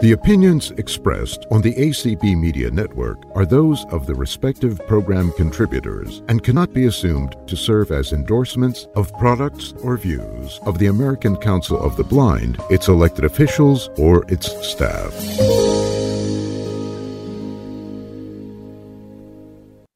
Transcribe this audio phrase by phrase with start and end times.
[0.00, 6.22] The opinions expressed on the ACB Media Network are those of the respective program contributors
[6.28, 11.36] and cannot be assumed to serve as endorsements of products or views of the American
[11.36, 15.12] Council of the Blind, its elected officials, or its staff.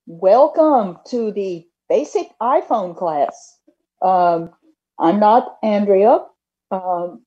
[0.08, 3.60] Welcome to the basic iPhone class.
[4.02, 4.50] Um,
[4.98, 6.24] I'm not Andrea.
[6.72, 7.24] Um,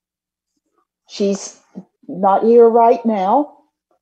[1.08, 1.58] she's
[2.08, 3.58] not here right now,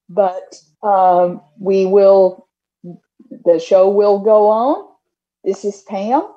[0.09, 2.49] but um, we will,
[3.45, 4.89] the show will go on.
[5.45, 6.29] This is Pam,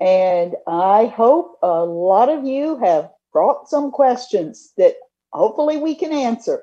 [0.00, 4.94] and I hope a lot of you have brought some questions that
[5.32, 6.62] hopefully we can answer.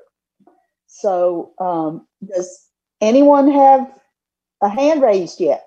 [0.86, 2.68] So, um, does
[3.00, 3.92] anyone have
[4.62, 5.64] a hand raised yet?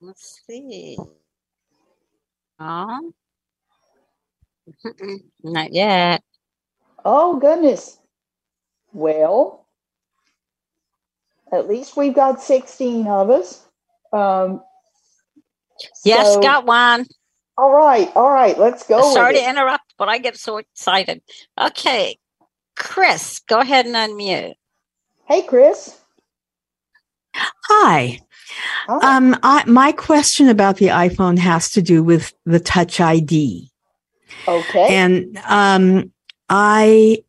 [0.00, 0.96] Let's see.
[2.58, 3.12] Oh,
[5.42, 6.22] not yet.
[7.04, 7.98] Oh, goodness.
[8.92, 9.66] Well,
[11.52, 13.64] at least we've got 16 of us.
[14.12, 14.62] Um,
[16.04, 17.06] Yes, so- got one.
[17.56, 19.12] All right, all right, let's go.
[19.12, 21.20] Sorry to interrupt, but I get so excited.
[21.60, 22.18] Okay,
[22.74, 24.54] Chris, go ahead and unmute.
[25.26, 25.98] Hey, Chris.
[27.34, 28.20] Hi.
[28.88, 29.16] Hi.
[29.16, 33.70] Um, I, my question about the iPhone has to do with the Touch ID.
[34.48, 34.96] okay.
[34.96, 36.10] And um,
[36.50, 37.22] I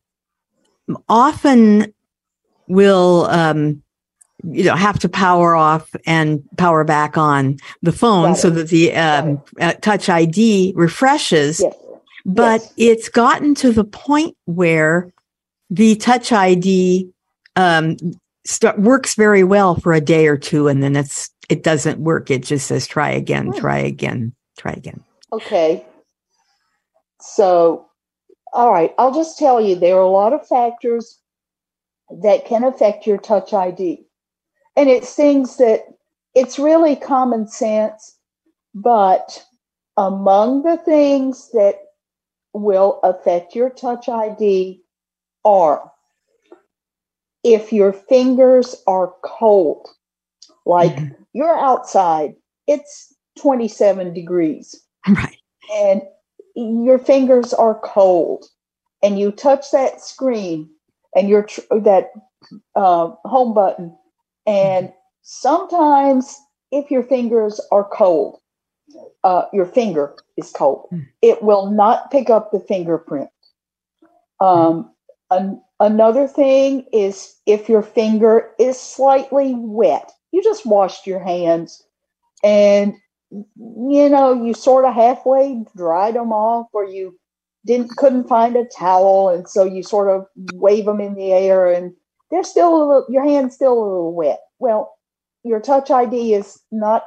[1.07, 1.93] often
[2.67, 3.81] will, um,
[4.43, 8.93] you know, have to power off and power back on the phone so that the
[8.95, 11.61] um, uh, Touch ID refreshes.
[11.61, 11.75] yes.
[12.25, 12.73] but yes.
[12.77, 15.11] it's gotten to the point where
[15.69, 17.07] the touch id
[17.55, 17.95] um,
[18.45, 22.29] st- works very well for a day or two and then it's it doesn't work
[22.29, 23.59] it just says try again Hmm.
[23.59, 25.85] try again try again Okay.
[27.21, 27.85] So,
[28.53, 31.19] all right, I'll just tell you there are a lot of factors
[32.21, 34.05] that can affect your touch ID.
[34.75, 35.85] And it's things that
[36.35, 38.17] it's really common sense,
[38.73, 39.45] but
[39.97, 41.75] among the things that
[42.53, 44.81] will affect your touch ID
[45.45, 45.91] are
[47.43, 49.87] if your fingers are cold,
[50.65, 51.15] like Mhm.
[51.33, 52.35] you're outside,
[52.67, 54.75] it's 27 degrees
[55.07, 55.37] right
[55.73, 56.01] and
[56.55, 58.45] your fingers are cold
[59.03, 60.69] and you touch that screen
[61.15, 62.11] and your tr- that
[62.75, 63.95] uh, home button
[64.47, 64.91] and
[65.21, 66.37] sometimes
[66.71, 68.39] if your fingers are cold
[69.23, 71.07] uh, your finger is cold Mm.
[71.21, 73.29] it will not pick up the fingerprint
[74.39, 74.91] um,
[75.29, 81.83] an- another thing is if your finger is slightly wet you just washed your hands
[82.43, 82.95] and
[83.31, 87.17] you know, you sort of halfway dried them off, or you
[87.65, 91.71] didn't couldn't find a towel, and so you sort of wave them in the air,
[91.71, 91.93] and
[92.29, 94.39] they're still a little, your hand's still a little wet.
[94.59, 94.93] Well,
[95.43, 97.03] your Touch ID is not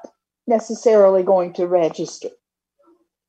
[0.47, 2.29] necessarily going to register.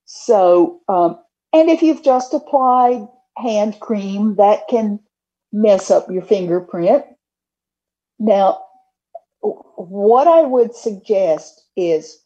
[0.06, 1.18] So, um,
[1.54, 3.08] and if you've just applied
[3.38, 5.00] hand cream, that can
[5.52, 7.06] mess up your fingerprint.
[8.20, 8.62] Now,
[9.42, 12.20] what I would suggest is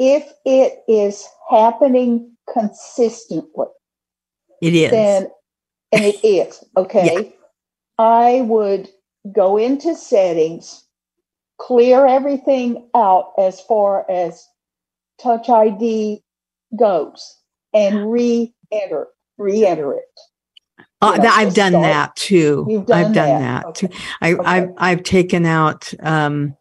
[0.00, 3.66] if it is happening consistently,
[4.62, 4.90] it is.
[4.90, 5.28] then,
[5.92, 7.36] and it is, okay,
[7.98, 8.88] I would
[9.30, 10.84] go into settings,
[11.58, 14.42] clear everything out as far as
[15.20, 16.22] Touch ID
[16.78, 17.36] goes,
[17.74, 20.04] and re enter, re enter it.
[21.02, 22.66] Uh, know, i've done start- that too.
[22.70, 23.88] You've done i've done that, that, okay.
[23.88, 24.44] too I, Okay.
[24.46, 26.56] I've, I've taken out um,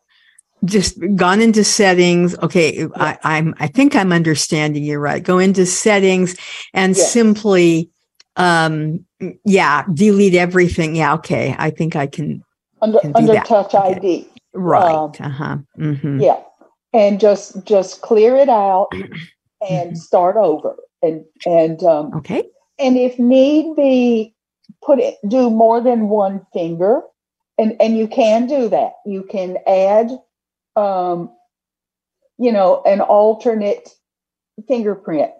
[0.65, 5.65] just gone into settings okay I, i'm i think i'm understanding you right go into
[5.65, 6.35] settings
[6.73, 7.89] and simply
[8.35, 9.05] um
[9.45, 12.43] yeah delete everything yeah okay i think i can
[12.81, 13.39] Under, Can under.
[13.41, 13.93] Touch Okay.
[13.95, 14.29] ID.
[14.53, 16.39] right Um, uh-huh hmm Yeah.
[16.91, 18.89] And just just clear it out
[19.69, 20.75] and start over.
[21.01, 22.43] And and um okay
[22.77, 24.33] and if need be
[24.83, 27.01] put it do more than one finger
[27.57, 30.11] and and you can do that you can add
[30.79, 31.31] um
[32.39, 33.89] you know an alternate
[34.67, 35.31] fingerprint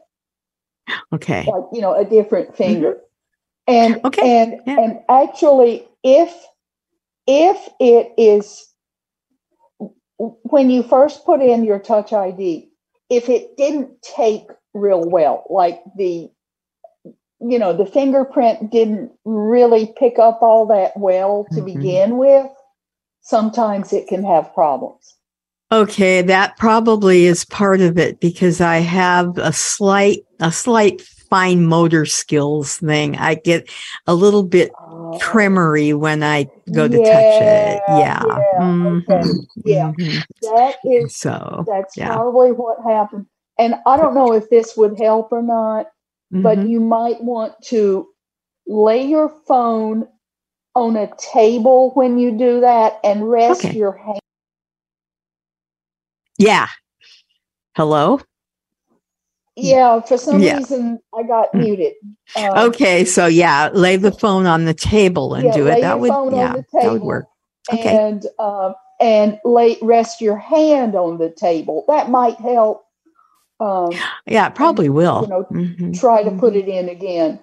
[1.13, 2.97] okay like you know a different finger
[3.67, 4.07] and Mm-hmm.
[4.07, 4.79] Okay, and yeah.
[4.79, 6.33] and actually if
[7.27, 8.67] if it is
[10.17, 12.69] when you first put in your touch id
[13.09, 16.29] if it didn't take real well like the
[17.41, 21.65] you know the fingerprint didn't really pick up all that well to Mhm.
[21.65, 22.51] begin with
[23.21, 25.15] sometimes it can have problems
[25.71, 31.65] Okay, that probably is part of it because I have a slight a slight fine
[31.65, 33.15] motor skills thing.
[33.17, 33.69] I get
[34.07, 34.71] a little bit
[35.19, 37.83] tremory when I go to touch it.
[37.87, 38.43] Yeah, Yeah.
[38.59, 39.29] Mhm, okay,
[39.63, 39.91] yeah.
[39.91, 40.23] mhm.
[40.41, 42.07] That is So, that's yeah.
[42.07, 43.27] probably what happened.
[43.59, 45.87] And I don't know if this would help or not,
[46.31, 46.69] but mhm.
[46.69, 48.07] you might want to
[48.65, 50.07] lay your phone
[50.73, 53.77] on a table when you do that and rest Okay.
[53.77, 54.19] your hand.
[56.39, 56.67] Yeah.
[57.75, 58.19] Hello?
[59.55, 60.57] Yeah, for some Yeah.
[60.57, 61.59] reason I got Mm.
[61.59, 61.93] muted.
[62.35, 65.81] Um, Okay, so yeah, lay the phone on the table and Yeah, do it.
[65.81, 67.25] That would yeah, that would work.
[67.71, 67.95] Okay.
[67.95, 71.83] And um, and lay rest your hand on the table.
[71.87, 72.83] That might help.
[73.59, 73.91] Um,
[74.25, 75.21] Yeah, it probably will.
[75.23, 75.99] you know, Mhm.
[75.99, 77.39] try to put it in again,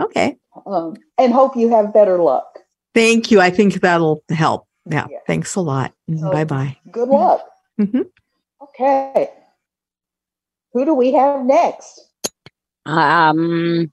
[0.00, 0.36] Okay.
[0.66, 2.58] um, and hope you have better luck.
[2.94, 3.40] Thank you.
[3.40, 4.66] I think that'll help.
[4.90, 5.06] Yeah.
[5.08, 5.18] Yeah.
[5.28, 5.92] Thanks a lot.
[6.20, 6.76] So- bye bye.
[6.90, 7.40] Good luck.
[7.80, 8.06] Mhm.
[8.82, 9.30] Okay.
[10.72, 12.00] Who do we have next?
[12.86, 13.92] Um,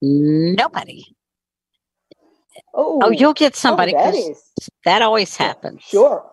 [0.00, 1.04] nobody.
[2.74, 3.92] Oh, Oh, you'll get oh, somebody.
[3.92, 4.42] that 'cause is
[4.84, 5.82] that always happens.
[5.82, 6.24] Sure.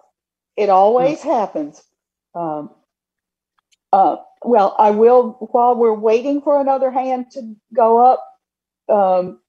[0.56, 1.30] It always Hmm.
[1.30, 1.84] happens.
[2.34, 2.70] Um,
[3.92, 8.24] uh, well, I will, while we're waiting for another hand to go up,
[8.88, 9.42] um,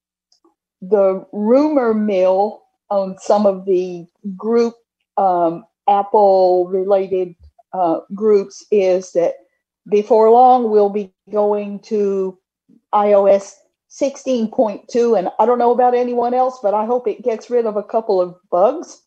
[0.80, 4.06] the rumor mill on some of the
[4.36, 4.74] group
[5.16, 7.34] um, Apple related
[7.74, 9.34] uh, groups is that
[9.90, 12.38] before long we'll be going to
[12.94, 13.54] iOS
[13.90, 15.18] 16.2.
[15.18, 17.82] And I don't know about anyone else, but I hope it gets rid of a
[17.84, 19.02] couple of bugs.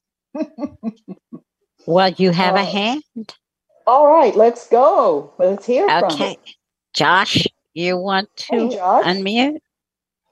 [1.85, 2.65] Well, you have a Oh.
[2.65, 3.03] hand.
[3.87, 5.33] All right, let's go.
[5.39, 6.37] Let's hear from Okay.
[6.93, 9.05] Josh, you want Hey, to Josh.
[9.05, 9.59] unmute?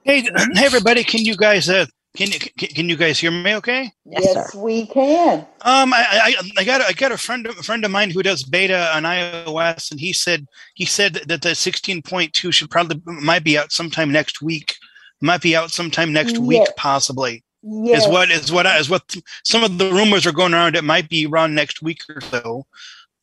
[0.03, 0.21] Hey,
[0.53, 1.03] hey, everybody!
[1.03, 1.85] Can you guys uh,
[2.15, 3.55] can you can can you guys hear me?
[3.55, 3.91] Okay.
[4.05, 5.39] Yes, yes, we can.
[5.61, 8.21] Um, I, I I got a, I got a friend a friend of mine who
[8.21, 13.43] does beta on iOS, and he said he said that the 16.2 should probably might
[13.43, 14.75] be out sometime next week.
[15.21, 17.43] Might be out sometime next week, possibly.
[17.63, 18.03] Yes.
[18.03, 20.75] Is what is what is what some of the rumors are going around.
[20.75, 22.65] It might be around next week or so,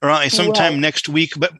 [0.02, 0.81] around sometime Right.
[0.81, 1.32] next week.
[1.37, 1.52] But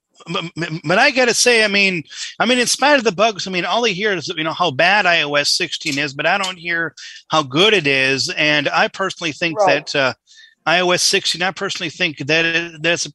[0.85, 2.03] but, I gotta say, I mean,
[2.39, 4.53] I mean, in spite of the bugs, I mean, all I hear is you know
[4.53, 6.95] how bad iOS 16 is, but I don't hear
[7.29, 8.29] how good it is.
[8.37, 9.87] And I personally think Right.
[9.87, 10.15] that uh,
[10.67, 13.09] iOS 16, I personally think that it, that's.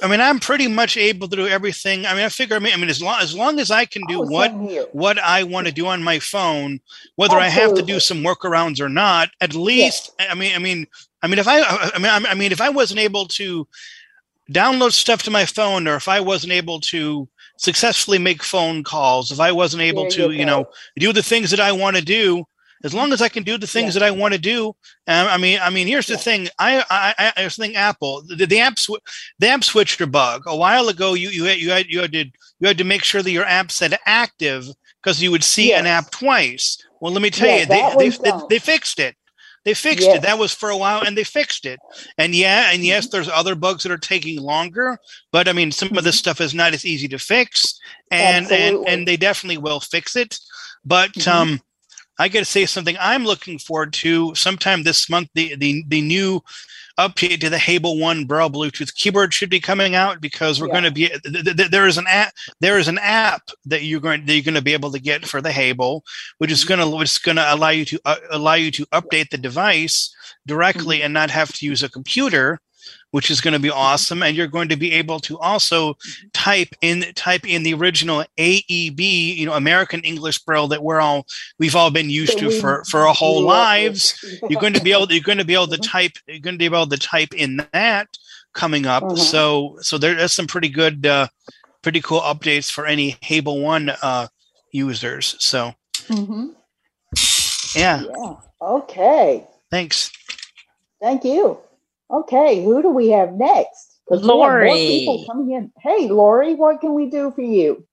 [0.00, 2.06] I mean, I'm pretty much able to do everything.
[2.06, 2.54] I mean, I figure.
[2.54, 4.86] I mean, I mean, as long as long as I can do Oh, what here.
[4.92, 6.80] what I want to do on my phone,
[7.16, 9.30] whether I have to do some workarounds or not.
[9.40, 10.86] At least, I mean, I mean,
[11.22, 11.62] I mean, if I,
[11.94, 13.66] I mean, I mean, if I wasn't able to
[14.52, 17.28] download stuff to my phone, or if I wasn't able to
[17.58, 20.66] successfully make phone calls, if I wasn't able There to, you you know,
[20.98, 22.44] do the things that I want to do.
[22.84, 24.00] As long as I can do the things Yeah.
[24.00, 24.68] that I want to do,
[25.08, 26.18] um, I mean, I mean, here's the Yeah.
[26.20, 26.48] thing.
[26.60, 29.02] I, I, I, I was thinking Apple, the, the app, sw-
[29.40, 30.42] the app switcher bug.
[30.46, 32.24] A while ago, you, you had, you had, you had to,
[32.60, 34.68] you had to make sure that your app said active
[35.02, 36.78] because you would see an app twice.
[37.00, 39.16] Well, let me tell Yeah, you, they, they, they, they fixed it.
[39.64, 40.16] They fixed Yes.
[40.16, 40.22] it.
[40.22, 41.78] That was for a while, and they fixed it.
[42.16, 43.10] And yeah, and yes, Mhm.
[43.10, 44.98] there's other bugs that are taking longer.
[45.32, 46.20] But I mean, some of this Mhm.
[46.20, 47.78] stuff is not as easy to fix,
[48.10, 48.86] and and Absolutely.
[48.92, 50.38] and they definitely will fix it.
[50.84, 51.28] But Mhm.
[51.28, 51.60] um,
[52.18, 52.96] I got to say something.
[52.98, 55.28] I'm looking forward to sometime this month.
[55.34, 56.42] The the the new
[56.98, 60.72] update to the Hable One Braille Bluetooth keyboard should be coming out because we're Yeah.
[60.72, 63.84] going to be th- th- th- there is an app there is an app that
[63.84, 66.04] you're going that you're going to be able to get for the Hable,
[66.38, 68.86] which is going to which is going to allow you to uh, allow you to
[68.86, 70.14] update the device
[70.46, 72.60] directly and not have to use a computer
[73.10, 75.96] which is going to be awesome and you're going to be able to also
[76.34, 79.00] type in type in the original AEB
[79.36, 81.24] you know American English Braille that we're all
[81.58, 83.84] we've all been used to for for our whole grew up with.
[83.92, 85.90] lives you're going to be able you're going to be able to Mhm.
[85.90, 88.08] type you're going to be able to type in that
[88.52, 89.16] coming up Uh-huh.
[89.16, 91.28] so so there's some pretty good uh
[91.82, 94.26] pretty cool updates for any Hable One uh
[94.72, 95.72] users so
[96.08, 96.54] Mhm.
[97.74, 98.34] yeah Yeah.
[98.60, 99.44] Okay.
[99.70, 100.10] thanks
[101.00, 101.58] Thank you.
[102.10, 103.98] Okay, who do we have next?
[104.08, 105.72] 'Cause we have more people coming in.
[105.82, 107.86] Hey, Lori, what can we do for you?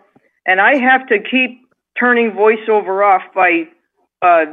[0.47, 1.67] and I have to keep
[1.99, 3.65] turning voiceover off by
[4.23, 4.47] uh,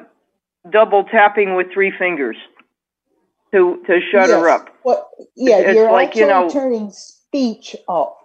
[0.69, 2.37] double tapping with three fingers
[3.53, 4.69] to to shut her up.
[4.83, 5.07] What?
[5.35, 8.15] Yeah, It's you're like, actually you know- turning speech off.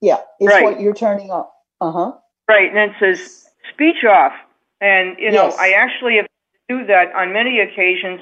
[0.00, 0.64] Yeah, it's Right.
[0.64, 1.48] what you're turning off.
[1.80, 2.12] Uh huh.
[2.48, 4.32] Right, and it says speech off,
[4.80, 5.56] and you know, Yes.
[5.58, 8.20] I actually have to do that on many occasions,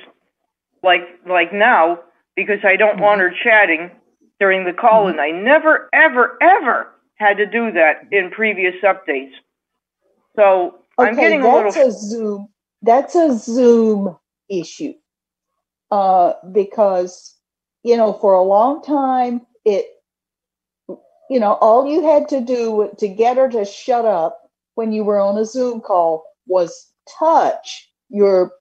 [0.84, 1.98] like like now,
[2.36, 3.34] because I don't want Mm-hmm.
[3.36, 3.90] her chatting
[4.38, 6.88] during the call, and I never, ever, ever
[7.22, 9.32] had to do that in previous updates.
[10.36, 11.76] So I'm Okay, getting a that's little.
[11.76, 12.48] a Zoom.
[12.82, 14.16] That's a Zoom
[14.50, 14.94] issue.
[15.90, 17.36] Uh, because
[17.84, 19.86] you know, for a long time, it,
[21.30, 24.38] you know, all you had to do to get her to shut up
[24.76, 28.52] when you were on a Zoom call was touch your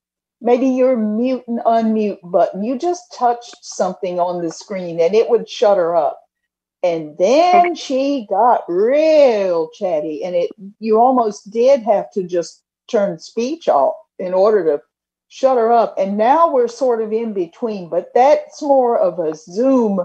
[0.42, 2.64] maybe your mute and unmute button.
[2.64, 6.22] You just touched something on the screen and it would shut her up.
[6.84, 13.20] And then she got real chatty and it you almost did have to just turn
[13.20, 14.82] speech off in order to
[15.28, 15.96] shut her up.
[15.98, 20.02] And now we're sort of in between, but that's more of a Zoom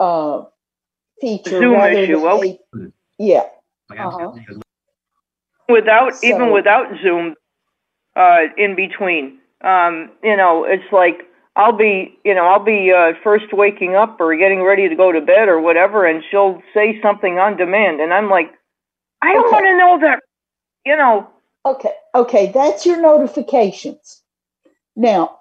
[0.00, 0.42] uh,
[1.20, 2.58] feature Zoom rather issue, than okay.
[2.74, 3.44] a, yeah.
[3.90, 4.32] Uh-huh.
[5.68, 7.34] without So- even without Zoom
[8.16, 9.38] uh, in between.
[9.62, 11.22] Um, you know, it's like
[11.56, 15.12] I'll be, you know, I'll be uh, first waking up or getting ready to go
[15.12, 18.52] to bed or whatever, and she'll say something on demand, and I'm like,
[19.22, 19.52] I don't Okay.
[19.52, 20.20] want to know that.
[20.86, 21.28] You know,
[21.64, 24.22] Okay, okay, that's your notifications.
[24.96, 25.38] Now,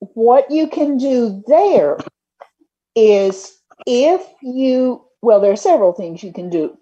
[0.00, 1.98] what you can do there
[2.94, 6.76] is if you, well, there are several things you can do.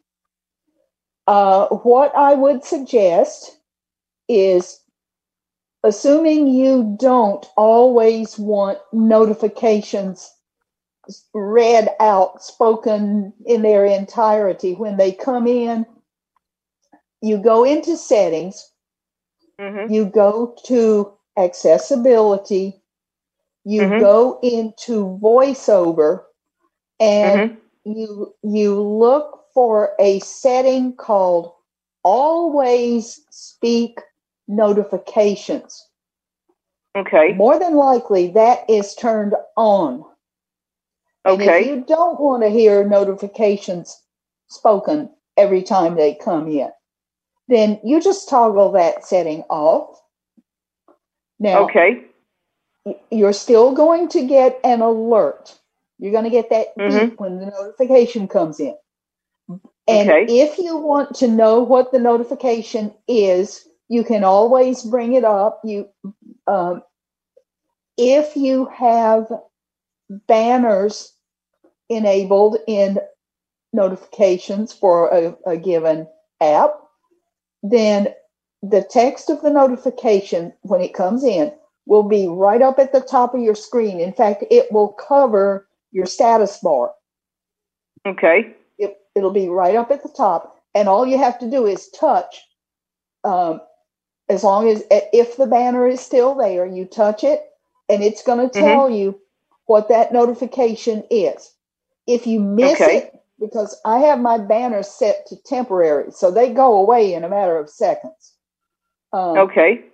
[1.27, 3.59] Uh, what I would suggest
[4.29, 4.81] is
[5.85, 10.31] assuming you don't always want notifications
[11.35, 15.87] read out, spoken in their entirety when they come in,
[17.23, 18.65] you go into settings
[19.61, 22.83] hmm you go to accessibility,
[23.65, 23.99] you Mhm.
[23.99, 26.25] go into voiceover,
[27.01, 27.55] and hmm
[27.85, 31.53] you you look for a setting called
[32.05, 34.01] always speak
[34.49, 35.89] notifications.
[36.97, 40.05] okay, More than likely that is turned on.
[41.29, 44.03] And if okay, you don't want to hear notifications
[44.49, 46.71] spoken every time they come in,
[47.49, 50.01] then you just toggle that setting off.
[51.41, 52.05] Now, okay,
[53.11, 55.59] you're still going to get an alert.
[55.99, 56.87] You're going to get that Mhm.
[56.87, 58.77] beep when the notification comes in.
[59.89, 60.27] And Okay.
[60.29, 65.61] if you want to know what the notification is, you can always bring it up.
[65.65, 65.89] You,
[66.47, 66.83] um,
[67.97, 69.27] if you have
[70.09, 71.13] banners
[71.89, 72.99] enabled in
[73.73, 76.07] notifications for a, a given
[76.41, 76.75] app,
[77.63, 78.09] then
[78.63, 81.53] the text of the notification when it comes in
[81.87, 84.01] will be right up at the top of your screen.
[84.01, 86.93] In fact, it will cover your status bar.
[88.07, 91.67] okay, It, it'll be right up at the top, and all you have to do
[91.67, 92.43] is touch.
[93.25, 93.61] Um,
[94.31, 97.43] as long as if the banner is still there, you touch it,
[97.89, 99.21] and it's going to tell you
[99.67, 101.53] what that notification is.
[102.07, 102.89] If you miss Okay.
[102.89, 107.31] it, because I have my banner set to temporary, so they go away in a
[107.31, 108.35] matter of seconds.
[109.13, 109.85] Um, okay,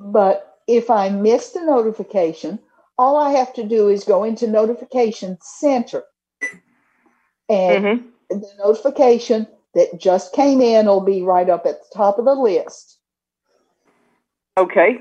[0.00, 2.60] but if I miss the notification,
[2.98, 6.04] all I have to do is go into Notification Center.
[7.50, 12.18] And hmm the notification that just came in will be right up at the top
[12.18, 12.97] of the list.
[14.58, 14.98] Okay,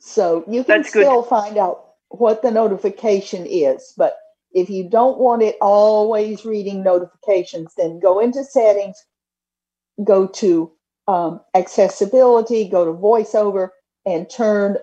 [0.00, 1.04] So you can That's good.
[1.04, 3.94] still find out what the notification is.
[3.96, 4.16] But
[4.52, 8.96] if you don't want it always reading notifications, then go into settings,
[10.04, 10.72] go to
[11.08, 13.70] um, accessibility, go to voiceover,
[14.06, 14.78] and turn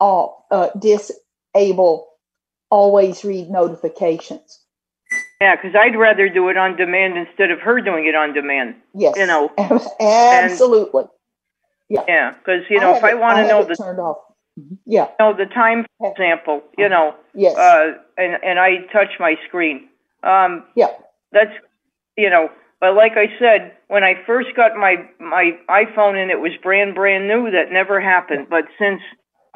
[0.00, 2.08] off, uh, disable
[2.70, 4.60] always read notifications.
[5.40, 8.76] yeah, because I'd rather do it on demand instead of her doing it on demand.
[8.94, 9.16] Yes.
[9.16, 9.52] You know,
[10.00, 11.04] absolutely.
[11.88, 14.18] Yeah, because you know, have if I want to know the turned off.
[14.86, 15.08] Yeah.
[15.20, 16.62] know the time for example.
[16.78, 17.56] You know, Yes.
[17.56, 19.88] uh, and and I touch my screen.
[20.22, 20.88] Um, yeah.
[21.32, 21.52] that's
[22.16, 22.48] you know
[22.80, 26.94] but like i said when i first got my my iphone and it was brand
[26.94, 29.00] brand new that never happened but since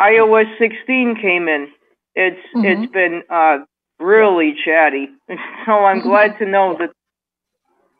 [0.00, 1.68] ios 16 came in
[2.14, 2.64] it's Mhm.
[2.64, 3.58] it's been uh
[3.98, 5.08] really chatty
[5.66, 6.90] so i'm glad to know that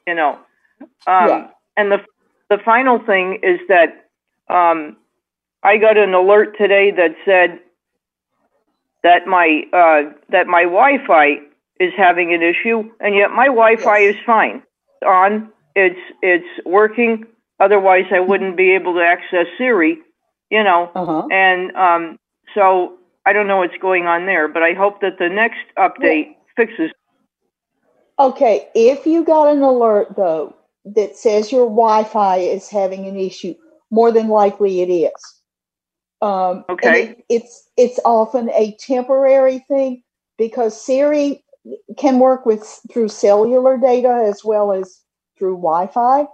[0.06, 0.32] you know
[1.06, 1.50] um Yeah.
[1.76, 2.00] and the
[2.50, 4.09] the final thing is that
[5.62, 7.60] i got an alert today that said
[9.02, 11.36] that my uh that my wi-fi
[11.80, 14.14] is having an issue, and yet my Wi-Fi Yes.
[14.14, 14.56] is fine.
[14.56, 15.50] It's on.
[15.74, 17.24] It's it's working.
[17.58, 19.98] Otherwise, I wouldn't be able to access Siri.
[20.50, 21.28] You know, Uh huh.
[21.30, 22.18] and um,
[22.54, 26.36] so I don't know what's going on there, but I hope that the next update
[26.56, 26.90] fixes.
[28.18, 30.54] Okay, if you got an alert though
[30.84, 33.54] that says your Wi-Fi is having an issue,
[33.90, 35.40] more than likely it is.
[36.22, 37.02] Um, Okay.
[37.02, 40.02] it- it's it's often a temporary thing
[40.36, 41.44] because Siri
[41.96, 45.00] can work with through cellular data as well as
[45.38, 46.26] through Wi-Fi.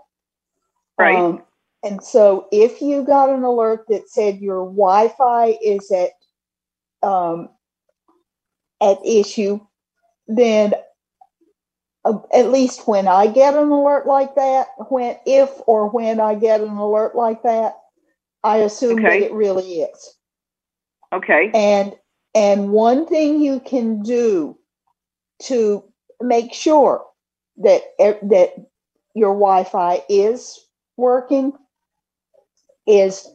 [0.98, 1.16] Right.
[1.16, 1.42] Um,
[1.82, 6.10] and so if you got an alert that said your Wi-Fi is at
[7.02, 7.50] um,
[8.80, 9.60] at issue,
[10.26, 10.74] then
[12.06, 16.36] uh, at least when I get an alert like that, when if or when I
[16.36, 17.76] get an alert like that,
[18.44, 19.20] I assume Okay.
[19.20, 20.16] that it really is.
[21.14, 21.50] Okay.
[21.54, 21.94] And
[22.34, 24.58] and one thing you can do
[25.44, 25.84] to
[26.22, 27.04] make sure
[27.58, 28.54] that that
[29.14, 30.60] your Wi-Fi is
[30.96, 31.52] working
[32.86, 33.28] is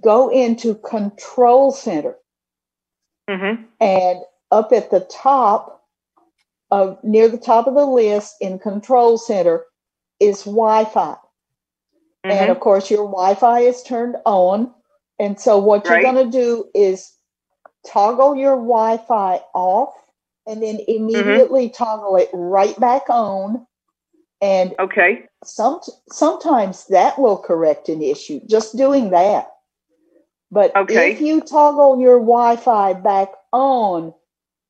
[0.00, 2.16] go into Control Center
[3.30, 3.68] Mhm.
[3.80, 5.71] and up at the top
[6.72, 9.66] of near the top of the list in Control Center
[10.20, 11.16] is Wi-Fi.
[12.30, 12.50] And Mhm.
[12.50, 14.74] of course, your Wi-Fi is turned on.
[15.20, 16.02] And so, what Right.
[16.02, 17.12] you're going to do is
[17.86, 19.94] toggle your Wi-Fi off,
[20.46, 23.66] and then immediately toggle it right back on.
[24.40, 25.28] And Okay.
[25.44, 25.80] some
[26.10, 28.40] sometimes that will correct an issue.
[28.46, 29.52] Just doing that.
[30.50, 31.12] But Okay.
[31.12, 34.14] if you toggle your Wi-Fi back on,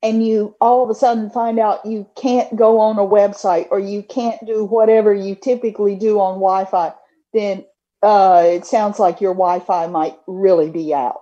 [0.03, 3.79] and you all of a sudden find out you can't go on a website or
[3.79, 6.93] you can't do whatever you typically do on Wi-Fi,
[7.33, 7.65] then
[8.03, 11.21] uh, it sounds like your Wi-Fi might really be out.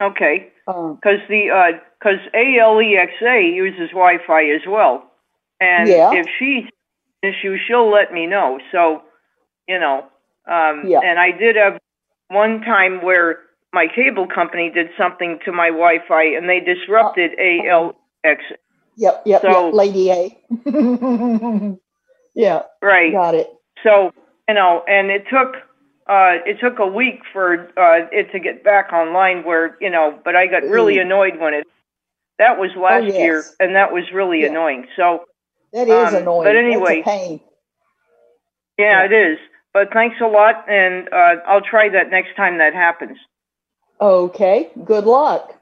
[0.00, 0.48] Okay.
[0.68, 5.10] Um, Because the because ALEXA uses Wi-Fi as well,
[5.60, 6.12] and Yeah.
[6.12, 6.70] if she
[7.22, 8.58] issue, she'll let me know.
[8.72, 9.02] So,
[9.68, 10.04] you know,
[10.46, 11.00] um, Yeah.
[11.00, 11.78] and I did have
[12.28, 13.40] one time where
[13.72, 17.94] my cable company did something to my Wi-Fi, and they disrupted ALX.
[18.96, 19.74] yep, yep, So- yep.
[19.74, 20.38] Lady A.
[22.34, 23.12] yeah, Right.
[23.12, 23.50] got it.
[23.82, 24.12] So
[24.48, 25.56] you know, and it took
[26.08, 29.44] uh, it took a week for uh, it to get back online.
[29.44, 31.02] Where you know, but I got really Mm.
[31.02, 31.66] annoyed when it.
[32.38, 33.14] That was last yes.
[33.14, 34.48] year, and that was really Yeah.
[34.48, 34.86] annoying.
[34.96, 35.24] So
[35.72, 36.44] That is Um, annoying.
[36.44, 37.02] but anyway.
[37.02, 37.40] pain.
[38.78, 39.04] yeah, Yeah.
[39.06, 39.38] it is.
[39.72, 43.16] But thanks a lot, and uh, I'll try that next time that happens.
[44.02, 45.54] Okay, good luck.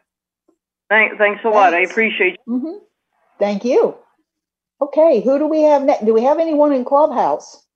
[0.90, 1.74] Thank, thanks a lot.
[1.74, 1.90] I Thanks.
[1.90, 2.38] appreciate.
[2.46, 2.78] hmm
[3.38, 3.96] Thank you.
[4.82, 6.06] Okay, who do we have next?
[6.06, 7.66] Do we have anyone in Clubhouse?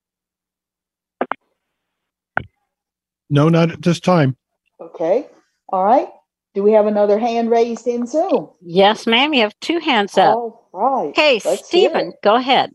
[3.31, 4.37] No, not at this time.
[4.81, 5.27] Okay,
[5.70, 6.09] all right.
[6.55, 8.50] Do we have another hand raised in Zoom?
[8.61, 9.35] Yes, ma'am.
[9.35, 10.40] You have two hands up.
[10.40, 11.16] All right.
[11.16, 12.72] Hey, let's Stephen, go ahead.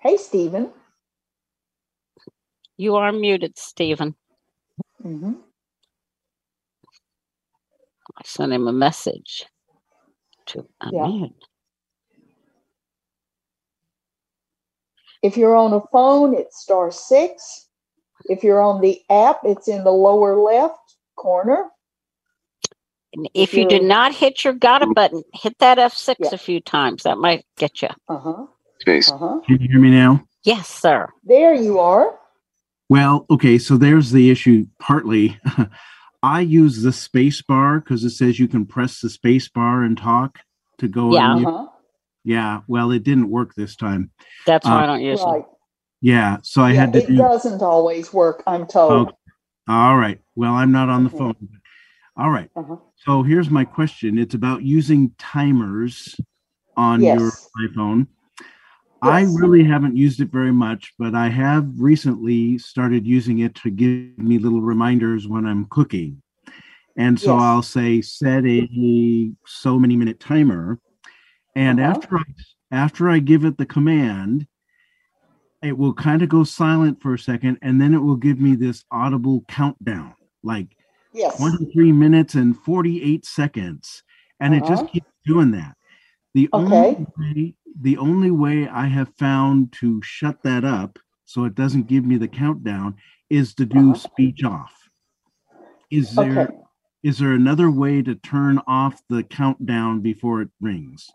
[0.00, 0.70] Hey, Stephen.
[2.78, 4.16] You are muted, Stephen.
[5.02, 5.34] hmm
[8.22, 9.46] I sent him a message
[10.46, 11.32] to unmute.
[15.22, 17.66] If you're on a phone, it's star six.
[18.26, 20.78] If you're on the app, it's in the lower left
[21.16, 21.68] corner.
[23.12, 26.28] And if you do not hit your got it button, hit that F6 Yeah.
[26.32, 27.02] a few times.
[27.02, 27.88] That might get you.
[28.08, 28.46] Uh huh.
[28.80, 29.10] Space.
[29.10, 29.40] Uh huh.
[29.44, 30.24] Can you hear me now?
[30.44, 31.08] Yes, sir.
[31.24, 32.18] There you are.
[32.88, 35.40] Well, okay, so there's the issue partly.
[36.22, 39.98] I use the space bar because it says you can press the space bar and
[39.98, 40.40] talk
[40.78, 41.32] to go Yeah.
[41.34, 41.68] on Uh-huh.
[42.24, 44.10] Yeah, well, it didn't work this time.
[44.46, 45.44] That's why Uh, I don't use Right.
[46.00, 47.16] Yeah, so I Yeah, had to it do.
[47.16, 48.42] doesn't always work.
[48.46, 49.08] I'm told.
[49.08, 49.16] Okay.
[49.68, 50.20] All right.
[50.36, 51.18] Well, I'm not on the Mhm.
[51.18, 51.48] phone.
[52.16, 52.50] All right.
[52.56, 52.76] Uh-huh.
[52.96, 54.18] So here's my question.
[54.18, 56.16] It's about using timers
[56.76, 57.50] on your Yes.
[57.58, 58.08] iPhone.
[59.02, 63.70] I really haven't used it very much, but I have recently started using it to
[63.70, 66.22] give me little reminders when I'm cooking.
[66.96, 67.42] And so Yes.
[67.42, 70.78] I'll say set a so many minute timer.
[71.56, 71.90] And Uh-huh.
[71.90, 72.22] after I
[72.70, 74.46] after I give it the command,
[75.62, 78.54] it will kind of go silent for a second and then it will give me
[78.54, 80.68] this audible countdown like
[81.12, 81.36] Yes.
[81.36, 84.02] 23 minutes and 48 seconds.
[84.40, 84.92] And it just Uh-huh.
[84.92, 85.76] keeps doing that.
[86.34, 86.96] The Okay.
[86.96, 91.86] only way, the only way I have found to shut that up so it doesn't
[91.86, 92.96] give me the countdown
[93.30, 93.94] is to do Uh-huh.
[93.98, 94.74] speech off.
[95.90, 96.54] Is there
[97.02, 97.24] is Okay.
[97.24, 101.10] there another way to turn off the countdown before it rings?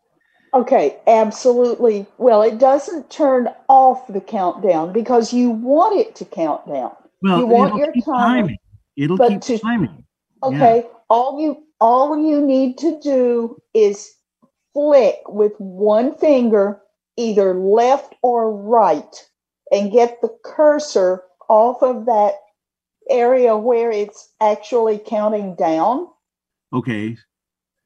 [0.54, 2.06] Okay, absolutely.
[2.18, 6.92] Well, it doesn't turn off the countdown because you want it to count down.
[7.22, 8.04] Well, You want your time.
[8.48, 8.58] timing.
[8.98, 10.04] It'll keep to- timing.
[10.44, 10.48] Yeah.
[10.50, 14.12] Okay, all you all you need to do is
[14.78, 16.80] flick with one finger
[17.18, 19.28] either left or right
[19.72, 22.34] and get the cursor off of that
[23.10, 26.08] area where it's actually counting down.
[26.72, 27.18] Okay.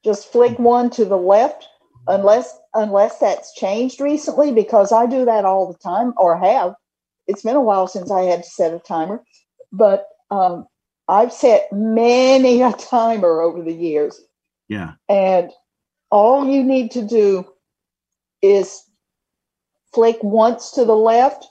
[0.03, 1.69] Just flick one to the left
[2.07, 6.73] unless unless that's changed recently because I do that all the time or have.
[7.25, 9.23] It's been a while since I had to set a timer,
[9.71, 10.67] but um,
[11.07, 14.19] I've set many a timer over the years.
[14.67, 14.93] Yeah.
[15.07, 15.51] And
[16.11, 17.45] all you need to do
[18.41, 18.83] is
[19.93, 21.47] flick once to the left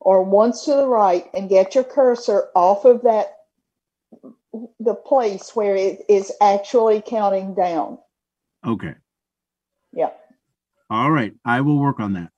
[0.00, 3.34] or once to the right and get your cursor off of that
[4.78, 7.98] the place where it is actually counting down.
[8.64, 8.94] Okay.
[9.92, 10.10] Yeah.
[10.90, 11.34] All right.
[11.44, 12.30] I will work on that.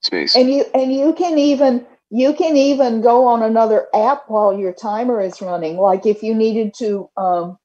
[0.00, 0.34] Space.
[0.34, 4.72] And you and you can even you can even go on another app while your
[4.72, 5.76] timer is running.
[5.76, 7.58] Like if you needed to um,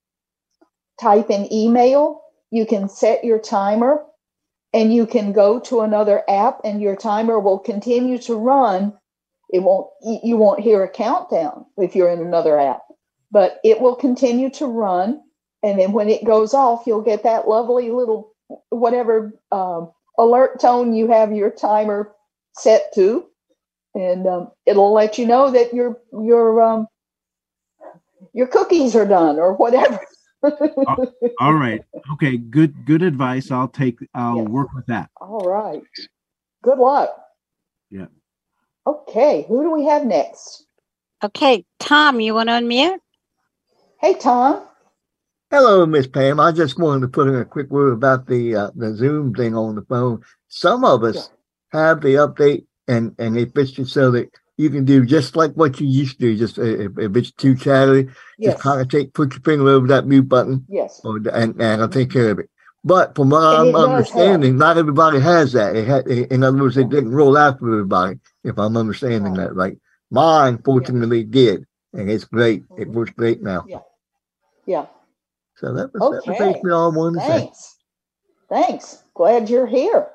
[0.99, 2.21] type an email,
[2.55, 4.05] you can set your timer
[4.73, 8.93] and you can go to another app and your timer will continue to run.
[9.49, 12.81] It won't you won't hear a countdown if you're in another app,
[13.29, 15.21] but it will continue to run.
[15.63, 18.33] And then when it goes off, you'll get that lovely little
[18.69, 22.11] whatever um, alert tone you have your timer
[22.53, 23.25] set to,
[23.93, 26.87] and um, it'll let you know that your your um,
[28.33, 29.99] your cookies are done or whatever.
[31.39, 31.81] All right.
[32.13, 32.37] Okay.
[32.37, 32.85] Good.
[32.85, 33.51] Good advice.
[33.51, 33.99] I'll take.
[34.13, 34.47] I'll Yes.
[34.47, 35.09] work with that.
[35.21, 35.83] All right.
[36.63, 37.09] Good luck.
[37.91, 38.07] Yeah.
[38.87, 40.65] Okay, who do we have next?
[41.23, 42.99] Okay, Tom, you want to unmute?
[43.99, 44.61] Hey, Tom.
[45.49, 46.39] Hello, Miss Pam.
[46.39, 49.55] I just wanted to put in a quick word about the uh, the Zoom thing
[49.55, 50.21] on the phone.
[50.49, 51.29] Some of us
[51.71, 55.53] have the update, and and if it's just so that you can do just like
[55.53, 56.37] what you used to, do.
[56.37, 58.53] just if, if it's too chattery, Yes.
[58.53, 61.01] just kind of take put your finger over that mute button, Yes.
[61.03, 62.49] Oh, or, and and I'll take care of it.
[62.83, 63.89] But from what I'm help.
[63.89, 65.75] understanding, not everybody has that.
[65.75, 68.19] It had, in other words, it didn't roll out for everybody.
[68.43, 69.47] If I'm understanding Right.
[69.47, 69.77] that right,
[70.11, 72.63] mine fortunately did, and it's great.
[72.77, 72.93] It mm-hmm.
[72.93, 73.65] works great now.
[73.67, 73.79] Yeah.
[74.67, 74.85] Yeah.
[75.55, 76.37] So that was, that was Okay.
[76.37, 77.39] basically all I wanted to say.
[77.39, 77.75] Thanks.
[78.49, 79.03] Thanks.
[79.15, 80.07] Glad you're here.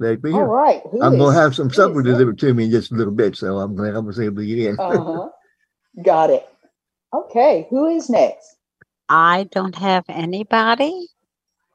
[0.00, 0.44] Glad to be here.
[0.46, 0.82] right.
[0.90, 3.58] Who I'm gonna have some supper delivered to me in just a little bit, so
[3.58, 4.78] I'm glad I was able to get in.
[4.78, 5.28] Uh-huh.
[6.02, 6.46] Got it.
[7.14, 7.66] Okay.
[7.70, 8.56] Who is next?
[9.08, 11.08] I don't have anybody.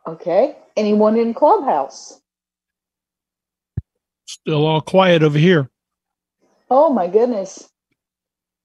[0.07, 0.57] Okay.
[0.75, 2.19] Anyone in Clubhouse?
[4.25, 5.69] Still all quiet over here.
[6.69, 7.69] Oh my goodness.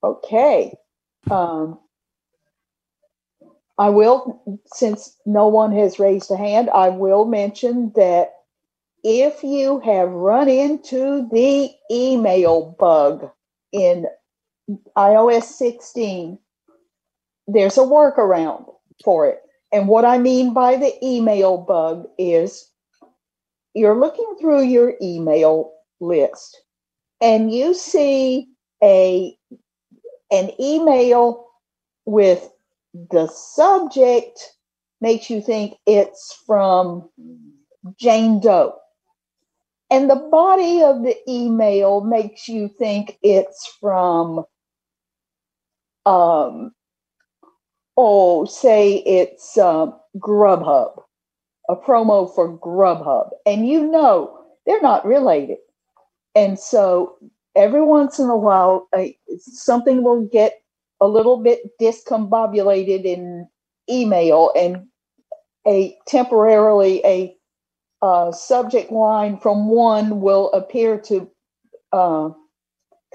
[0.03, 0.75] Okay.
[1.31, 1.79] Um,
[3.79, 8.33] I will, since no one has raised a hand, I will mention that
[9.05, 13.31] if you have run into the email bug
[13.71, 14.07] in
[14.97, 16.39] iOS 16,
[17.47, 18.65] there's a workaround
[19.05, 19.41] for it.
[19.71, 22.71] And what I mean by the email bug is
[23.75, 26.63] you're looking through your email list
[27.21, 28.49] and you see
[28.83, 29.37] a
[30.31, 31.47] an email
[32.07, 32.49] with
[33.11, 34.55] the subject
[35.01, 37.09] makes you think it's from
[37.99, 38.75] Jane Doe.
[39.91, 44.45] And the body of the email makes you think it's from
[46.07, 46.73] um
[47.97, 51.03] oh say it's um, Grubhub,
[51.69, 53.31] a promo for Grubhub.
[53.47, 55.59] And you know they're not related.
[56.35, 57.17] And so
[57.55, 59.07] every once in a while, uh,
[59.39, 60.61] something will get
[61.01, 63.47] a little bit discombobulated in
[63.89, 64.87] email, and
[65.67, 67.37] a temporarily a
[68.05, 71.27] uh, subject line from one will appear to
[71.91, 72.29] uh,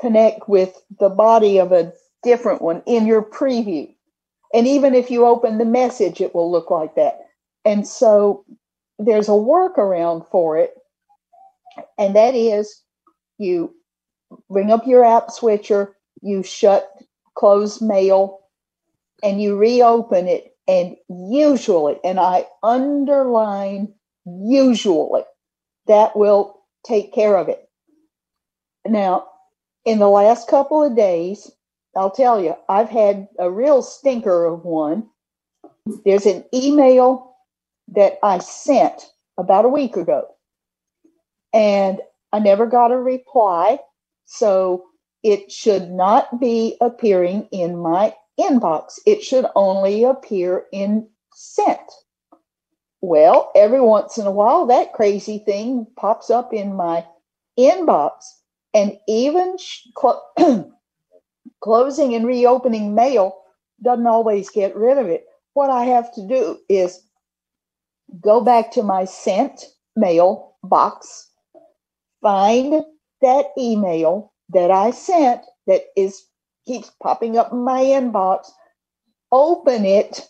[0.02, 3.88] connect with the body of a different one in your preview.
[4.52, 7.20] And even if you open the message, it will look like that.
[7.66, 8.44] And so
[8.98, 10.74] there's a workaround for it,
[12.00, 12.82] and that is
[13.38, 13.76] you
[14.50, 16.90] bring up your app switcher, you shut
[17.36, 18.40] close mail,
[19.22, 20.56] and you reopen it.
[20.68, 23.94] And usually, and I underline
[24.26, 25.24] usually,
[25.88, 27.70] that will take care of it.
[28.86, 29.28] Now,
[29.86, 31.52] in the last couple of days,
[31.96, 35.10] I'll tell you, I've had a real stinker of one.
[36.06, 37.36] There's an email
[37.90, 40.28] that I sent about a week ago,
[41.54, 42.00] and
[42.32, 43.80] I never got a reply.
[44.26, 44.86] So
[45.24, 49.00] it should not be appearing in my inbox.
[49.06, 51.80] It should only appear in sent.
[53.02, 57.06] Well, every once in a while, that crazy thing pops up in my
[57.58, 58.12] inbox,
[58.74, 60.24] and even cl-
[61.62, 63.42] closing and reopening mail
[63.84, 65.26] doesn't always get rid of it.
[65.54, 67.02] What I have to do is
[68.22, 71.30] go back to my sent mail box,
[72.22, 72.84] find
[73.22, 76.26] that email that I sent that is
[76.68, 78.52] keeps popping up in my inbox,
[79.32, 80.28] open it,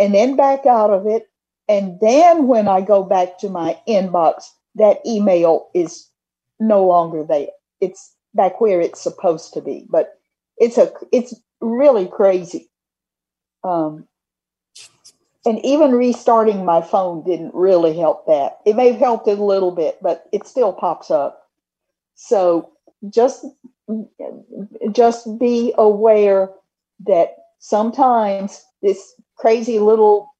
[0.00, 1.28] and then back out of it.
[1.68, 4.44] And then when I go back to my inbox,
[4.76, 6.08] that email is
[6.60, 7.48] no longer there.
[7.80, 9.86] It's back where it's supposed to be.
[9.88, 10.18] But
[10.58, 12.70] it's a it's really crazy.
[13.64, 14.06] Um,
[15.44, 18.58] and even restarting my phone didn't really help that.
[18.64, 21.48] It may have helped it a little bit, but it still pops up.
[22.14, 22.72] So
[23.10, 23.44] just
[24.92, 26.50] just be aware
[27.06, 30.34] that sometimes this crazy little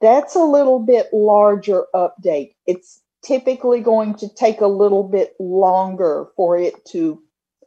[0.00, 2.54] That's a little bit larger update.
[2.66, 7.20] It's typically going to take a little bit longer for it to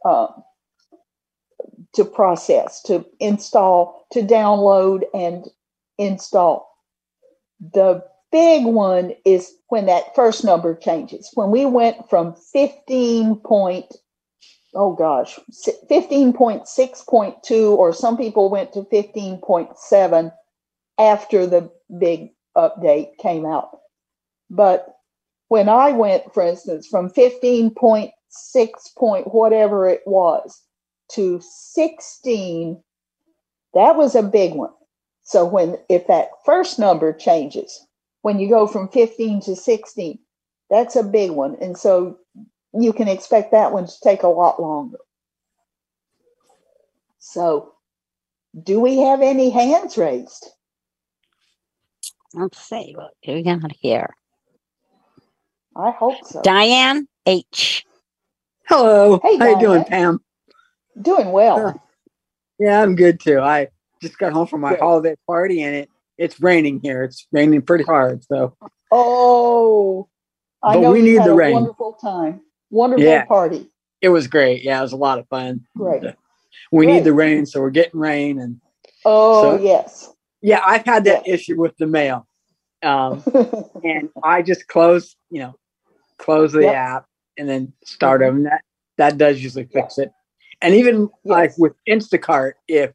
[0.04, 0.42] um,
[1.94, 5.46] to process, to install, to download and
[5.98, 6.74] install.
[7.60, 11.30] The big one is when that first number changes.
[11.34, 13.94] When we went from 15 point,
[14.74, 15.38] oh gosh,
[15.90, 20.32] 15.6.2, or some people went to 15.7
[20.98, 23.78] after the big update came out.
[24.50, 24.86] But
[25.48, 28.10] when I went, for instance, from 15.6
[28.96, 30.62] point whatever it was
[31.12, 32.82] to 16,
[33.74, 34.72] that was a big one.
[35.24, 37.86] So when if that first number changes,
[38.22, 40.18] when you go from 15 to 16,
[40.70, 41.56] that's a big one.
[41.60, 42.18] And so
[42.78, 44.98] you can expect that one to take a lot longer.
[47.18, 47.72] So
[48.60, 50.48] do we have any hands raised?
[52.34, 54.14] Let's see what we got here.
[55.76, 56.40] I hope so.
[56.42, 57.84] Diane H.
[58.68, 59.20] Hello.
[59.22, 60.20] Hey, How you doing, Pam?
[61.00, 61.80] Doing well.
[62.58, 63.40] Yeah, I'm good too.
[63.40, 63.68] I
[64.02, 64.80] just got home from my Good.
[64.80, 67.04] holiday party and it it's raining here.
[67.04, 68.24] It's raining pretty hard.
[68.24, 68.56] So
[68.90, 70.08] Oh,
[70.62, 71.54] I But know we you need had the a rain.
[71.54, 72.42] wonderful time.
[72.72, 73.24] Wonderful Yeah.
[73.26, 73.68] party.
[74.00, 74.64] it was great.
[74.64, 75.60] Yeah, it was a lot of fun.
[75.76, 76.02] Great.
[76.72, 76.94] We Great.
[76.96, 78.60] need the rain, so we're getting rain and
[79.04, 80.12] Oh, So- yes.
[80.40, 82.26] yeah, I've had that issue with the mail.
[82.82, 83.22] Um
[83.84, 85.54] and I just close, you know,
[86.18, 86.74] close the Yep.
[86.74, 87.06] app
[87.38, 88.26] and then start Mhm.
[88.26, 88.36] over.
[88.38, 88.62] And that
[88.96, 90.10] that does usually fix it.
[90.60, 92.92] And even like with Instacart, if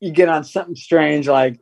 [0.00, 1.58] you get on something strange like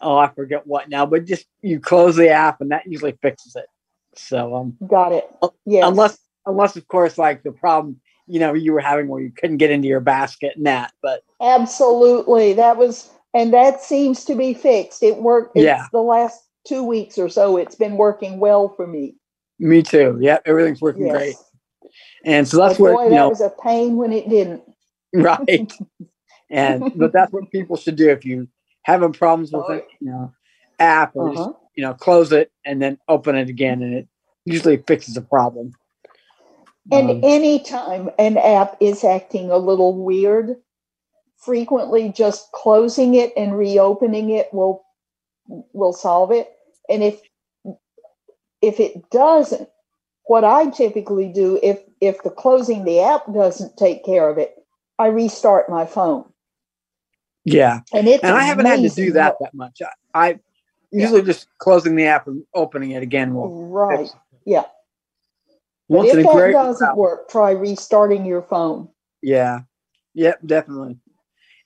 [0.00, 3.56] oh I forget what now, but just you close the app and that usually fixes
[3.56, 3.66] it.
[4.14, 5.28] So um Got it.
[5.66, 6.16] yeah unless
[6.48, 9.72] unless of course like the problem you know you were having where you couldn't get
[9.72, 12.54] into your basket and that, but Absolutely.
[12.54, 15.02] That was, and that seems to be fixed.
[15.02, 15.56] It worked.
[15.56, 15.86] It's Yeah.
[15.92, 19.16] The last two weeks or so, it's been working well for me.
[19.60, 20.18] me too.
[20.20, 21.08] Yeah, everything's working Yes.
[21.08, 21.36] great.
[22.24, 24.62] And so that's but what boy, you that know was a pain when it didn't.
[25.14, 25.66] right
[26.50, 28.48] and but that's what people should do if you
[28.82, 30.32] having problems with Oh, it you know
[30.78, 31.52] app or Uh-huh.
[31.74, 34.08] you know close it and then open it again and it
[34.44, 35.72] usually fixes the problem
[36.90, 40.56] And Um, anytime an app is acting a little weird,
[41.36, 44.84] frequently just closing it and reopening it will
[45.72, 46.50] will solve it.
[46.88, 47.20] And if
[48.62, 49.68] if it doesn't,
[50.24, 54.54] what I typically do if if the closing the app doesn't take care of it,
[54.98, 56.24] I restart my phone.
[57.44, 57.80] Yeah.
[57.92, 59.80] And it's and I haven't had to do that that much.
[60.14, 60.40] I, I
[60.90, 64.00] usually just closing the app and opening it again will Right.
[64.00, 64.14] fix.
[64.44, 64.64] Yeah.
[65.88, 68.88] Once if a that great doesn't work, try restarting your phone.
[69.22, 69.60] Yeah.
[70.14, 70.98] Yep, definitely.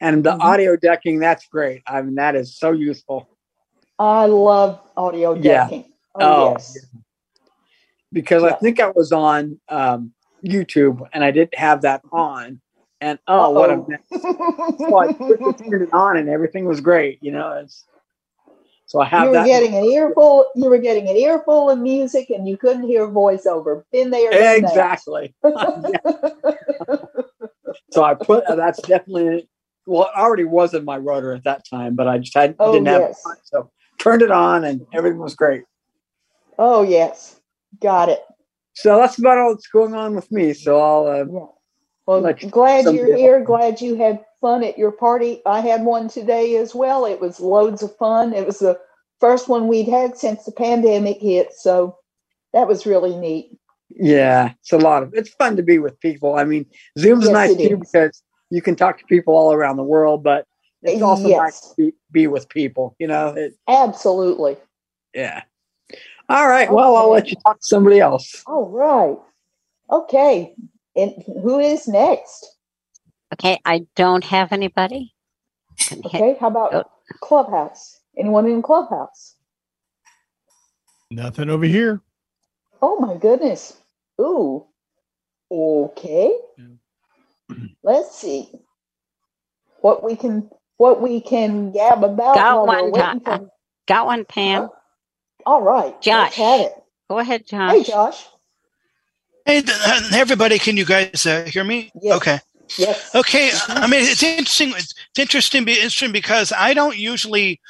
[0.01, 0.41] And the Mhm.
[0.41, 1.83] audio ducking, that's great.
[1.87, 3.29] I mean, that is so useful
[3.99, 5.69] I love audio Yeah.
[5.71, 6.87] Oh, Oh, yes.
[8.13, 10.13] because I think I was on um,
[10.45, 12.61] YouTube and I didn't have that on.
[13.01, 14.01] And oh, what a mess.
[14.11, 17.19] So I turned it on and everything was great.
[17.23, 17.85] You know, it's
[18.87, 19.47] so I have you were that.
[19.47, 20.47] getting an earful.
[20.55, 23.85] You were getting an earful of music, and you couldn't hear voiceover.
[23.93, 25.35] Been there, exactly.
[27.91, 29.49] So I put uh, that's definitely
[29.87, 32.73] well, it already was in my rotor at that time, but I just had, Oh,
[32.73, 33.23] didn't have it yes.
[33.27, 35.65] on, so turned it on and everything was great.
[36.59, 37.41] oh yes,
[37.81, 38.23] got it.
[38.75, 40.53] So that's about all that's going on with me.
[40.55, 41.47] So I'll uh, Yeah.
[42.07, 43.21] Well, Like glad you're else.
[43.21, 43.41] here.
[43.45, 45.41] Glad you had fun at your party.
[45.47, 47.05] I had one today as well.
[47.07, 48.33] It was loads of fun.
[48.33, 48.79] It was the
[49.21, 51.97] first one we'd had since the pandemic hit, so
[52.53, 53.57] that was really neat.
[53.95, 56.35] yeah, it's a lot of it's fun to be with people.
[56.35, 56.67] I mean,
[56.99, 57.91] Zoom's Yes, nice too is.
[57.93, 60.47] because you can talk to people all around the world, but
[60.83, 62.97] it's eh, also nice to be, be with people.
[62.99, 64.57] You know, it, Absolutely.
[65.15, 65.43] yeah.
[66.29, 66.71] All right.
[66.73, 68.43] Well, I'll let you talk to somebody else.
[68.47, 69.19] All right.
[69.91, 70.55] Okay.
[70.97, 72.47] And who is next?
[73.35, 75.15] Okay, I don't have anybody.
[75.89, 76.37] Can hit- Okay.
[76.41, 78.01] How about Clubhouse?
[78.19, 79.37] Anyone in Clubhouse?
[81.11, 82.03] Nothing over here.
[82.83, 83.77] Oh my goodness.
[84.21, 84.67] Ooh.
[85.51, 86.33] Okay.
[87.83, 88.51] Let's see
[89.81, 92.35] what we can what we can gab about.
[92.37, 93.21] Got one, waiting John.
[93.21, 93.51] for-
[93.89, 94.71] Got one, Pam.
[95.47, 96.01] All right.
[96.03, 96.25] Josh.
[96.25, 96.75] Let's have it.
[97.11, 97.73] Go ahead, Josh.
[97.73, 98.27] Hey, Josh.
[99.45, 101.91] Hey, uh, everybody, can you guys uh, hear me?
[102.01, 102.17] Yes.
[102.17, 102.39] Okay.
[102.79, 103.15] Yes.
[103.15, 103.51] Okay.
[103.69, 104.71] I mean, it's interesting.
[104.71, 105.67] It's interesting.
[105.67, 107.61] Interesting because I don't usually,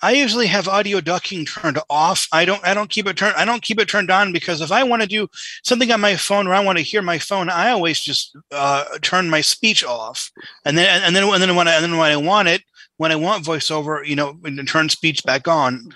[0.00, 2.28] I usually have audio ducking turned off.
[2.32, 2.64] I don't.
[2.64, 3.34] I don't keep it turned.
[3.34, 5.28] I don't keep it turned on because if I want to do
[5.64, 8.84] something on my phone or I want to hear my phone, I always just uh,
[9.02, 10.30] turn my speech off,
[10.64, 12.62] and then and then and then when I and then when I want it,
[12.98, 15.88] when I want voiceover, you know, and turn speech back on.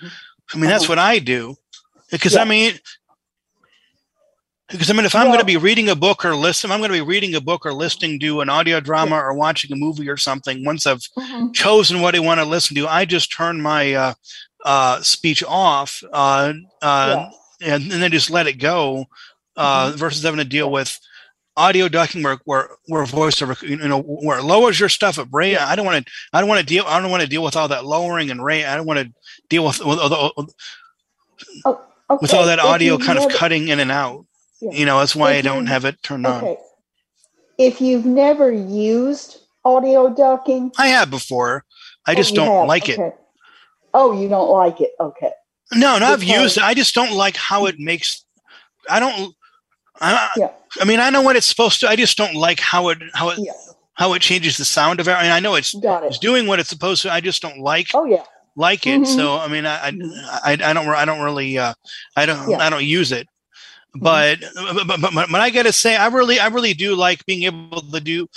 [0.53, 1.55] I mean, that's what I do
[2.11, 2.73] because I mean.
[4.73, 6.89] Because I mean, if I'm going to be reading a book or listen, I'm going
[6.89, 10.09] to be reading a book or listening to an audio drama or watching a movie
[10.09, 10.65] or something.
[10.65, 11.53] Once I've Mhm.
[11.53, 14.13] chosen what I want to listen to, I just turn my uh,
[14.65, 17.29] uh, speech off uh, uh,
[17.61, 19.05] and, and then just let it go.
[19.55, 20.99] Uh, Versus having to deal with
[21.55, 25.57] audio ducking, where where, where voiceover, you know, where it lowers your stuff at rate.
[25.57, 26.11] I don't want to.
[26.33, 26.85] I don't want to deal.
[26.87, 28.65] I don't want to deal with all that lowering and rate.
[28.65, 29.13] I don't want to
[29.49, 30.11] deal with with, with,
[31.65, 31.79] Oh,
[32.19, 34.25] with all that If audio kind of cutting in and out.
[34.63, 34.71] Yeah.
[34.71, 36.43] You know, that's why If I don't have it turned on.
[36.43, 36.57] Okay.
[37.57, 41.65] If you've never used audio ducking, I have before.
[42.07, 42.67] I Oh, just don't have.
[42.67, 42.99] like it.
[43.93, 44.91] Oh, you don't like it.
[44.99, 45.31] Okay.
[45.73, 46.63] No, no, I've used it.
[46.63, 48.25] I just don't like how it makes.
[48.89, 49.33] I don't.
[50.01, 50.51] I, Yeah.
[50.81, 51.87] I mean, I know what it's supposed to.
[51.89, 53.73] I just don't like how it how it Yes.
[53.93, 55.11] how it changes the sound of it.
[55.11, 57.11] I mean, I know it's Got it's doing what it's supposed to.
[57.13, 58.23] I just don't like Oh yeah.
[58.55, 59.01] like it.
[59.01, 59.07] Mhm.
[59.07, 59.93] So I mean, I.
[60.43, 61.73] I I don't I don't really uh
[62.15, 62.57] I don't Yeah.
[62.57, 62.61] Mm-hmm.
[62.61, 63.27] I don't use it.
[63.95, 67.25] But, but, but, but, but I got to say, I really, I really do like
[67.25, 68.27] being able to do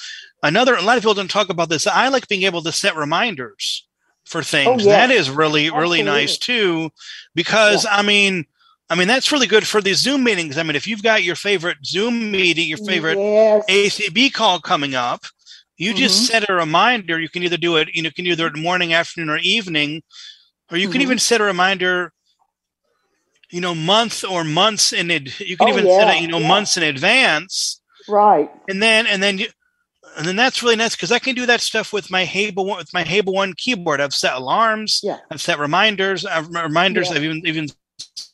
[0.42, 0.74] another.
[0.74, 1.86] A lot of people don't talk about this.
[1.86, 3.86] I like being able to set reminders
[4.26, 4.86] for things.
[4.86, 5.06] Oh, yeah.
[5.06, 6.90] That is really, really nice too,
[7.34, 8.44] because I mean,
[8.90, 10.58] I mean that's really good for these Zoom meetings.
[10.58, 13.64] I mean, if you've got your favorite Zoom meeting, your favorite Yes.
[13.68, 15.24] ACB call coming up,
[15.78, 16.26] you just Mhm.
[16.26, 17.18] set a reminder.
[17.18, 20.02] You can either do it, you know, can either morning, afternoon, or evening,
[20.70, 21.04] or you can Mhm.
[21.04, 22.12] even set a reminder.
[23.50, 25.38] You know, month or months in it.
[25.40, 26.48] You can Oh, even set it, you know, yeah.
[26.48, 28.50] months in advance, Right.
[28.68, 29.46] and then and then you,
[30.16, 32.78] and then that's really nice because I can do that stuff with my Hable One-
[32.78, 34.00] with my Hable One keyboard.
[34.00, 35.00] I've set alarms.
[35.02, 35.18] Yeah.
[35.30, 36.24] I've set reminders.
[36.26, 37.08] I've reminders.
[37.10, 37.16] Yeah.
[37.16, 37.68] I've even even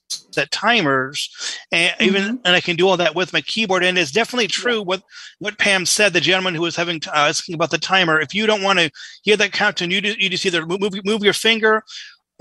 [0.08, 1.28] set timers,
[1.72, 2.04] and Mm-hmm.
[2.04, 3.84] even and I can do all that with my keyboard.
[3.84, 5.02] And it's definitely true what
[5.40, 6.12] what Pam said.
[6.14, 8.18] The gentleman who was having uh, asking about the timer.
[8.20, 8.90] If you don't want to
[9.24, 11.82] hear that countdown, you just, you just either move move your finger.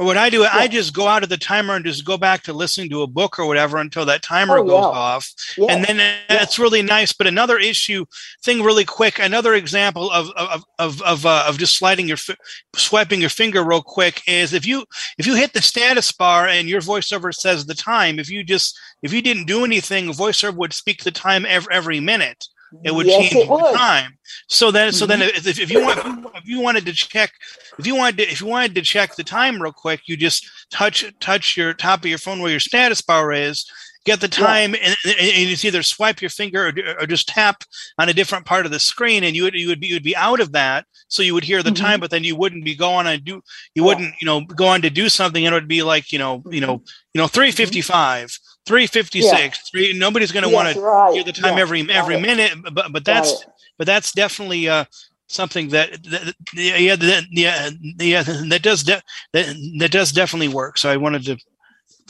[0.01, 2.41] Or what I do, I just go out of the timer and just go back
[2.43, 4.99] to listening to a book or whatever until that timer Oh, goes yeah.
[4.99, 5.65] off Yeah.
[5.69, 7.13] and then it's really nice.
[7.13, 8.05] But another issue
[8.43, 12.35] thing, really quick, another example of of of of, uh, of just sliding your fi-
[12.75, 14.85] swiping your finger real quick is if you
[15.19, 18.17] if you hit the status bar and your voiceover says the time.
[18.17, 21.99] If you just if you didn't do anything, voiceover would speak the time every every
[21.99, 22.47] minute.
[22.83, 23.75] It would Yes, change it the would.
[23.75, 24.17] time.
[24.47, 25.45] So then, so then, Mhm.
[25.45, 25.99] if, if you want,
[26.35, 27.33] if you wanted to check,
[27.77, 30.47] if you wanted to, if you wanted to check the time real quick, you just
[30.71, 33.65] touch touch your top of your phone where your status bar is,
[34.05, 37.63] get the time, and, and it's either swipe your finger or, or, just tap
[37.99, 40.03] on a different part of the screen, and you would you would be you would
[40.03, 41.83] be out of that, so you would hear the mm-hmm.
[41.83, 43.41] time, but then you wouldn't be going on do you
[43.75, 43.83] yeah.
[43.83, 46.41] wouldn't you know go on to do something, and it would be like you know
[46.49, 46.81] you know
[47.13, 48.35] you know three fifty five.
[48.65, 49.49] 356 yeah.
[49.71, 51.61] three nobody's going to want to hear the time yeah.
[51.61, 53.45] every every minute but but that's
[53.77, 54.85] but that's definitely uh
[55.31, 59.01] something that, that yeah that, yeah yeah that does de-
[59.33, 60.77] that, that does definitely work.
[60.77, 61.37] So I wanted to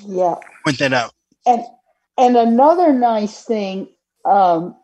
[0.05, 0.35] yeah
[0.65, 1.13] point that out.
[1.45, 1.63] And
[2.17, 3.87] and another nice thing,
[4.25, 4.75] um,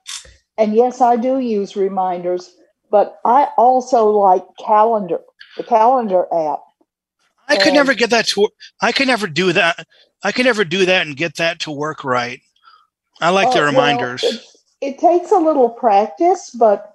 [0.58, 2.56] and yes, I do use reminders,
[2.90, 5.20] but I also like calendar,
[5.58, 6.60] the calendar app.
[7.50, 8.50] I could never get that to.
[8.82, 9.88] I could never do that.
[10.24, 12.42] I can never do that and get that to work right.
[13.22, 14.24] I like the oh, reminders.
[14.24, 16.94] Well, it, it takes a little practice, but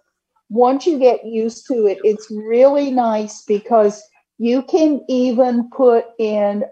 [0.51, 4.03] once you get used to it, it's really nice because
[4.39, 6.65] you can even put in,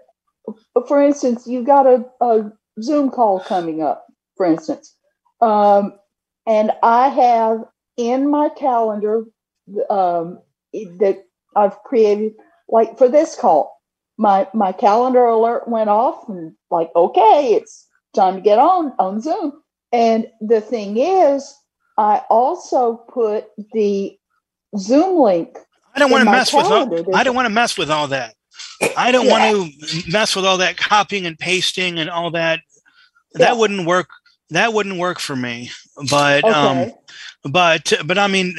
[0.87, 4.95] for instance, you've got a, a Zoom call coming up, for instance.
[5.41, 5.93] Um,
[6.45, 7.63] and I have
[7.97, 9.23] in my calendar
[9.89, 10.39] um,
[10.73, 11.23] that
[11.55, 12.33] I've created,
[12.69, 13.80] like for this call,
[14.21, 19.19] my my calendar alert went off, and like, okay, it's time to get on on
[19.19, 19.61] Zoom.
[19.91, 21.53] And the thing is,
[21.97, 24.15] I also put the
[24.77, 25.57] Zoom link.
[25.95, 28.35] I don't want to mess with all, I don't want to mess with all that.
[28.95, 29.53] I don't yeah.
[29.53, 32.61] want to mess with all that copying and pasting and all that.
[33.33, 33.47] Yeah.
[33.47, 34.09] That wouldn't work.
[34.51, 35.71] That wouldn't work for me.
[36.09, 36.95] But um, okay.
[37.43, 38.55] um, but but I mean,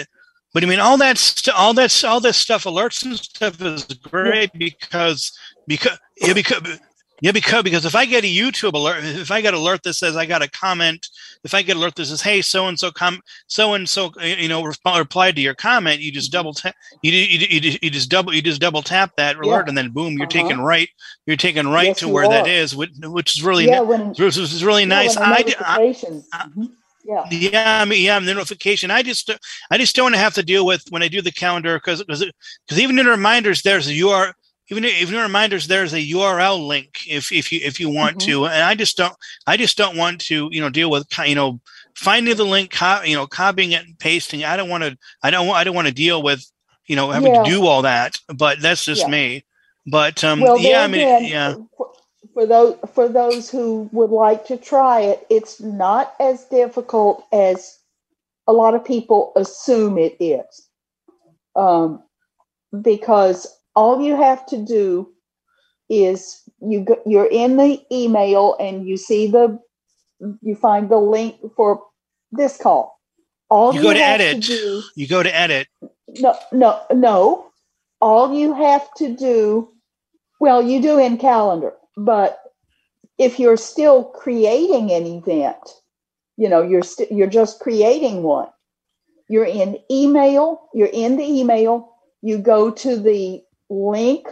[0.52, 3.84] but I mean, all that st- all that all this stuff, alerts and stuff is
[3.84, 5.32] great because
[5.66, 6.78] because yeah because
[7.22, 10.16] yeah, because because if I get a YouTube alert, if I get alert that says
[10.16, 11.06] I got a comment,
[11.44, 14.48] if I get alert that says, "Hey, so and so com, so and so," you
[14.48, 18.34] know, replied to your comment, you just double tap, you, you, you, you just double
[18.34, 19.68] you just double tap that alert, yeah.
[19.68, 20.48] and then boom, you're uh-huh.
[20.48, 20.88] taking right,
[21.26, 22.30] you're taking right yes, to where are.
[22.30, 25.16] that is, which, which is really, yeah, when, which is really yeah, nice.
[25.16, 26.64] I, I, I, mm-hmm.
[27.04, 29.30] yeah yeah i mean yeah the notification i just
[29.70, 32.02] i just don't want to have to deal with when i do the calendar because
[32.02, 34.34] because even in reminders there's a ur
[34.72, 38.30] even even reminders there's a url link if if you if you want mm-hmm.
[38.30, 39.14] to and i just don't
[39.46, 41.60] i just don't want to you know deal with you know
[41.94, 45.30] finding the link co- you know copying it and pasting i don't want to i
[45.30, 46.44] don't i don't want to deal with
[46.86, 47.42] you know having yeah.
[47.42, 49.08] to do all that but that's just yeah.
[49.08, 49.44] me
[49.86, 51.92] but um well, yeah i mean again, yeah for,
[52.32, 57.78] for those for those who would like to try it it's not as difficult as
[58.46, 60.68] a lot of people assume it is
[61.56, 62.02] um
[62.80, 65.12] because all you have to do
[65.88, 69.58] is you go, you're in the email and you see the
[70.42, 71.82] you find the link for
[72.32, 72.98] this call.
[73.50, 74.42] All you, you go to edit.
[74.42, 75.68] To do, you go to edit.
[76.08, 77.46] No, no, no.
[78.00, 79.70] All you have to do,
[80.40, 82.38] well, you do in calendar, but
[83.18, 85.58] if you're still creating an event,
[86.36, 88.48] you know, you're you st- you're just creating one.
[89.28, 90.62] You're in email.
[90.74, 91.92] You're in the email.
[92.22, 93.42] You go to the
[93.72, 94.28] link,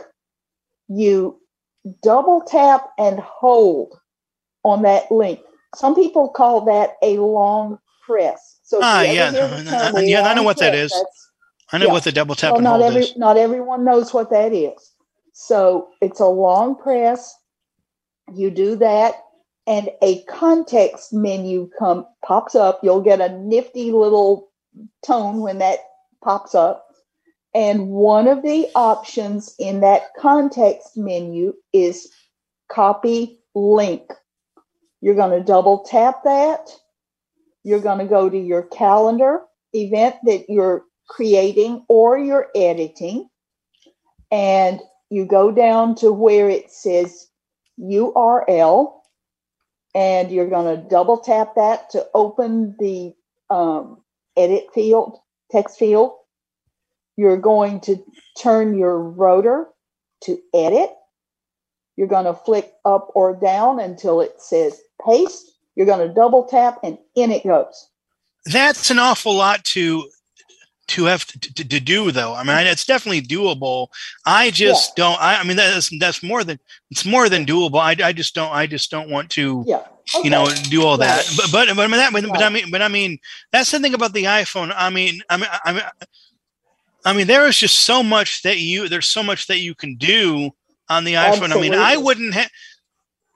[0.89, 1.41] you
[2.03, 3.99] double tap and hold
[4.63, 5.41] on that link.
[5.75, 8.59] Some people call that a long press.
[8.63, 9.31] So ah, yeah,
[10.01, 10.93] yeah, I know what press, that is.
[11.73, 11.93] I know yeah.
[11.93, 13.17] what the double tap and not hold every, is.
[13.17, 14.93] Not everyone knows what that is.
[15.33, 17.35] So it's a long press.
[18.35, 19.15] You do that,
[19.67, 22.81] and a context menu come pops up.
[22.83, 24.51] You'll get a nifty little
[25.05, 25.79] tone when that
[26.23, 26.87] pops up.
[27.55, 32.09] And one of the options in that context menu is
[32.71, 34.13] copy link.
[35.01, 36.71] You're going to double tap that.
[37.65, 39.41] You're going to go to your calendar
[39.73, 43.29] event that you're creating or you're editing.
[44.31, 44.81] And
[45.11, 47.27] you go down to where it says
[47.81, 48.95] URL.
[49.93, 53.13] And you're going to double tap that to open the
[53.53, 54.01] um,
[54.37, 55.19] edit field,
[55.51, 56.13] text field
[57.21, 58.03] you're going to
[58.41, 59.67] turn your rotor
[60.23, 60.89] to edit.
[61.95, 65.53] You're going to flick up or down until it says paste.
[65.77, 67.91] You're going to double tap and in it goes.
[68.47, 70.09] That's an awful lot to
[70.87, 72.33] to have to, to, to do though.
[72.33, 73.89] I mean, it's definitely doable.
[74.25, 75.05] I just yeah.
[75.05, 75.21] don't.
[75.21, 76.59] I, I, mean, that's that's more than
[76.91, 77.79] it's more than doable.
[77.79, 78.51] I, I just don't.
[78.51, 79.63] I just don't want to.
[79.67, 79.85] Yeah.
[80.17, 80.25] Okay.
[80.25, 81.19] You know, do all that.
[81.19, 81.37] Right.
[81.37, 82.15] But but but I mean that.
[82.15, 82.33] But, right.
[82.33, 83.19] but I mean, but I mean,
[83.53, 84.73] that's the thing about the iPhone.
[84.75, 85.83] I mean, I mean, I mean,
[87.05, 89.97] I mean, there is just so much that you there's so much that you can
[89.97, 90.51] do
[90.89, 91.45] on the iPhone.
[91.45, 91.69] Absolutely.
[91.69, 92.51] I mean, I wouldn't have.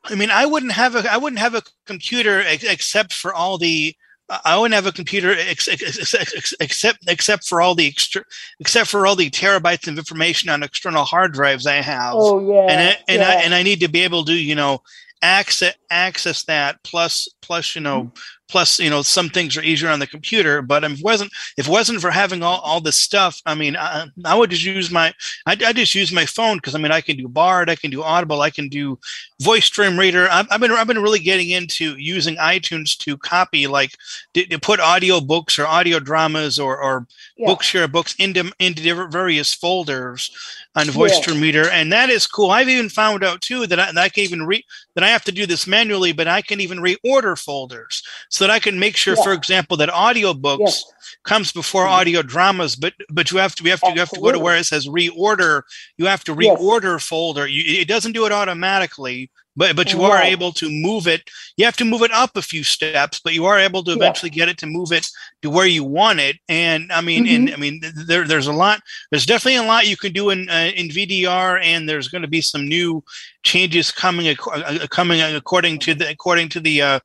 [0.06, 3.56] I mean, I wouldn't have a I wouldn't have a computer ex- except for all
[3.56, 3.96] the
[4.28, 8.22] I wouldn't have a computer ex- ex- except except for all the extra
[8.60, 12.14] except for all the terabytes of information on external hard drives I have.
[12.16, 13.28] Oh yeah, and I, and yeah.
[13.28, 14.82] I and I need to be able to you know
[15.20, 18.18] access access that plus plus you know mm.
[18.54, 21.66] Plus you know some things are easier on the computer but if it wasn't if
[21.66, 24.92] it wasn't for having all, all this stuff i mean i, I would just use
[24.92, 25.12] my
[25.44, 27.90] i, I just use my phone because i mean i can do bard i can
[27.90, 28.96] do audible i can do
[29.42, 30.28] Voice Dream Reader.
[30.30, 33.90] I've, I've been i've been really getting into using itunes to copy like
[34.34, 37.48] to, to put audio books or audio dramas or or Yeah.
[37.48, 40.30] bookshare books into into different various folders
[40.76, 42.50] on Voice Dream Reader and that is cool.
[42.52, 45.24] I've even found out too that I, that I can even read that I have
[45.24, 48.02] to do this manually, but I can even reorder folders.
[48.30, 49.24] So that I can make sure, Yeah.
[49.26, 50.84] for example, that audiobooks Yes.
[51.24, 51.90] comes before Mhm.
[51.98, 54.38] audio dramas, but but you have to we have to you have to go to
[54.44, 55.62] where it says reorder.
[55.98, 56.58] You have to Yes.
[56.58, 57.46] reorder folder.
[57.46, 61.22] You, it doesn't do it automatically, but but you are able to move it.
[61.56, 63.96] You have to move it up a few steps, but you are able to Yeah.
[63.96, 65.06] eventually get it to move it
[65.42, 66.36] to where you want it.
[66.48, 67.54] And I mean, and Mm-hmm.
[67.54, 67.80] I mean,
[68.10, 68.78] there there's a lot.
[69.10, 72.28] There's definitely a lot you can do in uh, in VDR, and there's going to
[72.36, 73.02] be some new
[73.44, 76.98] changes coming ac- uh, coming according to the according to the uh,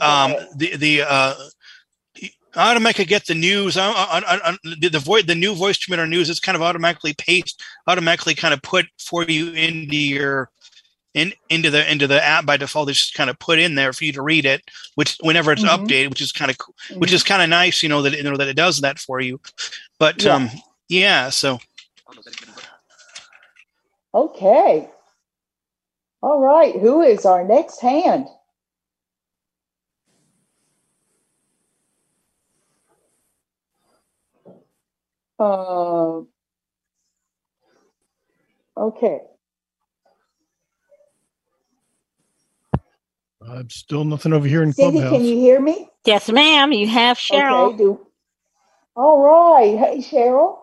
[0.00, 1.34] um the the uh
[2.56, 6.06] automatically get the news on, on, on, on the, the voice the new voice commuter
[6.06, 10.50] news is kind of automatically paste automatically kind of put for you into your
[11.14, 13.92] in into the into the app by default it's just kind of put in there
[13.92, 14.62] for you to read it
[14.96, 15.86] which whenever it's Mhm.
[15.86, 18.22] updated which is kind of cool which is kind of nice you know that you
[18.22, 19.40] know that it does that for you
[19.98, 20.34] but Yeah.
[20.36, 20.50] um
[20.88, 21.58] yeah so
[24.14, 24.88] Okay.
[26.22, 26.74] All right.
[26.76, 28.28] Who is our next hand?
[35.38, 36.20] Uh,
[38.76, 39.20] okay.
[43.46, 45.18] I'm still nothing over here in Cindy, Clubhouse.
[45.18, 45.88] can you hear me?
[46.06, 46.72] Yes, ma'am.
[46.72, 47.68] You have Cheryl.
[47.68, 47.78] Okay.
[47.78, 48.06] Do.
[48.96, 49.78] All right.
[49.78, 50.58] Hey, Cheryl.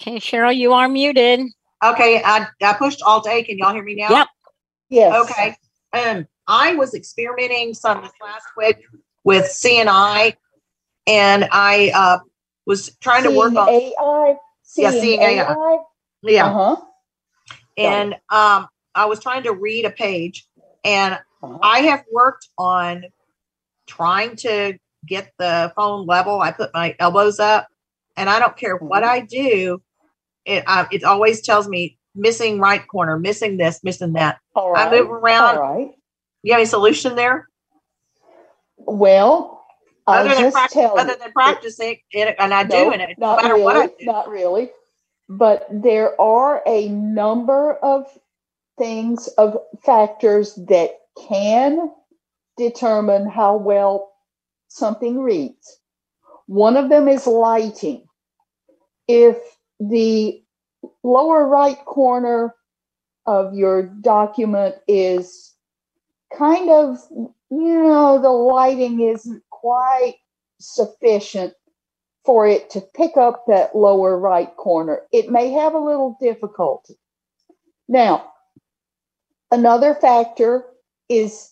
[0.00, 1.40] Okay, Cheryl, you are muted.
[1.84, 3.42] Okay, I, I pushed Alt A.
[3.42, 4.08] Can y'all hear me now?
[4.10, 4.28] Yep.
[4.88, 5.30] Yes.
[5.30, 5.56] Okay.
[5.92, 8.76] Um, I was experimenting some this last week
[9.24, 10.36] with Seeing AI,
[11.06, 12.18] and I uh,
[12.66, 14.36] was trying to work on AI.
[14.76, 15.42] Yeah, Seeing AI.
[15.42, 15.78] AI.
[16.22, 16.76] yeah, Uh huh.
[17.76, 20.46] and um, I was trying to read a page,
[20.84, 21.58] and Uh-huh.
[21.62, 23.04] I have worked on
[23.86, 26.40] trying to get the phone level.
[26.40, 27.68] I put my elbows up,
[28.16, 29.08] and I don't care what Mhm.
[29.08, 29.82] I do.
[30.46, 34.40] It uh, it always tells me missing right corner, missing this, missing that.
[34.54, 35.00] All I right.
[35.02, 35.56] move around.
[35.58, 35.92] All right.
[36.42, 37.48] You have any solution there?
[38.78, 39.63] Well,
[40.06, 43.02] I'll other than just prac- tell other than practicing it, and I do, No, and
[43.02, 44.06] it no not matter really, what I do.
[44.06, 44.70] Not really.
[45.28, 48.06] But there are a number of
[48.78, 50.92] things, of factors that
[51.28, 51.92] can
[52.58, 54.12] determine how well
[54.68, 55.80] something reads.
[56.46, 58.06] One of them is lighting.
[59.08, 59.38] If
[59.80, 60.42] the
[61.04, 62.54] lower right corner
[63.26, 65.54] of your document is
[66.36, 67.30] kind of, you
[67.84, 70.16] know, the lighting isn't quite
[70.60, 71.54] sufficient
[72.26, 75.00] for it to pick up that lower right corner.
[75.10, 76.98] It may have a little difficulty.
[77.88, 78.30] Now,
[79.50, 80.64] another factor
[81.08, 81.50] is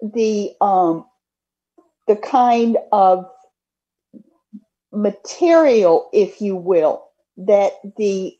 [0.00, 1.06] the um,
[2.08, 3.30] the kind of
[4.92, 7.04] material, if you will,
[7.36, 8.36] that the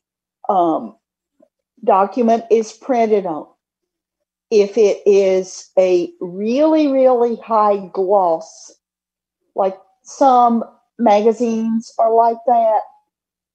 [0.49, 0.97] um,
[1.85, 3.47] document is printed on.
[4.53, 8.71] If it is a really, really high gloss,
[9.55, 10.63] like some
[10.99, 12.81] magazines are like that,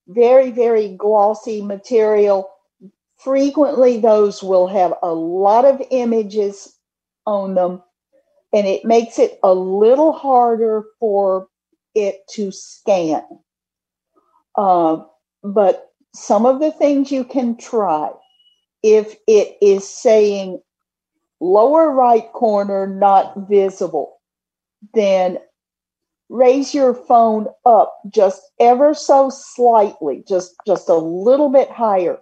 [0.08, 2.50] very, very glossy material.
[3.18, 6.76] Frequently, those will have a lot of images
[7.28, 7.84] on them,
[8.52, 11.48] and it makes it a little harder for
[11.94, 13.24] it to scan.
[14.56, 15.04] Uh,
[15.44, 18.10] but some of the things you can try,
[18.82, 20.60] if it is saying
[21.40, 24.20] lower right corner not visible,
[24.94, 25.38] then
[26.30, 32.20] raise your phone up just ever so slightly, just just a little bit higher,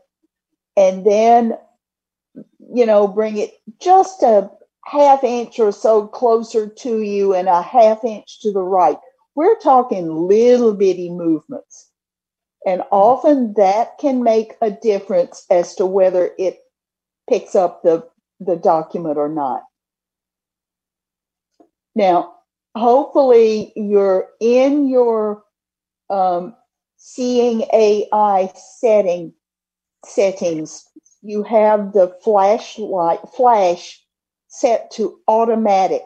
[0.78, 1.58] and then
[2.74, 4.50] you know bring it just a
[4.86, 8.98] half inch or so closer to you and a half inch to the right.
[9.36, 11.90] We're talking little bitty movements.
[12.66, 16.60] And often that can make a difference as to whether it
[17.30, 18.08] picks up the,
[18.40, 19.64] the document or not.
[21.96, 22.36] Now,
[22.76, 25.44] hopefully you're in your
[26.10, 26.56] um,
[26.98, 29.34] seeing AI setting
[30.06, 30.86] settings.
[31.22, 34.02] You have the flashlight flash
[34.48, 36.04] set to automatic.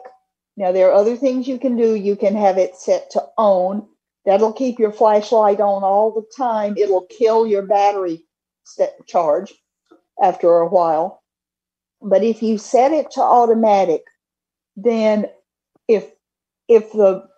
[0.56, 1.94] Now there are other things you can do.
[1.94, 3.86] You can have it set to on.
[4.26, 6.76] That'll keep your flashlight on all the time.
[6.76, 8.24] It'll kill your battery
[8.64, 9.54] set charge
[10.22, 11.19] after a while.
[12.02, 14.04] But if you set it to automatic,
[14.76, 15.26] then
[15.88, 16.10] if
[16.68, 17.28] if the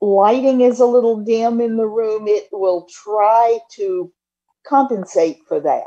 [0.00, 4.12] lighting is a little dim in the room, it will try to
[4.66, 5.84] compensate for that.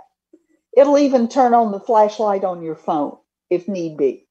[0.76, 3.18] It'll even turn on the flashlight on your phone
[3.50, 4.28] if need be.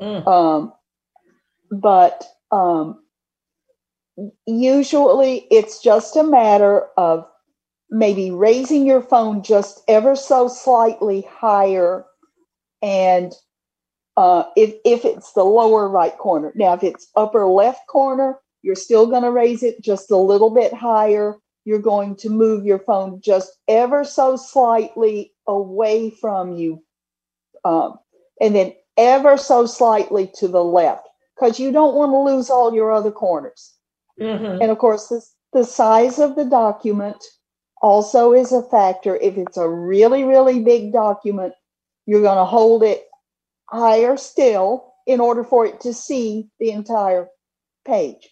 [0.00, 0.26] Mm.
[0.26, 0.72] Um,
[1.70, 3.02] but um,
[4.46, 7.26] usually it's just a matter of
[7.90, 12.04] maybe raising your phone just ever so slightly higher
[12.86, 13.34] and
[14.16, 18.76] uh, if, if it's the lower right corner now if it's upper left corner you're
[18.76, 22.78] still going to raise it just a little bit higher you're going to move your
[22.80, 26.82] phone just ever so slightly away from you
[27.64, 27.98] um,
[28.40, 32.74] and then ever so slightly to the left because you don't want to lose all
[32.74, 33.74] your other corners
[34.20, 34.62] Mhm.
[34.62, 35.22] and of course, the,
[35.52, 37.22] the size of the document
[37.82, 39.16] also is a factor.
[39.16, 41.54] If it's a really, really big document,
[42.06, 43.04] you're going to hold it
[43.68, 47.28] higher still in order for it to see the entire
[47.86, 48.28] page.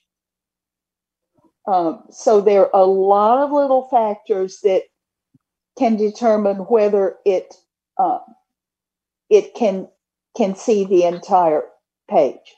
[1.67, 4.83] Um, so there are a lot of little factors that
[5.79, 7.55] can determine whether it
[7.99, 8.19] uh,
[9.31, 9.89] it can
[10.37, 11.65] can see the entire
[12.11, 12.55] page.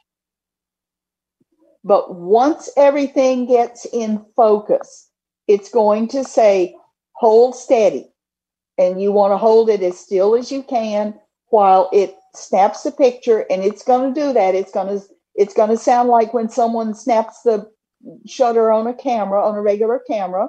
[1.84, 5.08] But once everything gets in focus,
[5.46, 6.74] it's going to say
[7.12, 8.10] hold steady.
[8.78, 11.18] And you want to hold it as still as you can
[11.48, 14.54] while it snaps the picture and it's going to do that.
[14.54, 15.04] It's going to
[15.34, 17.70] it's going to sound like when someone snaps the
[18.26, 20.48] shutter on a camera on a regular camera.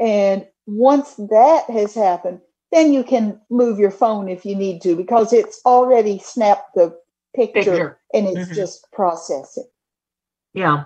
[0.00, 2.40] And once that has happened,
[2.72, 6.96] then you can move your phone if you need to because it's already snapped the
[7.34, 8.00] picture, Picture.
[8.12, 8.54] and it's Mhm.
[8.54, 9.66] just processing.
[10.52, 10.84] Yeah.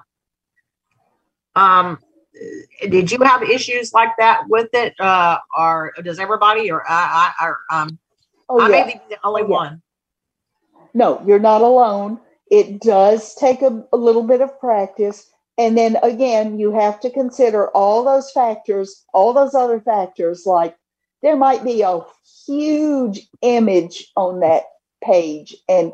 [1.57, 1.99] Um,
[2.89, 7.47] did you have issues like that with it, uh, or does everybody, or I, I,
[7.47, 7.99] or um,
[8.49, 8.85] Oh, I yeah.
[8.85, 9.55] may be the only Oh, yeah.
[9.55, 9.83] one.
[10.95, 12.21] No, you're not alone.
[12.51, 15.31] It does take a, a little bit of practice.
[15.57, 20.77] And then again, you have to consider all those factors, all those other factors, like
[21.23, 22.01] there might be a
[22.47, 24.65] huge image on that
[25.05, 25.93] page, and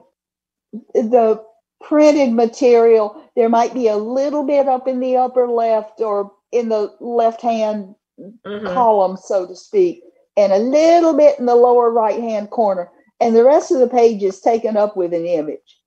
[0.95, 1.45] the
[1.83, 6.69] printed material, there might be a little bit up in the upper left or in
[6.69, 8.75] the left hand Mhm.
[8.75, 10.03] column, so to speak,
[10.37, 12.91] and a little bit in the lower right hand corner.
[13.21, 15.81] And the rest of the page is taken up with an image.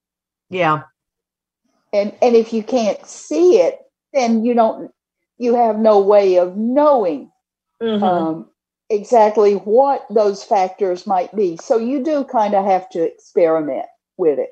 [0.49, 0.83] Yeah.
[1.93, 3.79] And and if you can't see it,
[4.13, 4.91] then you don't
[5.37, 7.31] you have no way of knowing
[7.81, 8.03] Mhm.
[8.03, 8.49] um,
[8.89, 11.57] exactly what those factors might be.
[11.57, 13.85] So you do kind of have to experiment
[14.17, 14.49] with it.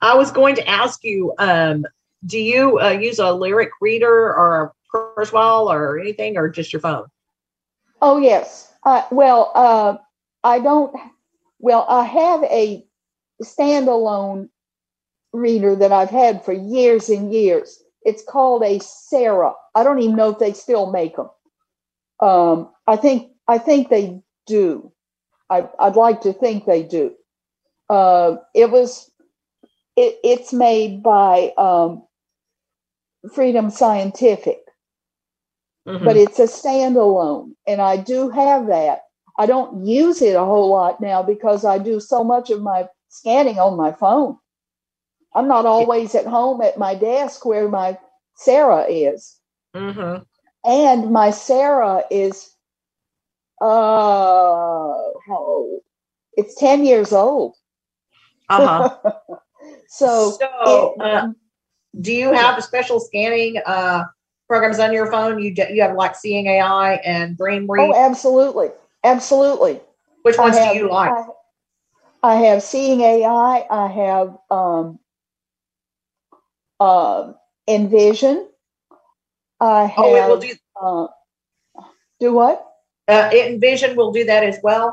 [0.00, 1.84] I was going to ask you, um,
[2.24, 6.80] do you uh, use a lyric reader or a Kurzweil or anything, or just your
[6.80, 7.06] phone?
[8.02, 8.72] Oh yes.
[8.84, 9.96] Uh, well, uh,
[10.44, 10.94] I don't.
[11.58, 12.84] Well, I have a
[13.42, 14.48] standalone
[15.32, 17.82] reader that I've had for years and years.
[18.02, 19.52] It's called a SARA.
[19.74, 21.28] I don't even know if they still make them.
[22.20, 24.92] Um, I think I think they do.
[25.50, 27.14] I, I'd like to think they do.
[27.88, 29.10] Uh, it was.
[29.96, 32.04] It, it's made by um,
[33.34, 34.60] Freedom Scientific.
[36.04, 39.02] But it's a standalone and i do have that.
[39.38, 42.88] I don't use it a whole lot now because i do so much of my
[43.08, 44.38] scanning on my phone.
[45.34, 47.98] I'm not always at home at my desk where my
[48.36, 49.36] SARA is.
[49.76, 50.22] Mm-hmm.
[50.64, 52.50] and my SARA is
[53.60, 55.80] uh how old?
[56.36, 57.54] It's 10 years old.
[58.48, 58.90] Uh-huh.
[59.98, 61.28] so, So, it- uh,
[62.00, 64.04] do you have special scanning uh,
[64.48, 65.38] programs on your phone?
[65.40, 67.90] You d- you have like Seeing AI and Brain Read.
[67.90, 68.68] oh absolutely
[69.04, 69.80] absolutely
[70.22, 71.10] Which ones have- do you like?
[71.12, 71.24] I,
[72.22, 73.66] I have Seeing AI.
[73.70, 74.98] I have um,
[76.80, 77.34] um
[77.68, 78.48] Envision.
[79.60, 80.04] I have.
[80.04, 80.52] oh, it will do.
[80.80, 81.06] uh,
[82.20, 82.66] do what?
[83.08, 84.92] Uh, Envision will do that as well.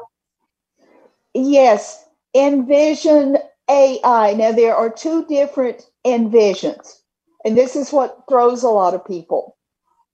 [1.33, 3.37] Yes, Envision
[3.69, 4.33] AI.
[4.33, 6.99] Now there are two different Envisions,
[7.45, 9.57] and this is what throws a lot of people.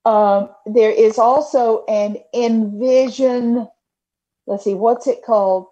[0.06, 3.68] Um, there is also an Envision.
[4.48, 5.68] Let's see, what's it called?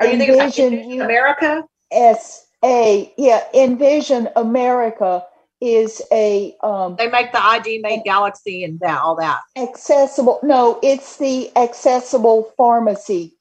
[0.00, 1.64] Are you thinking about Envision Envision America?
[1.92, 3.12] S A.
[3.18, 5.24] Yeah, Envision America
[5.60, 9.40] is a um, They make the ID Mate Galaxy and that all that.
[9.56, 10.40] accessible.
[10.42, 13.36] No, it's the accessible pharmacy.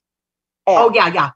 [0.68, 0.78] App.
[0.78, 1.32] Oh yeah, yeah.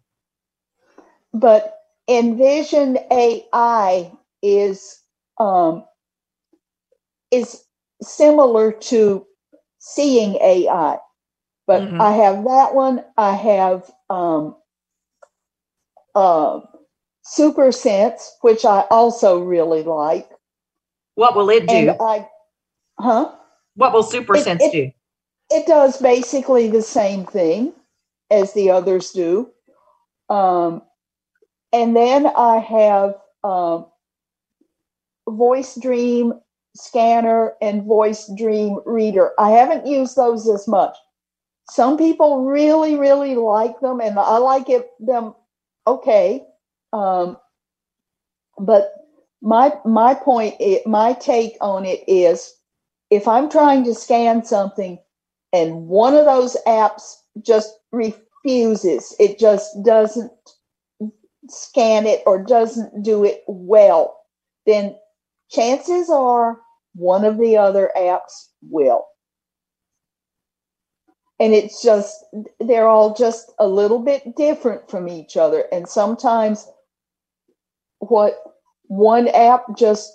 [1.33, 1.76] but
[2.09, 4.11] Envision AI
[4.43, 4.99] is
[5.39, 5.85] um,
[7.31, 7.63] is
[8.01, 9.25] similar to
[9.79, 10.99] Seeing AI,
[11.67, 12.01] but Mhm.
[12.01, 13.05] I have that one.
[13.17, 14.55] I have um,
[16.15, 16.61] uh,
[17.23, 20.29] Super Sense, which I also really like.
[21.15, 21.89] What will it do?
[21.89, 22.29] And I,
[22.99, 23.35] huh?
[23.75, 24.91] what will Super It- Sense it- do?
[25.51, 27.73] It does basically the same thing
[28.31, 29.51] as the others do.
[30.29, 30.83] Um,
[31.73, 33.85] and then I have um,
[35.27, 36.33] Voice Dream
[36.75, 39.31] Scanner and Voice Dream Reader.
[39.39, 40.95] I haven't used those as much.
[41.69, 45.33] Some people really, really like them, and I like it them
[45.85, 46.45] okay.
[46.93, 47.37] Um,
[48.59, 48.93] but
[49.41, 52.53] my my point, i my take on it is,
[53.09, 54.99] if I'm trying to scan something
[55.53, 60.31] and one of those apps just refuses, it just doesn't
[61.49, 64.17] scan it or doesn't do it well,
[64.65, 64.95] then
[65.49, 66.59] chances are
[66.93, 69.05] one of the other apps will.
[71.39, 72.25] And it's just,
[72.59, 75.65] they're all just a little bit different from each other.
[75.71, 76.67] And sometimes
[77.99, 78.41] what
[78.87, 80.11] one app just,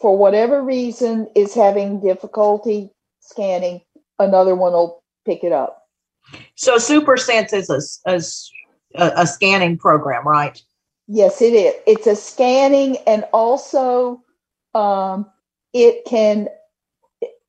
[0.00, 3.80] for whatever reason, is having difficulty scanning,
[4.18, 5.80] another one will pick it up.
[6.56, 8.20] So Super Sense is a, a
[8.94, 10.60] a- a scanning program, right?
[11.08, 11.74] Yes, it is.
[11.86, 14.22] It's a scanning and also
[14.74, 15.26] um,
[15.74, 16.48] it can,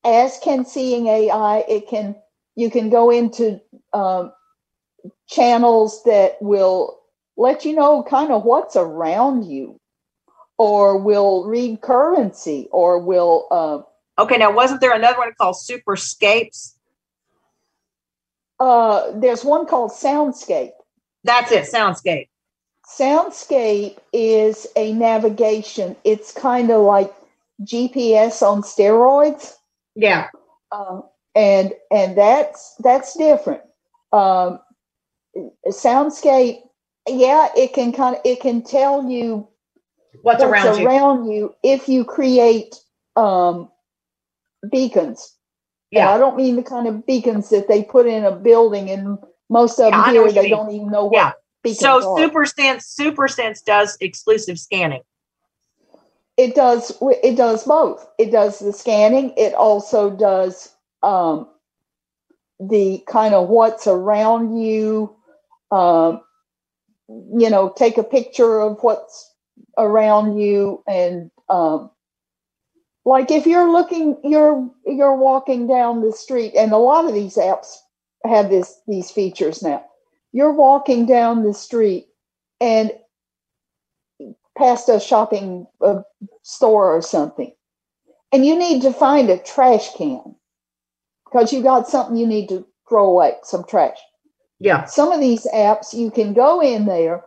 [0.06, 2.16] as can seeing AI, it can,
[2.56, 3.62] you can go into
[3.94, 4.34] um,
[5.30, 7.00] channels that will
[7.38, 9.80] let you know kind of what's around you
[10.58, 13.86] or will read currency or will, um,
[14.20, 16.76] Okay, now wasn't there another one called Superscapes?
[18.60, 20.72] uh, there's one called Soundscape.
[21.26, 22.28] That's it, Soundscape.
[23.00, 25.96] Soundscape is a navigation.
[26.04, 27.12] It's kind of like
[27.64, 29.54] GPS on steroids.
[29.96, 30.28] Yeah.
[30.72, 31.04] um,
[31.36, 33.62] and and that's that's different.
[34.14, 34.60] Um,
[35.68, 36.62] soundscape,
[37.08, 39.48] yeah, it can kind of it can tell you
[40.22, 41.34] What's around you.
[41.34, 42.76] you if you create
[43.16, 43.70] um,
[44.72, 45.34] beacons.
[45.92, 46.02] Yeah.
[46.02, 49.18] And I don't mean the kind of beacons that they put in a building, and
[49.50, 51.32] most of Yeah, I them here they don't even know what Yeah.
[51.74, 52.16] So.
[52.18, 55.02] Super Sense, Super Sense does exclusive scanning.
[56.38, 56.92] it does
[57.24, 61.48] it does both it does the scanning it also does um,
[62.60, 65.16] the kind of what's around you
[65.72, 66.22] um,
[67.08, 69.34] you know take a picture of what's
[69.78, 71.90] around you and um,
[73.06, 77.36] like if you're looking you're you're walking down the street and a lot of these
[77.36, 77.78] apps
[78.28, 79.84] have this these features now
[80.32, 82.08] you're walking down the street
[82.60, 82.92] and
[84.58, 86.02] past a shopping uh,
[86.44, 87.54] store or something
[88.32, 90.36] and you need to find a trash can
[91.26, 93.98] because you got something you need to throw away some trash
[94.60, 94.86] Yeah.
[94.86, 97.24] some of these apps you can go in there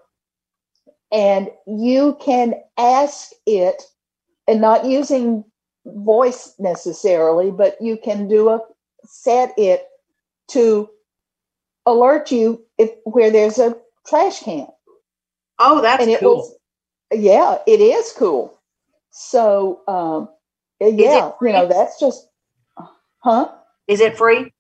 [1.13, 3.83] and you can ask it
[4.47, 5.45] and not using
[5.87, 8.61] voice necessarily but you can do a
[9.05, 9.87] set it
[10.49, 10.91] to
[11.87, 13.77] alert you if where there's a
[14.07, 14.69] trash can
[15.59, 16.35] Oh, that's and it cool.
[16.35, 16.57] will
[17.13, 18.59] yeah it is cool
[19.11, 20.29] so um
[20.81, 22.29] yeah you know that's just
[23.21, 23.49] huh
[23.89, 24.53] Is it free?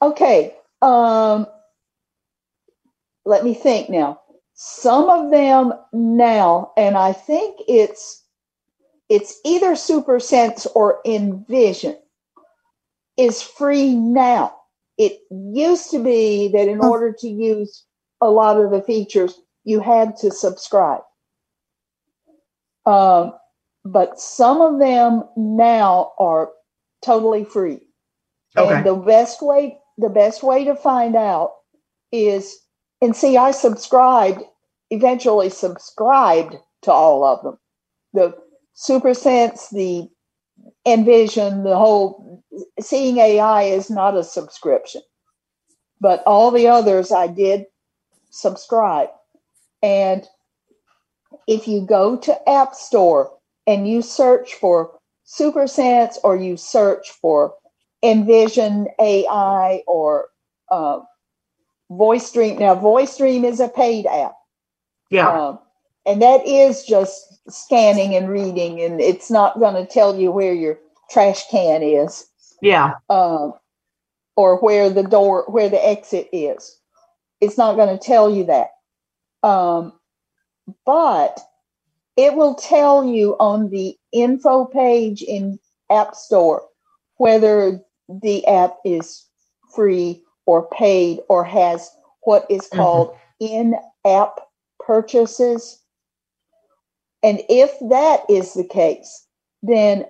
[0.00, 0.54] Okay.
[0.82, 1.46] Um,
[3.24, 4.20] let me think now.
[4.54, 8.24] Some of them now, and I think it's
[9.10, 11.96] it's either Super Sense or Envision,
[13.18, 14.56] is free now.
[15.00, 17.86] It used to be that in order to use
[18.20, 21.00] a lot of the features, you had to subscribe.
[22.84, 23.32] Um,
[23.82, 26.50] but some of them now are
[27.02, 27.80] totally free.
[28.58, 28.74] Okay.
[28.74, 31.52] And the best way the best way to find out
[32.12, 32.58] is
[33.00, 34.42] and see I subscribed
[34.90, 37.58] eventually subscribed to all of them.
[38.12, 38.34] The
[38.74, 40.10] Super Sense, the
[40.86, 42.42] Envision, the whole
[42.80, 45.02] seeing AI is not a subscription.
[46.00, 47.66] But all the others I did
[48.30, 49.10] subscribe.
[49.82, 50.26] And
[51.46, 53.32] if you go to App Store
[53.66, 57.54] and you search for Super Sense or you search for
[58.02, 60.28] Envision AI or
[60.70, 61.00] uh,
[61.90, 62.58] Voice Dream.
[62.58, 64.34] Now, Voice Dream is a paid app.
[65.10, 65.28] Yeah.
[65.28, 65.58] Um,
[66.06, 70.54] and that is just scanning and reading, and it's not going to tell you where
[70.54, 70.78] your
[71.10, 72.26] trash can is
[72.62, 72.94] Yeah.
[73.08, 73.54] um,
[74.36, 76.78] or where the door, where the exit is.
[77.40, 78.70] It's not going to tell you that.
[79.42, 79.92] Um,
[80.86, 81.40] but
[82.16, 85.58] it will tell you on the info page in
[85.90, 86.62] App Store
[87.16, 89.26] whether the app is
[89.74, 91.90] free or paid or has
[92.22, 93.74] what is called in
[94.06, 94.40] app
[94.78, 95.80] purchases.
[97.22, 99.26] And if that is the case,
[99.62, 100.06] then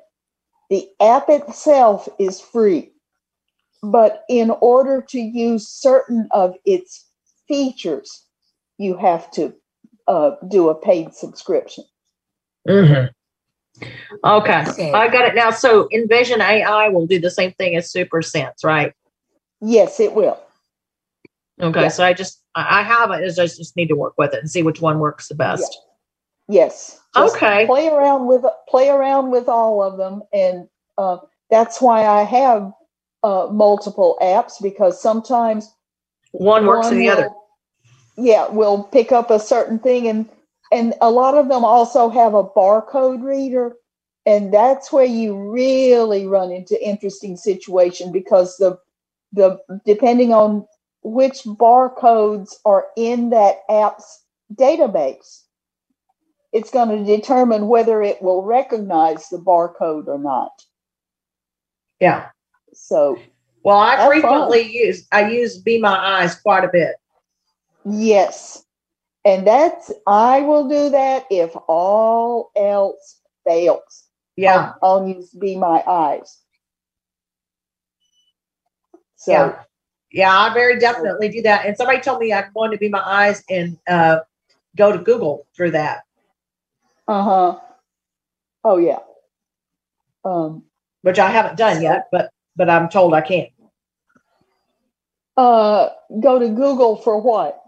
[0.68, 2.92] the app itself is free.
[3.82, 7.06] But in order to use certain of its
[7.48, 8.24] features,
[8.78, 9.54] you have to
[10.06, 11.84] uh, do a paid subscription.
[12.68, 13.10] Mhm.
[14.24, 15.50] Okay, I got it now.
[15.50, 18.92] So Envision AI will do the same thing as Super Sense, right?
[19.60, 20.38] Yes, it will.
[21.60, 21.88] Okay, Yeah.
[21.88, 23.24] so I just I I have it.
[23.24, 25.80] I just just need to work with it and see which one works the best.
[26.50, 27.00] Yes.
[27.16, 27.66] Just Okay.
[27.66, 31.18] Play around with play around with all of them, and uh,
[31.50, 32.72] that's why I have
[33.24, 35.74] uh, multiple apps because sometimes
[36.32, 37.28] One works for the other.
[37.28, 37.42] will-
[38.16, 40.28] Yeah, will pick up a certain thing, and
[40.72, 43.76] and a lot of them also have a barcode reader,
[44.26, 48.78] and that's where you really run into interesting situation because the
[49.32, 50.66] the depending on
[51.02, 54.24] which barcodes are in that app's
[54.54, 55.42] database
[56.52, 60.50] it's going to determine whether it will recognize the barcode or not.
[62.00, 62.28] Yeah.
[62.72, 63.18] So,
[63.62, 66.96] Well, I frequently use I use Be My Eyes quite a bit.
[67.84, 68.64] yes.
[69.22, 74.06] And that's, I will do that if all else fails.
[74.36, 74.72] Yeah.
[74.80, 76.38] I'll, I'll use Be My Eyes.
[79.16, 79.62] So, Yeah.
[80.12, 81.66] Yeah, I very definitely do that.
[81.66, 84.20] And somebody told me I'm going to be my eyes and uh,
[84.76, 86.02] go to Google through that.
[87.08, 87.60] Uh huh.
[88.64, 89.00] Oh, yeah.
[90.24, 90.64] Um,
[91.02, 93.48] which I haven't done yet, but but I'm told I can.
[95.36, 95.90] uh,
[96.20, 97.62] go to Google for what?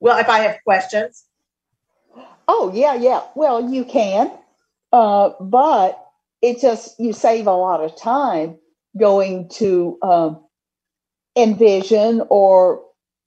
[0.00, 1.24] Well, if I have questions,
[2.48, 3.22] Oh, yeah, yeah.
[3.34, 4.30] Well, you can,
[4.92, 6.00] uh, but
[6.42, 8.58] it just, you save a lot of time
[8.98, 10.44] going to um,
[11.36, 12.84] Envision or,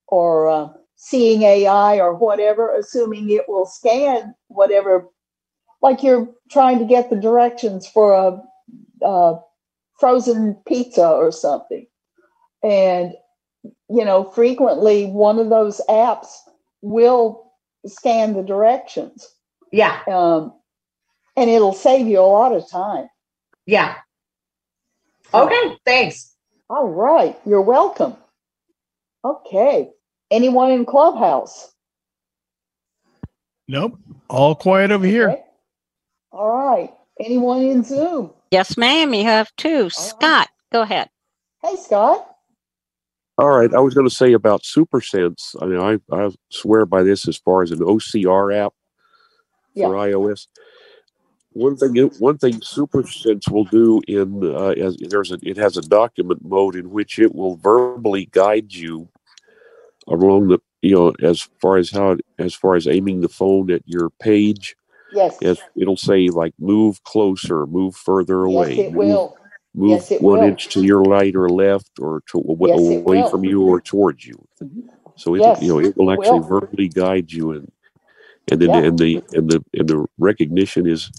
[0.08, 5.10] or uh, Seeing AI or whatever, assuming it will scan whatever,
[5.82, 9.40] like you're trying to get the directions for a, a
[10.00, 11.86] frozen pizza or something.
[12.64, 13.14] And,
[13.90, 16.28] you know, frequently one of those apps
[16.82, 17.52] will
[17.86, 19.28] scan the directions.
[19.72, 20.00] Yeah.
[20.08, 20.54] Um,
[21.36, 23.08] and it'll save you a lot of time.
[23.66, 23.96] Yeah.
[25.34, 26.34] Okay, thanks.
[26.70, 27.38] All right.
[27.46, 28.16] You're welcome.
[29.24, 29.90] Okay.
[30.32, 31.72] Anyone in Clubhouse?
[33.68, 34.00] Nope.
[34.30, 35.30] All quiet over here.
[35.30, 35.32] Okay.
[35.32, 35.47] All right.
[37.20, 38.32] Anyone in Zoom?
[38.52, 39.14] Yes, ma'am.
[39.14, 39.90] You have two.
[39.90, 41.10] Scott, go ahead.
[41.64, 42.28] Hey, Scott.
[43.40, 45.56] All right, I was going to say about SuperSense.
[45.62, 48.74] I mean, I, I swear by this as far as an OCR app
[49.76, 50.48] for iOS.
[51.52, 55.82] One thing, one thing SuperSense will do in uh, as there's a it has a
[55.82, 59.10] document mode in which it will verbally guide you
[60.08, 63.82] along the you know as far as how as far as aiming the phone at
[63.86, 64.77] your page.
[65.14, 65.38] Yes.
[65.42, 68.70] Yes, it'll say like move closer, move further away.
[68.76, 69.38] Yes, it move- will.
[69.76, 70.48] move Yes, it one will.
[70.48, 73.18] inch to your right or left or to, awa- Yes, away.
[73.18, 73.30] Mm-hmm.
[73.30, 74.38] from you or towards you.
[75.16, 76.48] So it, Yes, you know, it will actually will.
[76.60, 77.72] verbally guide you and
[78.52, 78.84] and then Yeah.
[78.88, 81.12] and the and the and the recognition is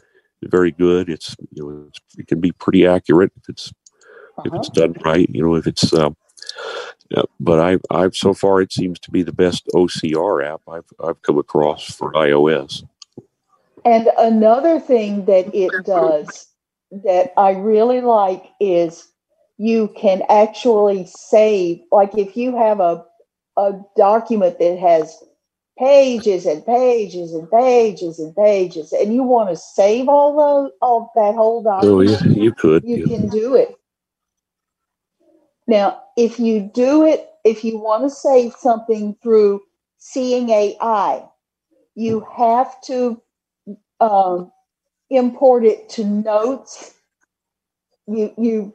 [0.44, 1.08] very good.
[1.08, 3.68] It's you know it's, it can be pretty accurate if it's
[4.44, 4.56] if Uh-huh.
[4.58, 5.28] it's done right.
[5.30, 6.16] You know if it's um,
[7.16, 10.90] uh, but I I've so far it seems to be the best OCR app I've
[11.02, 12.84] I've come across for iOS.
[13.88, 16.46] And another thing that it does
[16.90, 19.08] that I really like is
[19.56, 23.02] you can actually save, like if you have a,
[23.56, 25.16] a document that has
[25.78, 31.10] pages and pages and pages and pages, and you want to save all those, all
[31.14, 32.10] that whole document.
[32.10, 32.84] Oh yeah, you could.
[32.84, 33.06] you yeah.
[33.06, 33.74] can do it.
[35.66, 39.62] Now, if you do it, if you want to save something through
[39.96, 41.24] Seeing AI,
[41.94, 43.22] you have to
[44.00, 44.50] um,
[45.10, 46.94] import it to Notes.
[48.06, 48.74] You you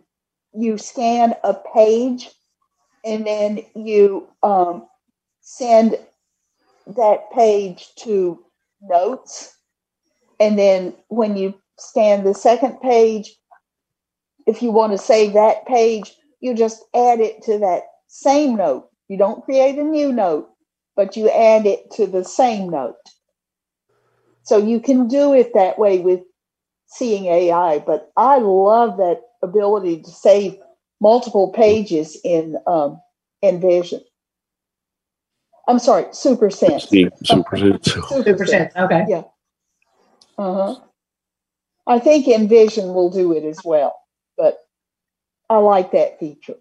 [0.53, 2.29] you scan a page,
[3.05, 4.87] and then you um,
[5.41, 5.97] send
[6.87, 8.43] that page to
[8.81, 9.55] Notes,
[10.39, 13.35] and then when you scan the second page,
[14.45, 18.89] if you want to save that page, you just add it to that same note.
[19.07, 20.49] You don't create a new note,
[20.95, 22.95] but you add it to the same note.
[24.43, 26.21] So you can do it that way with
[26.87, 30.57] seeing AI, but I love that ability to save
[31.01, 33.01] multiple pages in um,
[33.43, 34.01] Envision.
[35.67, 36.85] I'm sorry, Super Sense.
[37.23, 37.91] Super sense.
[38.09, 38.75] Super sense.
[38.75, 39.05] Okay.
[39.09, 39.23] Yeah.
[40.37, 40.75] Uh huh.
[41.87, 43.95] I think Envision will do it as well,
[44.37, 44.59] but
[45.49, 46.55] I like that feature.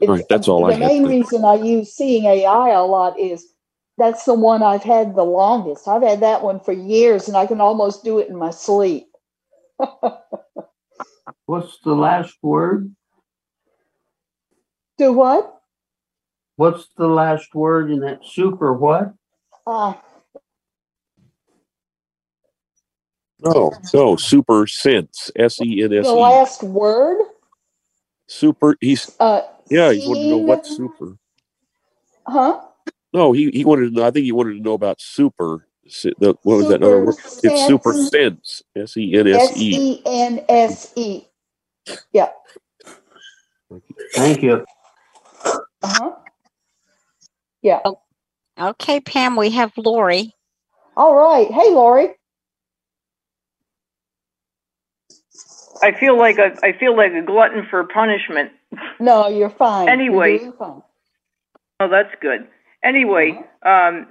[0.00, 0.80] It's, All right, that's all the I had.
[0.80, 3.46] main to- reason I use Seeing AI a lot is
[3.98, 5.88] that's the one I've had the longest.
[5.88, 9.08] I've had that one for years, and I can almost do it in my sleep.
[11.46, 12.94] What's the last word?
[14.98, 15.60] Do what?
[16.56, 19.14] What's the last word in that super what?
[19.66, 19.94] Uh,
[23.40, 25.30] No, no, super sense.
[25.36, 27.18] S E N S the last word?
[28.26, 28.76] Super.
[28.80, 29.92] He's Uh, yeah.
[29.92, 31.18] He wanted to know what super.
[32.26, 32.60] huh?
[33.14, 34.06] No, he he wanted to know.
[34.06, 35.68] I think he wanted to know about super.
[36.20, 37.16] The, what was that other word?
[37.16, 38.10] Super It's super sense.
[38.12, 38.62] sense.
[38.76, 39.72] S E N S S E.
[39.72, 41.24] E N S E.
[42.12, 42.30] Yeah.
[44.14, 44.64] Thank you.
[45.82, 46.12] Uh huh.
[47.62, 47.80] Yeah.
[48.60, 50.34] Okay, Pam, we have Lori.
[50.96, 51.48] All right.
[51.50, 52.10] Hey, Lori.
[55.82, 58.52] I feel like a I feel like a glutton for punishment.
[59.00, 60.02] No, you're fine.
[60.08, 60.38] You're Anyway.
[60.38, 60.82] doing fine.
[61.80, 62.48] Oh, that's good.
[62.84, 64.06] Anyway, um,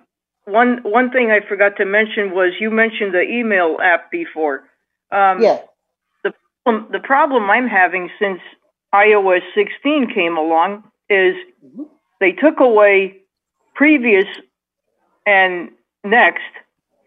[0.45, 4.63] one one thing I forgot to mention was you mentioned the email app before.
[5.11, 5.59] Um, Yeah.
[6.23, 6.33] The
[6.65, 8.41] problem- the problem I'm having since
[8.93, 11.35] iOS 16 came along is
[12.19, 13.17] they took away
[13.75, 14.25] previous
[15.25, 15.71] and
[16.03, 16.51] next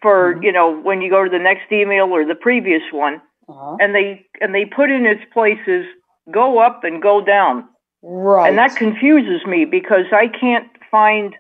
[0.02, 3.76] for you know when you go to the next email or the previous one, Uh-huh.
[3.80, 5.84] and they and they put in its places
[6.30, 7.68] go up and go down.
[8.02, 8.48] Right.
[8.48, 11.36] And that confuses me because I can't find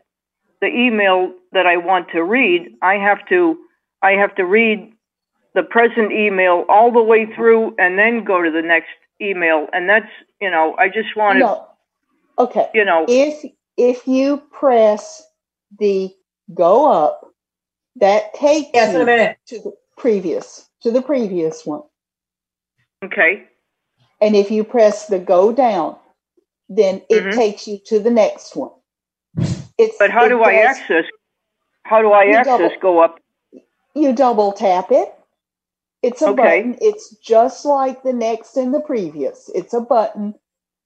[0.60, 2.74] the email that I want to read.
[2.82, 3.58] I have to
[4.02, 4.92] I have to read
[5.54, 8.90] the present email all the way through and then go to the next
[9.22, 11.66] email and that's, you know, I just wanted No.
[12.38, 12.68] Okay.
[12.74, 13.44] you know, If
[13.76, 15.26] if you press
[15.78, 16.14] the
[16.54, 17.30] go up,
[17.96, 19.38] that takes Yes, in a you minute.
[19.46, 21.82] to the previous to the previous one.
[23.04, 23.44] okay.
[24.20, 25.96] And if you press the go down,
[26.68, 27.34] then it Mhm.
[27.34, 28.72] takes you to the next one.
[29.78, 31.04] It's But how do I access
[31.84, 33.20] how do I access double- go up?
[33.94, 35.14] You double tap it.
[36.02, 36.42] It's a Okay.
[36.62, 36.78] button.
[36.80, 39.48] It's just like the next and the previous.
[39.54, 40.34] It's a button,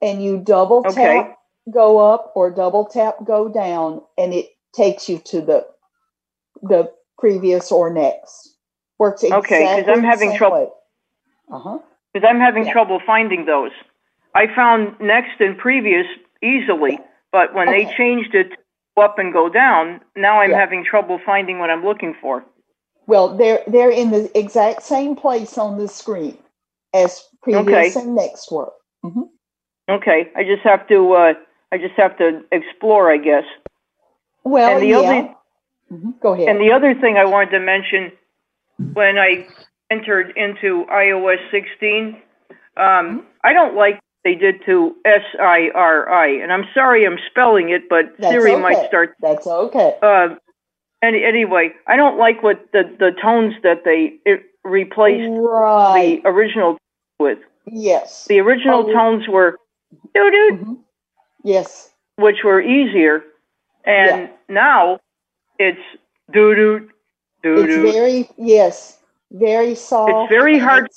[0.03, 1.35] and you double tap Okay.
[1.71, 5.67] go up or double tap go down, and it takes you to the
[6.63, 8.57] the previous or next.
[8.99, 10.69] Works exactly Okay, 'cause I'm having trouble- way.
[11.51, 11.79] Uh-huh.
[12.13, 12.73] Because I'm having Yeah.
[12.73, 13.73] trouble finding those.
[14.35, 16.07] I found next and previous
[16.43, 16.99] easily,
[17.33, 18.53] but when they changed it
[18.97, 20.59] up and go down, now I'm Yeah.
[20.59, 22.45] having trouble finding what I'm looking for.
[23.07, 26.39] Well, they're they're in the exact same place on the screen
[26.95, 28.01] as previous Okay.
[28.01, 28.73] and next were.
[29.89, 31.35] Okay, I just have to uh,
[31.73, 33.45] I just have to explore, I guess.
[34.45, 34.99] Well, and the yeah.
[34.99, 35.35] other
[35.93, 36.21] Mhm.
[36.21, 36.49] Go ahead.
[36.49, 38.13] and the other thing I wanted to mention
[38.93, 39.49] when I
[39.91, 42.23] entered into iOS 16,
[42.77, 47.19] um, I don't like they did to S I R I, and I'm sorry I'm
[47.31, 48.61] spelling it, but That's Siri okay.
[48.63, 49.15] might start.
[49.21, 49.97] That's okay.
[50.03, 50.35] Uh,
[51.03, 54.19] any, anyway, I don't like what the the tones that they
[54.65, 56.23] replaced Right.
[56.23, 56.77] the original
[57.19, 57.39] with.
[57.67, 58.27] Yes.
[58.27, 58.93] The original Oh.
[58.93, 59.57] tones were
[60.15, 60.79] doo doo, Mhm.
[61.43, 61.93] Yes.
[62.17, 63.25] which were easier,
[63.85, 64.99] and now
[65.59, 65.81] it's
[66.33, 66.91] doo doo
[67.43, 67.85] doo doo.
[67.87, 68.99] It's very yes,
[69.31, 70.11] very soft.
[70.13, 70.89] It's very and hard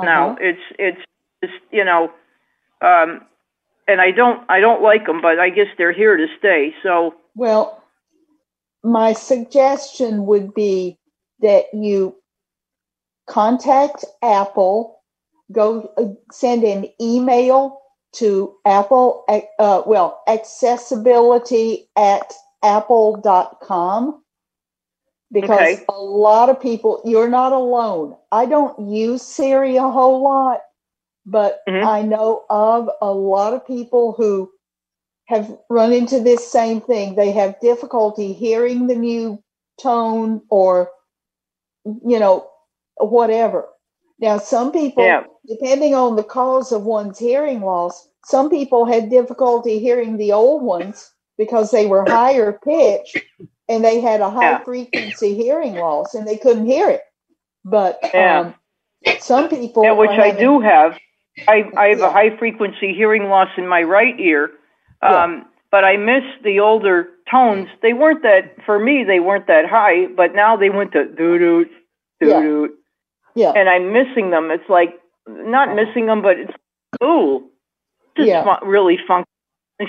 [0.00, 0.30] now.
[0.30, 0.36] uh-huh.
[0.40, 1.00] It's it's
[1.42, 2.10] just you know,
[2.82, 3.22] um,
[3.86, 6.74] and I don't I don't like them, but I guess they're here to stay.
[6.82, 7.82] So Well,
[8.82, 10.98] my suggestion would be
[11.40, 12.16] that you
[13.28, 15.00] contact Apple,
[15.52, 17.80] go uh, send an email
[18.14, 19.24] to Apple,
[19.58, 22.32] uh, well, accessibility at
[22.64, 24.22] apple.com
[25.32, 25.84] because Okay.
[25.88, 28.16] a lot of people, you're not alone.
[28.32, 30.60] I don't use Siri a whole lot,
[31.30, 31.84] but Mhm.
[31.84, 34.50] I know of a lot of people who
[35.26, 37.14] have run into this same thing.
[37.14, 39.38] They have difficulty hearing the new
[39.80, 40.90] tone or,
[41.84, 42.48] you know,
[42.96, 43.68] whatever.
[44.18, 45.24] Now, some people, Yeah.
[45.46, 50.62] depending on the cause of one's hearing loss, some people had difficulty hearing the old
[50.62, 53.18] ones because they were higher pitched
[53.68, 54.64] and they had a high Yeah.
[54.64, 57.02] frequency hearing loss and they couldn't hear it.
[57.64, 58.40] But Yeah.
[58.40, 58.54] um,
[59.20, 60.98] some people, yeah, which are I having- do have.
[61.46, 62.08] I I have Yeah.
[62.08, 64.50] a high frequency hearing loss in my right ear,
[65.02, 65.24] Yeah.
[65.24, 67.68] um, but I miss the older tones.
[67.82, 69.04] They weren't that for me.
[69.04, 71.64] They weren't that high, but now they went to doo doo
[72.20, 72.40] doo Yeah.
[72.40, 72.74] doo,
[73.34, 73.52] Yeah.
[73.54, 74.50] and I'm missing them.
[74.50, 76.52] It's like not missing them, but it's
[77.02, 77.50] ooh,
[78.16, 78.42] just Yeah.
[78.58, 79.28] fu- really funky.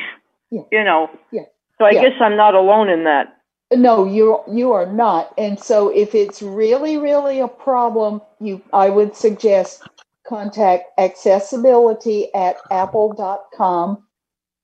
[0.52, 0.64] Yeah.
[0.72, 1.10] You know.
[1.32, 1.44] Yeah.
[1.78, 2.02] So I Yeah.
[2.10, 3.38] guess I'm not alone in that.
[3.72, 5.32] No, you you are not.
[5.38, 9.84] And so if it's really really a problem, you I would suggest
[10.30, 14.04] contact accessibility at apple.com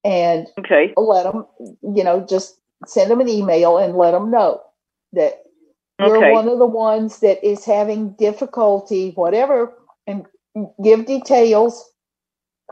[0.05, 0.93] and okay.
[0.97, 1.45] let them,
[1.83, 2.57] you know, just
[2.87, 4.61] send them an email and let them know
[5.13, 5.43] that
[5.99, 6.31] you're Okay.
[6.31, 9.73] one of the ones that is having difficulty, whatever,
[10.07, 10.25] and
[10.83, 11.85] give details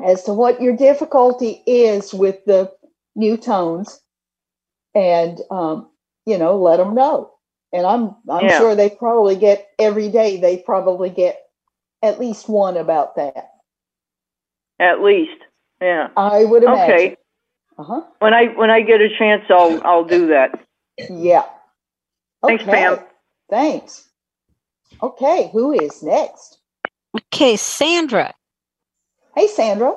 [0.06, 2.72] as to what your difficulty is with the
[3.16, 4.02] new tones,
[4.96, 5.90] and um,
[6.26, 7.32] you know, let them know.
[7.74, 8.58] And I'm I'm Yeah.
[8.58, 10.40] sure they probably get every day.
[10.40, 11.43] They probably get
[12.04, 13.52] at least one about that.
[14.80, 15.42] At least,
[15.82, 16.10] yeah.
[16.18, 16.96] I would imagine.
[16.96, 17.18] Okay.
[17.78, 18.02] Uh huh.
[18.20, 20.60] When I when I get a chance, I'll I'll do that.
[21.10, 21.46] Yeah.
[22.46, 22.72] Thanks, Okay.
[22.72, 23.00] Pam.
[23.50, 24.10] Thanks.
[25.02, 26.60] Okay, who is next?
[27.16, 28.34] Okay, Sandra.
[29.36, 29.96] Hey, Sandra.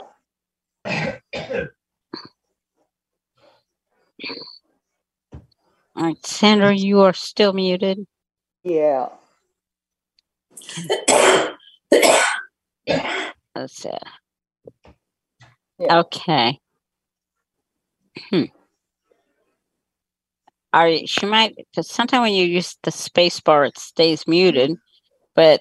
[5.97, 8.07] All right, Sandra, you are still muted.
[8.65, 9.09] Yeah.
[13.55, 14.03] That's it.
[15.81, 16.59] Okay.
[18.31, 18.45] Hmm.
[20.73, 24.77] Are you- she might because sometimes when you use the space bar, it stays muted,
[25.35, 25.61] but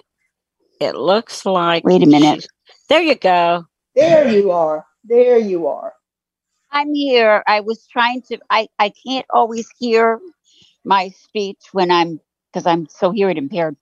[0.80, 1.84] it looks like.
[1.84, 2.42] Wait a minute.
[2.42, 2.48] she-
[2.88, 3.64] There you go.
[3.94, 4.86] There you are.
[5.04, 5.94] There you are.
[6.70, 7.42] I'm here.
[7.46, 8.38] I was trying to.
[8.50, 10.20] I I can't always hear
[10.84, 12.20] my speech when I'm
[12.52, 13.76] because I'm so hearing impaired.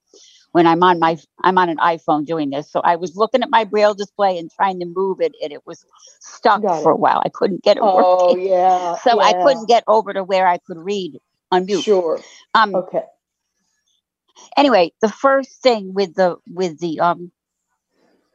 [0.55, 3.51] When I'm on my I'm on an iPhone doing this, so I was looking at
[3.51, 5.85] my braille display and trying to move it, and it was
[6.21, 7.21] stuck Got for a while.
[7.25, 8.95] I couldn't get it Oh working, yeah.
[9.03, 11.19] so I couldn't get over to where I could read
[11.51, 11.83] on mute.
[11.83, 12.21] Sure.
[12.55, 12.73] Um.
[12.73, 13.03] Okay.
[14.57, 17.33] Anyway, the first thing with the with the um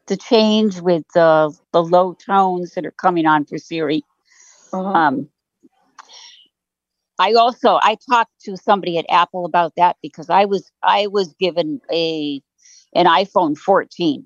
[0.08, 4.04] the change with the the low tones that are coming on for Siri.
[4.74, 4.90] Uh-huh.
[4.90, 5.30] Um,
[7.20, 11.34] I also I talked to somebody at Apple about that because I was I was
[11.34, 12.42] given a
[12.96, 14.26] an iPhone 14.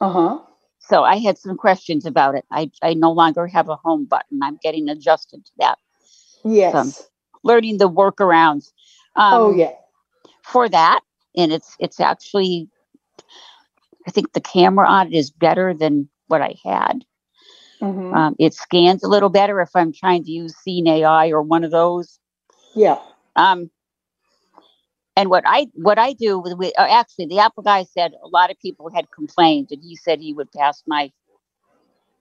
[0.00, 0.38] Uh huh.
[0.78, 2.44] So I had some questions about it.
[2.50, 4.42] I I no longer have a home button.
[4.42, 5.78] I'm getting adjusted to that.
[6.44, 6.96] Yes.
[6.96, 7.04] So
[7.44, 8.72] learning the workarounds.
[9.14, 9.72] Um, oh yeah.
[10.42, 11.00] For that,
[11.36, 12.68] and it's it's actually
[14.06, 17.04] I think the camera on it is better than what I had.
[17.80, 18.14] Mhm.
[18.14, 21.64] Um, it scans a little better if I'm trying to use Seeing AI or one
[21.64, 22.18] of those.
[22.74, 22.98] Yeah.
[23.36, 23.70] Um,
[25.16, 28.28] and what I what I do with, with uh, actually the Apple guy said a
[28.28, 31.10] lot of people had complained, and he said he would pass my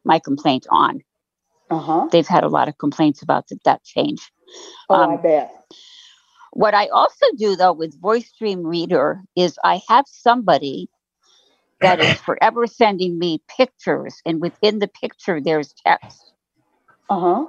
[0.03, 1.01] my complaint on.
[1.69, 2.07] Uh huh.
[2.11, 4.31] They've had a lot of complaints about that, that change.
[4.89, 5.51] Oh, Um, I bet.
[6.53, 10.89] What I also do though with Voice Dream Reader is I have somebody
[11.81, 16.33] that is forever sending me pictures, and within the picture there's text.
[17.09, 17.45] Uh huh.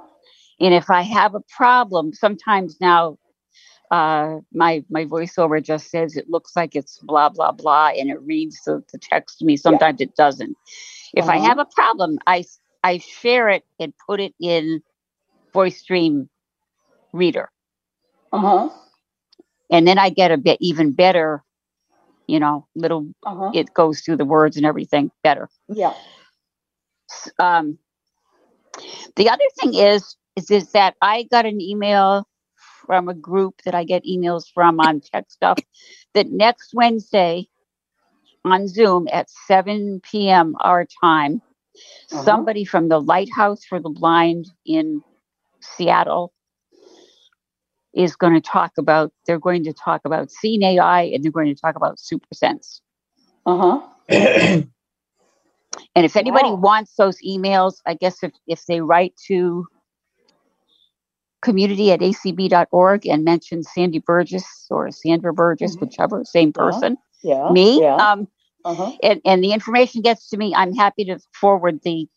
[0.59, 3.17] And if I have a problem, sometimes now
[3.91, 8.21] uh, my my voiceover just says it looks like it's blah blah blah, and it
[8.21, 9.57] reads the, the text to me.
[9.57, 10.57] Sometimes it doesn't.
[11.15, 11.39] If I Uh-huh.
[11.39, 12.45] have a problem, I
[12.83, 14.81] I share it and put it in
[15.53, 16.29] Voice Dream
[17.13, 17.49] Reader,
[18.31, 18.69] Uh huh.
[19.71, 21.43] and then I get a bit even better.
[22.27, 23.51] You know, little Uh-huh.
[23.53, 25.49] it goes through the words and everything better.
[25.69, 25.93] Yeah.
[27.39, 27.77] um,
[29.15, 32.27] the other thing is, is is that I got an email
[32.85, 35.59] from a group that I get emails from on tech stuff
[36.13, 37.47] that next Wednesday
[38.45, 40.55] on Zoom at 7 p.m.
[40.61, 41.41] our time,
[42.11, 42.23] Uh-huh.
[42.23, 45.03] somebody from the Lighthouse for the Blind in
[45.61, 46.33] Seattle
[47.97, 51.53] is going to talk about they're going to talk about Seeing AI and they're going
[51.53, 52.81] to talk about Super Sense.
[53.45, 54.63] Uh huh.
[55.95, 56.55] And if anybody Wow.
[56.55, 59.67] wants those emails, I guess if, if they write to
[61.41, 66.71] community at acb.org and mention Sandy Burgess or Sandra Burgess, whichever, same Uh-huh.
[66.71, 67.49] person, Yeah.
[67.51, 67.95] me, Yeah.
[67.95, 68.27] um,
[68.65, 68.91] Uh-huh.
[69.03, 72.07] and, and the information gets to me, I'm happy to forward the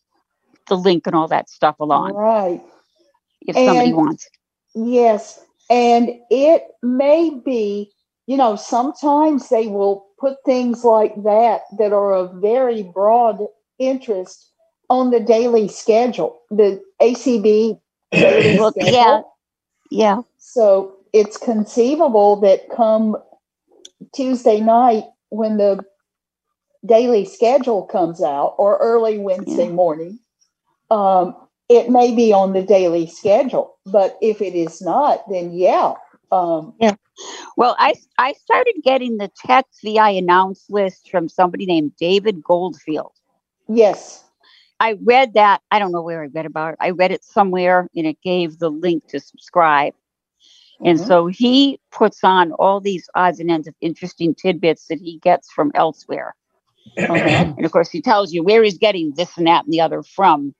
[0.69, 2.61] the link and all that stuff along Right.
[3.41, 4.29] if somebody And- wants.
[4.75, 5.39] Yes.
[5.71, 7.93] And it may be,
[8.27, 13.39] you know, sometimes they will put things like that that are of very broad
[13.79, 14.51] interest
[14.91, 17.79] on the daily schedule, the ACB
[18.19, 18.97] daily schedule.
[18.97, 19.21] yeah,
[19.91, 20.21] yeah.
[20.39, 23.17] So it's conceivable that come
[24.15, 25.85] Tuesday night when the
[26.85, 30.19] daily schedule comes out or early Wednesday morning,
[30.91, 31.35] um,
[31.71, 33.77] it may be on the daily schedule.
[33.85, 35.93] But if it is not, then yeah.
[36.31, 36.95] Um, Yeah.
[37.55, 43.13] Well, I I started getting the text VI announce list from somebody named David Goldfield.
[43.69, 44.25] Yes.
[44.81, 45.61] I read that.
[45.71, 46.77] I don't know where I read about it.
[46.81, 49.93] I read it somewhere and it gave the link to subscribe.
[50.83, 51.07] And Mhm.
[51.07, 55.51] so he puts on all these odds and ends of interesting tidbits that he gets
[55.51, 56.35] from elsewhere.
[56.97, 60.03] And of course, he tells you where he's getting this and that and the other
[60.03, 60.53] from,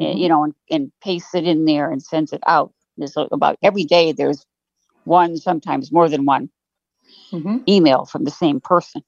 [0.00, 2.72] eh, you know, and, and pastes it in there and sends it out.
[2.96, 4.44] There's about every day, there's
[5.04, 6.50] one, sometimes more than one
[7.32, 7.68] Mhm.
[7.68, 9.02] email from the same person.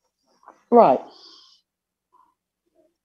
[0.70, 1.00] Right.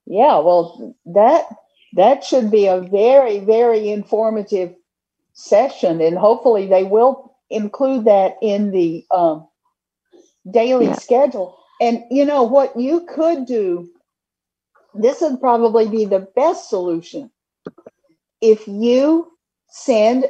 [0.06, 1.46] Yeah, well, that
[1.94, 4.76] that should be a very, very informative
[5.34, 9.48] session, and hopefully they will include that in the um,
[10.50, 10.94] daily Yeah.
[10.94, 11.58] schedule.
[11.82, 13.90] And you know what you could do.
[14.94, 17.32] This would probably be the best solution
[18.42, 19.32] if you
[19.70, 20.26] send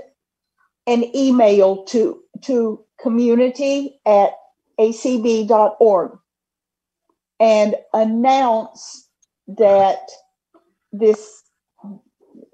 [0.87, 4.31] an email to to community at
[4.79, 6.17] acb.org
[7.39, 9.09] and announce
[9.47, 9.99] that
[10.91, 11.43] this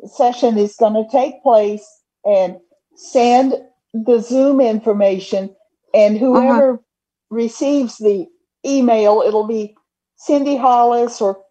[0.06, 1.86] session is going to take place
[2.26, 2.58] and
[2.96, 3.54] send
[3.94, 5.56] the Zoom information.
[5.94, 6.26] And uh-huh.
[6.26, 6.84] whoever
[7.30, 8.28] receives the
[8.66, 9.76] email, it'll be
[10.18, 11.44] Cindy Hollis or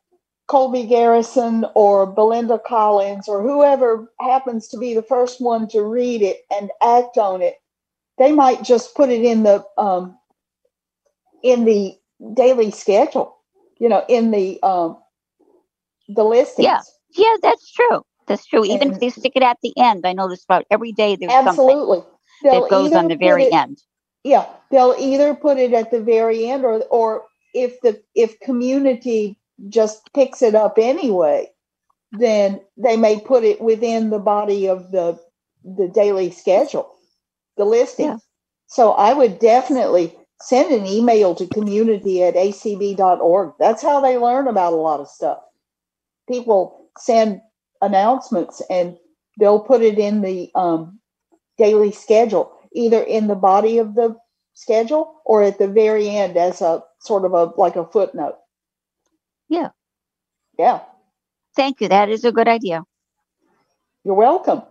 [0.48, 6.22] Colby Garrison or Belinda Collins or whoever happens to be the first one to read
[6.22, 7.56] it and act on it.
[8.18, 10.18] They might just put it in the um,
[11.42, 11.98] in the
[12.34, 13.36] daily schedule,
[13.78, 14.98] you know, in the um,
[16.08, 16.66] the listings.
[16.66, 16.80] Yeah,
[17.16, 18.04] yeah, that's true.
[18.26, 18.64] That's true.
[18.64, 21.98] Even if they stick it at the end, I notice about every day there's Absolutely.
[21.98, 22.08] something
[22.42, 23.82] They'll that goes on the very it- end.
[24.24, 27.24] Yeah, they'll either put it at the very end or or
[27.54, 29.38] if the if community
[29.68, 31.50] just picks it up anyway,
[32.12, 35.18] then they may put it within the body of the
[35.64, 36.90] the daily schedule,
[37.56, 38.06] the listing.
[38.06, 38.18] Yeah.
[38.66, 43.54] So I would definitely send an email to community at acb.org.
[43.58, 45.38] That's how they learn about a lot of stuff.
[46.30, 47.40] People send
[47.80, 48.96] announcements and
[49.38, 51.00] they'll put it in the um,
[51.56, 54.16] daily schedule, either in the body of the
[54.54, 58.36] schedule or at the very end as a sort of a like a footnote.
[59.48, 59.70] Yeah.
[60.58, 60.82] Yeah.
[61.56, 61.88] Thank you.
[61.88, 62.84] That is a good idea.
[64.04, 64.62] You're welcome.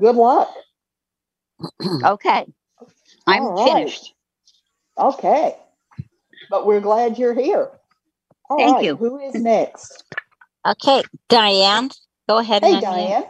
[0.00, 0.52] Good luck.
[2.04, 2.46] Okay.
[3.26, 3.94] I'm All right.
[3.94, 4.14] finished.
[4.98, 5.56] Okay.
[6.50, 7.70] But we're glad you're here.
[8.50, 8.98] All Thank right, you.
[8.98, 10.04] Who is next?
[10.66, 11.90] Okay, Diane,
[12.28, 12.62] go ahead.
[12.62, 12.80] Hey.
[12.80, 13.24] Diane.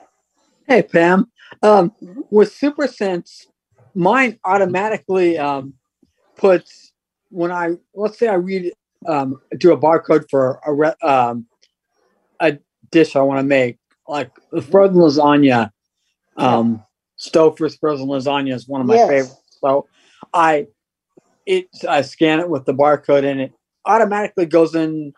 [0.69, 1.32] Hey, Pam.
[1.63, 1.93] Um,
[2.31, 3.47] with SuperSense,
[3.95, 5.75] mine automatically um,
[6.37, 6.93] puts
[7.31, 8.73] when I let's say I read
[9.07, 11.47] um, do a barcode for a re- um,
[12.41, 12.59] a
[12.91, 15.71] dish I want to make, like the frozen lasagna.
[16.37, 16.83] Um,
[17.19, 19.09] Stouffer's frozen lasagna is one of my Yes.
[19.09, 19.59] favorites.
[19.61, 19.89] So
[20.33, 20.67] I
[21.47, 23.53] it I scan it with the barcode and it
[23.85, 25.13] automatically goes in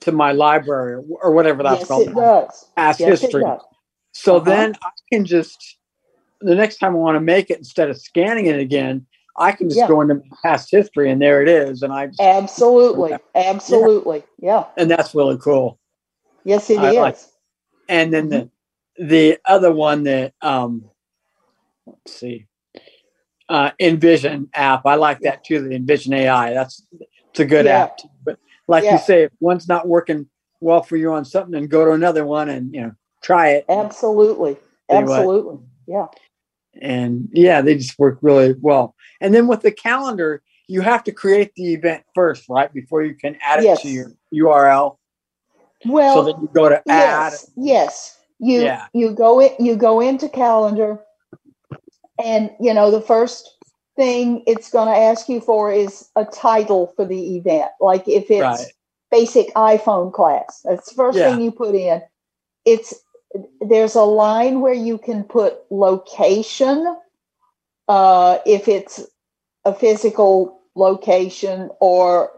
[0.00, 1.02] to my library or,
[1.32, 2.08] whatever that's yes, called.
[2.08, 2.66] it does.
[2.76, 3.42] Past yes, history.
[3.44, 3.60] Does.
[4.20, 4.44] So Uh-huh.
[4.50, 5.78] then I can just
[6.42, 9.06] the next time I want to make it instead of scanning it again,
[9.36, 9.88] I can just Yeah.
[9.88, 13.14] go into my past history and there it is, and I just, Absolutely.
[13.34, 14.24] Absolutely.
[14.38, 14.64] Yeah.
[14.76, 15.78] and that's really cool.
[16.44, 16.96] Yes, it is.
[16.96, 17.18] I like-
[17.88, 18.50] And then the
[18.98, 20.90] the other one that um
[21.86, 22.46] let's see
[23.48, 25.66] uh Envision app, I like that too.
[25.66, 26.86] The Envision AI, that's
[27.30, 27.84] it's a good Yeah.
[27.84, 27.98] app.
[27.98, 28.08] Too.
[28.24, 28.38] But
[28.68, 30.28] like you say, if one's not working
[30.60, 32.92] well for you on something, then go to another one and you know
[33.22, 33.64] try it.
[33.68, 34.56] Absolutely.
[34.88, 35.58] Absolutely.
[35.86, 36.06] Yeah.
[36.80, 38.94] and yeah, they just work really well.
[39.20, 43.14] And then with the calendar, you have to create the event first, right, before you
[43.14, 43.82] can add it Yes.
[43.82, 44.96] to your URL.
[45.84, 47.32] Well, so then you go to add.
[47.32, 48.18] yes, yes.
[48.38, 48.86] You Yeah.
[48.94, 51.00] you go in you go into calendar
[52.22, 53.56] and you know the first
[53.96, 57.70] thing it's going to ask you for is a title for the event.
[57.80, 58.72] Like if it's Right.
[59.10, 60.60] basic iPhone class.
[60.64, 61.30] That's the first Yeah.
[61.30, 62.00] thing you put in.
[62.64, 62.94] It's
[63.60, 66.96] there's a line where you can put location
[67.88, 69.06] uh if it's
[69.64, 72.32] a physical location or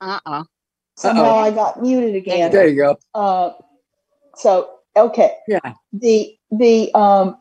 [0.00, 0.44] Uh-uh.
[0.96, 1.38] somehow Uh-oh.
[1.38, 2.52] I got muted again.
[2.52, 2.98] There you go.
[3.14, 3.52] Uh,
[4.36, 5.74] so okay, Yeah.
[5.92, 7.38] the the um,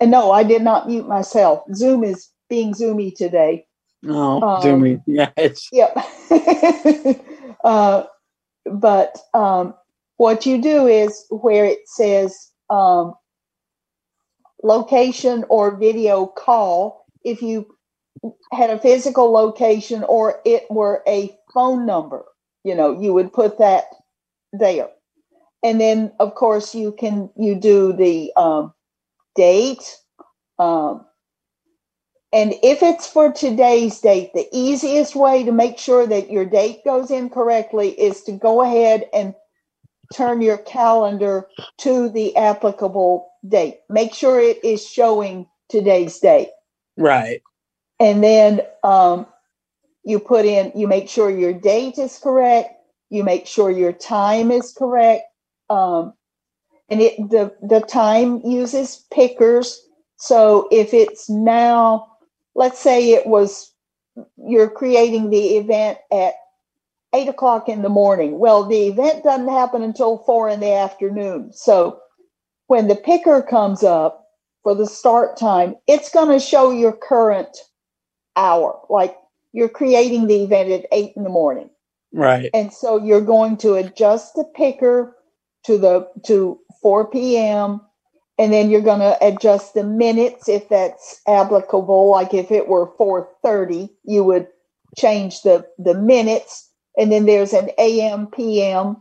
[0.00, 1.64] and no, I did not mute myself.
[1.74, 3.66] Zoom is being zoomy today.
[4.02, 5.02] No, Um.
[5.06, 5.96] Yeah, it's Yep.
[7.64, 8.04] uh,
[8.66, 9.74] but um,
[10.16, 13.14] what you do is where it says um,
[14.62, 17.66] location or video call, if you
[18.52, 22.24] had a physical location or it were a phone number,
[22.64, 23.84] you know, you would put that
[24.52, 24.88] there.
[25.62, 28.72] And then, of course, you can you do the um,
[29.36, 29.96] date.
[30.58, 31.04] Um,
[32.32, 36.84] and if it's for today's date, the easiest way to make sure that your date
[36.84, 39.34] goes in correctly is to go ahead and
[40.14, 41.48] turn your calendar
[41.78, 43.78] to the applicable date.
[43.88, 46.50] Make sure it is showing today's date.
[46.96, 47.42] Right.
[47.98, 49.26] And then um,
[50.04, 52.74] you put in, you make sure your date is correct,
[53.08, 55.24] you make sure your time is correct.
[55.68, 56.14] Um,
[56.88, 59.80] and it the the time uses pickers.
[60.16, 62.09] So if it's now,
[62.54, 63.72] let's say it was
[64.36, 66.34] you're creating the event at
[67.14, 68.38] eight o'clock in the morning.
[68.38, 71.52] Well, the event doesn't happen until four in the afternoon.
[71.52, 72.00] So
[72.66, 74.26] when the picker comes up
[74.62, 77.56] for the start time, it's going to show your current
[78.36, 78.80] hour.
[78.88, 79.16] Like
[79.52, 81.70] you're creating the event at eight in the morning.
[82.12, 82.50] Right.
[82.54, 85.16] And so you're going to adjust the picker
[85.64, 87.80] to the to 4 p.m.
[88.40, 92.08] and then you're going to adjust the minutes if that's applicable.
[92.08, 94.48] Like if it were 4:30, you would
[94.96, 98.96] change the the minutes, and then there's an AM PM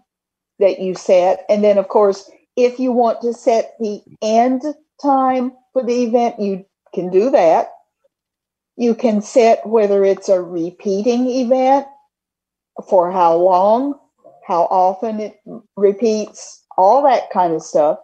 [0.60, 4.62] that you set, and then of course if you want to set the end
[5.02, 7.72] time for the event, you can do that.
[8.76, 11.88] You can set whether it's a repeating event,
[12.90, 13.98] for how long,
[14.46, 15.40] how often it
[15.78, 18.00] repeats, all that kind of stuff.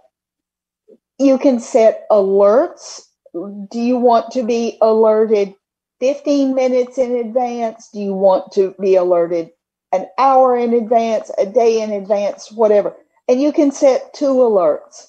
[1.18, 3.02] You can set alerts.
[3.34, 5.54] Do you want to be alerted
[6.00, 7.90] 15 minutes in advance?
[7.94, 9.50] Do you want to be alerted
[9.92, 12.96] an hour in advance, a day in advance, whatever?
[13.28, 15.08] And you can set two alerts.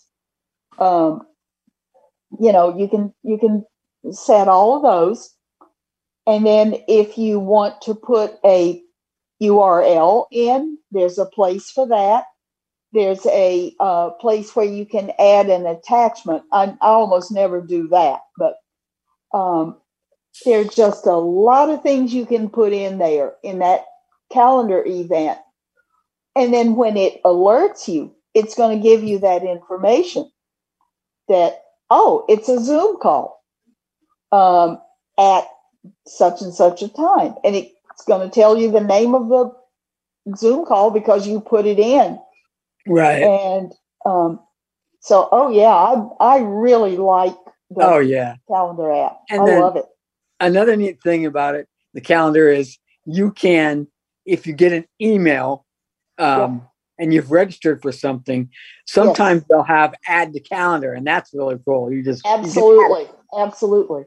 [0.78, 1.26] Um,
[2.40, 3.64] you know, you can you can
[4.12, 5.30] set all of those.
[6.26, 8.82] And then if you want to put a
[9.42, 12.24] URL in, there's a place for that.
[12.92, 16.44] There's a uh, place where you can add an attachment.
[16.52, 18.54] I, I almost never do that, but
[19.34, 19.76] um,
[20.44, 23.84] there's just a lot of things you can put in there in that
[24.32, 25.38] calendar event.
[26.34, 30.30] And then when it alerts you, it's going to give you that information
[31.28, 33.42] that, oh, it's a Zoom call
[34.32, 34.78] um,
[35.18, 35.44] at
[36.06, 37.34] such and such a time.
[37.44, 39.50] And it's going to tell you the name of the
[40.36, 42.18] Zoom call because you put it in.
[42.86, 43.22] Right.
[43.22, 43.72] And
[44.04, 44.40] um,
[45.00, 47.36] so, oh, yeah, I, I really like
[47.70, 48.36] the Oh, yeah.
[48.48, 49.18] calendar app.
[49.30, 49.86] And I love it.
[50.40, 53.86] Another neat thing about it, the calendar is you can,
[54.24, 55.64] if you get an email
[56.18, 56.66] um,
[56.98, 58.50] and you've registered for something,
[58.86, 61.92] sometimes they'll have add to calendar, and that's really cool.
[61.92, 63.06] You just you just- Absolutely.
[63.36, 64.02] Absolutely.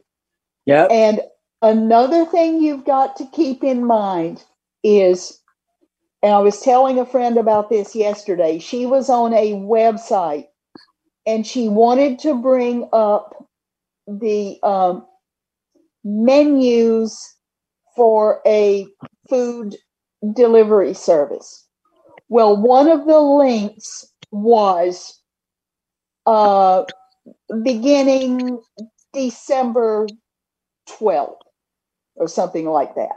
[0.65, 0.91] Yep.
[0.91, 1.21] And
[1.61, 4.43] another thing you've got to keep in mind
[4.83, 5.38] is,
[6.21, 10.47] and I was telling a friend about this yesterday, she was on a website
[11.25, 13.45] and she wanted to bring up
[14.07, 15.05] the um,
[16.03, 17.17] menus
[17.95, 18.87] for a
[19.29, 19.75] food
[20.33, 21.67] delivery service.
[22.27, 25.21] Well, one of the links was
[26.25, 26.83] uh,
[27.63, 28.61] beginning
[29.13, 30.07] December
[30.89, 31.37] 12th
[32.15, 33.15] or something like that.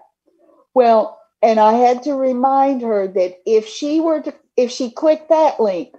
[0.75, 5.29] Well, and I had to remind her that if she were to, if she clicked
[5.31, 5.95] that link,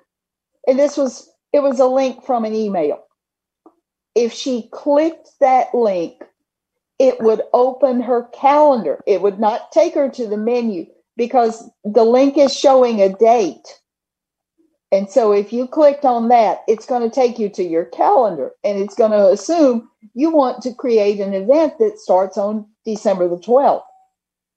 [0.68, 3.04] and this was, it was a link from an email.
[4.16, 6.24] If she clicked that link,
[7.00, 9.04] it would open her calendar.
[9.06, 10.86] It would not take her to the menu
[11.18, 13.82] because the link is showing a date.
[14.92, 18.52] And so if you clicked on that, it's going to take you to your calendar
[18.64, 23.28] and it's going to assume you want to create an event that starts on December
[23.28, 23.84] the 12th.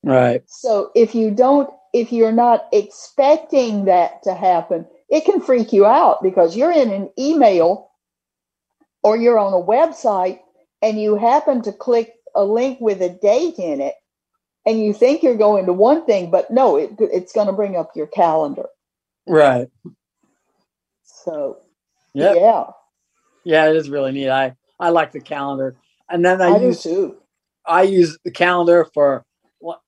[0.07, 0.45] Right.
[0.47, 5.87] So if you don't, if you're not expecting that to happen, it can freak you
[5.87, 7.91] out because you're in an email
[9.03, 10.41] or you're on a website
[10.83, 13.95] and you happen to click a link with a date in it
[14.67, 17.77] and you think you're going to one thing, but no, it, it's going to bring
[17.77, 18.67] up your calendar.
[19.27, 19.69] Right.
[21.05, 21.59] So,
[22.15, 22.35] Yep.
[22.35, 22.67] yeah,
[23.45, 24.31] Yeah, it is really neat.
[24.31, 25.77] I I like the calendar,
[26.11, 27.17] and then I, I do use too.
[27.67, 29.25] I use the calendar for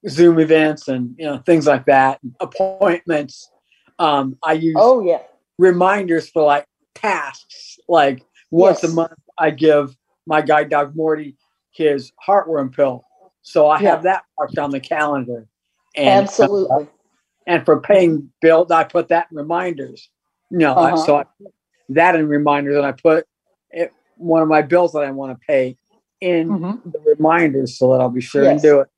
[0.09, 3.51] Zoom events and you know things like that, appointments.
[3.99, 5.23] Um, I use Oh, yeah.
[5.59, 7.79] reminders for like tasks.
[7.89, 9.97] Like once a month, I give
[10.27, 11.37] my guide dog Morty
[11.73, 13.05] his heartworm pill,
[13.43, 13.91] so I Yeah.
[13.91, 15.47] have that marked on the calendar.
[15.97, 16.89] And Absolutely.
[17.47, 20.11] and for paying bills, I put that in reminders.
[20.51, 20.97] You know, I- Uh-huh.
[21.07, 21.53] so I put
[21.91, 23.27] that in reminders, and I put
[23.71, 25.77] it, one of my bills that I want to pay
[26.21, 26.49] in
[26.85, 28.53] the reminders so that I'll be sure Mm-hmm.
[28.55, 28.65] Yes.
[28.65, 28.89] and do it.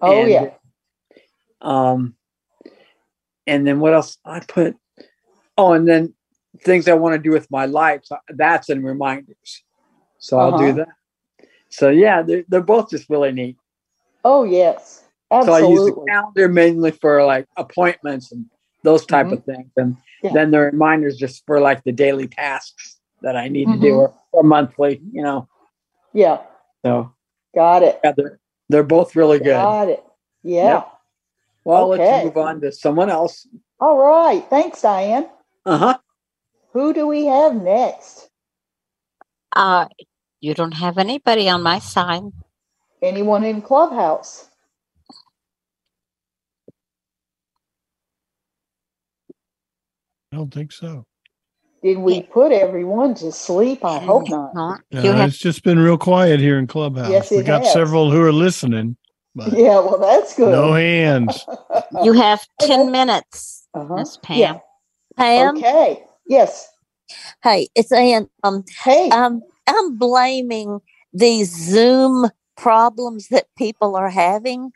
[0.00, 0.50] Oh, And, yeah.
[1.60, 2.14] Um,
[3.46, 4.76] and then what else I put?
[5.56, 6.14] Oh, and then
[6.62, 8.02] things I want to do with my life.
[8.04, 9.62] so That's in reminders.
[10.18, 10.84] So I'll do Uh-huh.
[11.40, 11.48] that.
[11.68, 13.56] So yeah, they're, they're both just really neat.
[14.24, 15.04] Oh, yes.
[15.30, 15.72] So I Absolutely.
[15.72, 18.46] use the calendar mainly for like appointments and
[18.82, 20.26] those type of things, and Mm-hmm.
[20.26, 20.32] Yeah.
[20.32, 23.98] then the reminders just for like the daily tasks that I need to do Mhm.
[23.98, 25.00] or, or monthly.
[25.12, 25.48] You know.
[26.12, 26.42] Yeah.
[26.84, 27.12] So
[27.54, 28.00] got it.
[28.04, 29.52] Yeah, they're, they're both really good.
[29.52, 30.04] Got it.
[30.42, 30.64] Yeah.
[30.74, 30.92] Yep.
[31.64, 32.24] Well, I'll let Okay.
[32.24, 33.46] move on to someone else.
[33.80, 34.44] All right.
[34.50, 35.28] Thanks, Diane.
[35.66, 35.98] Uh huh.
[36.72, 38.28] Who do we have next?
[39.54, 39.86] Uh,
[40.40, 42.24] you don't have anybody on my side.
[43.02, 44.50] Anyone in Clubhouse?
[50.32, 51.04] I don't think so.
[51.86, 53.84] Did we put everyone to sleep?
[53.84, 54.52] I hope not.
[54.56, 54.80] Not.
[54.92, 57.12] No, You have it's just been real quiet here in Clubhouse.
[57.12, 57.72] Yes, we got has.
[57.72, 58.96] several who are listening,
[59.36, 60.50] but Yeah, well, that's good.
[60.50, 61.46] no hands.
[62.04, 63.98] you have ten minutes, Uh-huh.
[63.98, 64.38] Miss Pam.
[64.40, 64.58] Yeah.
[65.16, 66.04] Pam, Okay.
[66.26, 66.68] Yes.
[67.44, 68.28] hey, it's Ann.
[68.42, 69.10] Um, Hey.
[69.10, 70.80] um, I'm blaming
[71.14, 74.72] these Zoom problems that people are having.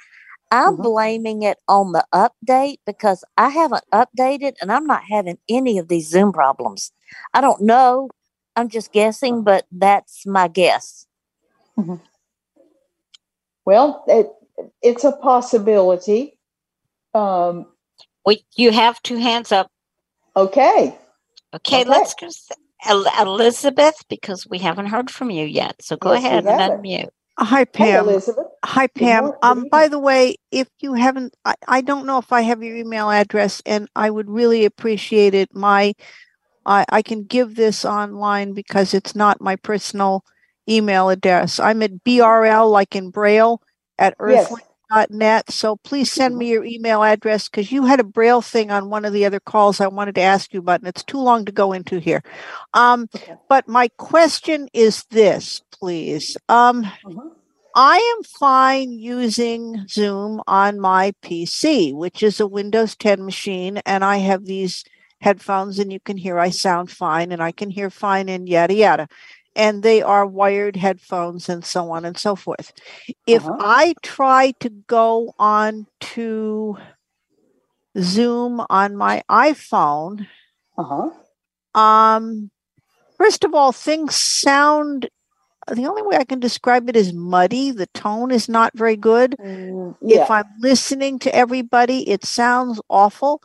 [0.52, 0.82] I'm Mhm.
[0.84, 5.88] blaming it on the update because I haven't updated and I'm not having any of
[5.88, 6.92] these Zoom problems.
[7.34, 8.10] I don't know.
[8.56, 11.06] I'm just guessing, but that's my guess.
[13.66, 14.30] Well, it,
[14.82, 16.38] it's a possibility.
[17.14, 17.66] Um,
[18.26, 19.68] Wait, you have two hands up.
[20.36, 20.98] okay.
[21.54, 21.84] Okay, Okay.
[21.84, 22.28] let's go.
[23.20, 25.82] Elizabeth, because we haven't heard from you yet.
[25.82, 27.10] So go Yes, we ahead and unmute.
[27.38, 27.96] Hi, Hey, Pam.
[27.96, 28.46] Elizabeth.
[28.64, 29.24] Hi, Pam.
[29.24, 29.38] morning.
[29.42, 32.76] Um, by the way, if you haven't, I, I don't know if I have your
[32.76, 35.54] email address, and I would really appreciate it.
[35.54, 35.94] My,
[36.66, 40.24] I, I can give this online because it's not my personal
[40.68, 41.58] email address.
[41.58, 43.60] I'm at BRL, like in Braille,
[43.98, 44.50] at Yes.
[44.90, 45.50] earthlink.net.
[45.50, 49.04] So please send me your email address because you had a Braille thing on one
[49.04, 51.52] of the other calls I wanted to ask you about, and it's too long to
[51.52, 52.22] go into here.
[52.74, 53.34] Um, Okay.
[53.48, 56.36] but my question is this, please.
[56.48, 57.30] Um, Mhm.
[57.74, 64.04] I am fine using Zoom on my PC, which is a Windows 10 machine, and
[64.04, 64.84] I have these
[65.20, 68.74] headphones, and you can hear I sound fine, and I can hear fine, and yada
[68.74, 69.08] yada.
[69.56, 72.72] And they are wired headphones, and so on and so forth.
[73.26, 73.56] If Uh-huh.
[73.60, 76.76] I try to go on to
[77.98, 80.26] Zoom on my iPhone,
[80.78, 81.10] Uh-huh.
[81.74, 82.50] um,
[83.18, 85.08] first of all, things sound.
[85.70, 87.70] The only way I can describe it is muddy.
[87.70, 89.36] The tone is not very good.
[89.38, 90.22] Mm, yeah.
[90.24, 93.42] If I'm listening to everybody, it sounds awful.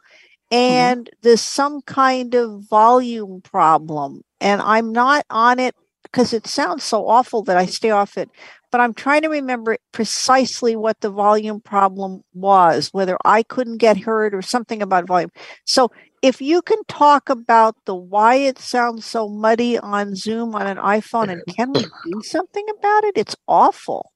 [0.51, 4.22] And there's some kind of volume problem.
[4.39, 8.30] And I'm not on it because it sounds so awful that I stay off it.
[8.72, 13.97] But I'm trying to remember precisely what the volume problem was, whether I couldn't get
[13.97, 15.31] heard or something about volume.
[15.65, 15.89] So
[16.22, 20.77] if you can talk about the why it sounds so muddy on Zoom on an
[20.77, 23.13] iPhone and can we do something about it?
[23.15, 24.11] It's awful.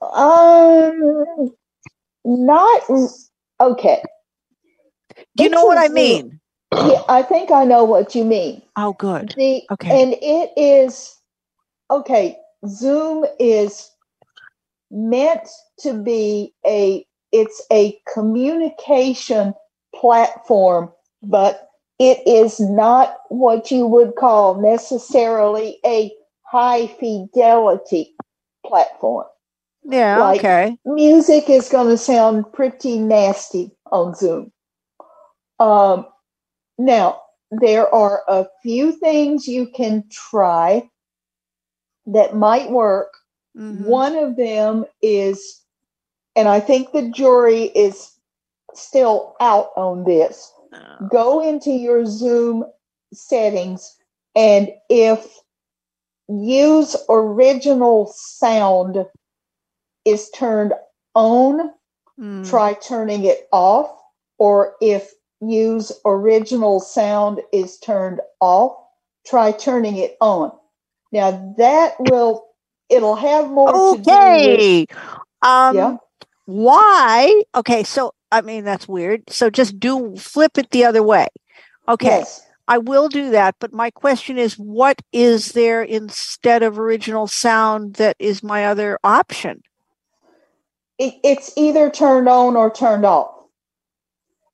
[0.00, 1.54] Um,
[2.24, 2.82] not
[3.60, 4.02] okay.
[5.36, 6.40] Do you know what I mean?
[6.72, 8.62] Yeah, I think I know what you mean.
[8.76, 9.36] Oh, good.
[9.36, 9.90] The Okay.
[9.90, 11.14] and it is
[11.90, 12.38] okay.
[12.66, 13.90] Zoom is
[14.90, 15.48] meant
[15.80, 19.54] to be a it's a communication
[19.94, 21.68] platform, but
[21.98, 26.12] it is not what you would call necessarily a
[26.42, 28.14] high fidelity
[28.66, 29.26] platform.
[29.84, 30.76] Yeah, Like, okay.
[30.84, 34.52] Music is going to sound pretty nasty on Zoom.
[35.58, 36.06] Um,
[36.78, 37.20] now,
[37.50, 40.88] there are a few things you can try
[42.06, 43.12] that might work.
[43.56, 43.86] Mhm.
[43.86, 45.62] One of them is,
[46.34, 48.10] and I think the jury is
[48.74, 50.52] still out on this.
[51.10, 52.64] Go into your Zoom
[53.12, 53.94] settings,
[54.34, 55.38] and if
[56.28, 59.06] use original sound
[60.04, 60.72] is turned
[61.14, 61.74] on,
[62.18, 62.48] Mm.
[62.48, 63.90] try turning it off.
[64.38, 65.12] Or if
[65.42, 68.76] use original sound is turned off,
[69.26, 70.52] try turning it on.
[71.12, 72.46] Now that will
[72.90, 74.36] it'll have more to do Okay.
[74.36, 74.88] with
[75.42, 75.98] Um Yeah.
[76.46, 77.42] why?
[77.54, 79.22] Okay, so I mean that's weird.
[79.30, 81.28] So just do flip it the other way.
[81.88, 82.26] Okay.
[82.26, 82.42] Yes.
[82.68, 87.94] I will do that, but my question is what is there instead of original sound
[87.96, 89.62] that is my other option?
[90.98, 93.41] it, it's either turned on or turned off.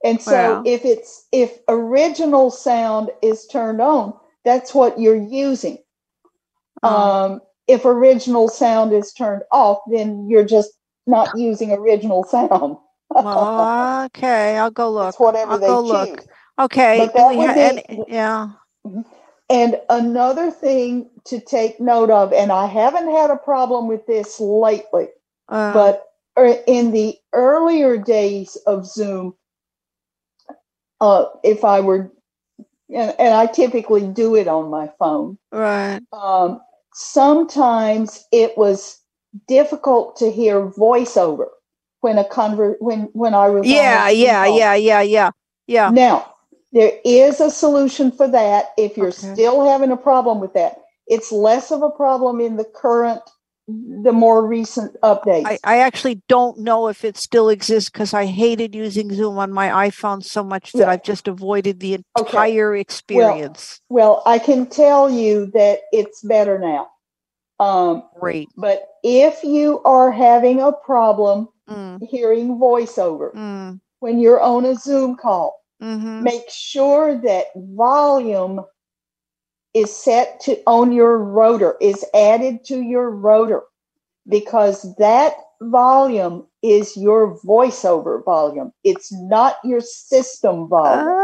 [0.05, 0.63] And so Well.
[0.65, 4.15] if it's if original sound is turned on,
[4.45, 5.79] that's what you're using.
[6.83, 7.25] Oh.
[7.35, 10.71] Um, if original sound is turned off, then you're just
[11.07, 12.77] not using original sound.
[13.11, 15.09] Well, okay, I'll go look.
[15.09, 15.91] It's whatever I'll they go choose.
[16.11, 16.25] look.
[16.61, 16.99] Okay.
[16.99, 18.51] But that we would be- and- yeah.
[19.51, 24.39] And another thing to take note of, and I haven't had a problem with this
[24.39, 25.09] lately,
[25.49, 26.05] Uh, but
[26.39, 29.35] er- in the earlier days of Zoom,
[31.01, 32.11] uh, if I were,
[32.95, 36.01] and, and I typically do it on my phone, right.
[36.13, 36.61] um,
[36.95, 39.01] sometimes it was
[39.47, 41.47] difficult to hear voiceover
[42.01, 45.31] when a conver when when I was Yeah, yeah, yeah, yeah, yeah,
[45.67, 45.91] yeah.
[45.91, 46.35] Now,
[46.73, 49.33] there is a solution for that if you're Okay.
[49.35, 50.79] still having a problem with that.
[51.07, 53.23] It's less of a problem in the current,
[53.69, 55.47] the more recent updates.
[55.47, 59.53] I, I actually don't know if it still exists because I hated using Zoom on
[59.53, 60.91] my iPhone so much that Yeah.
[60.91, 63.81] I've just avoided the entire well, experience.
[63.91, 66.89] well, I can tell you that it's better now.
[67.61, 68.49] Um, Great.
[68.57, 74.75] but if you are having a problem Mm, hearing voiceover mm, when you're on a
[74.75, 76.23] Zoom call, mhm.
[76.23, 78.65] make sure that volume
[79.79, 83.63] is set to on your rotor is added to your rotor
[84.29, 91.17] because that volume is your voiceover volume it's not your system volume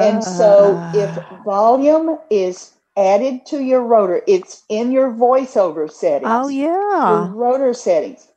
[0.00, 1.44] and so if Ah.
[1.44, 6.48] volume is added to your rotor it's in your voiceover settings Oh
[7.04, 7.26] your yeah.
[7.26, 8.28] rotor settings.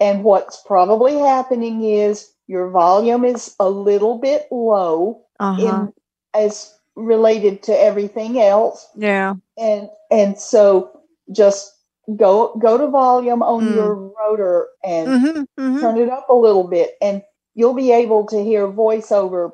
[0.00, 5.86] And what's probably happening is your volume is a little bit low Uh-huh.
[5.86, 5.92] in
[6.34, 8.86] as related to everything else.
[8.96, 9.34] Yeah.
[9.58, 11.00] And and so
[11.32, 11.72] just
[12.16, 13.74] go go to volume on Mm.
[13.74, 15.80] your rotor and Mhm, mhm.
[15.80, 17.22] turn it up a little bit and
[17.54, 19.52] you'll be able to hear voiceover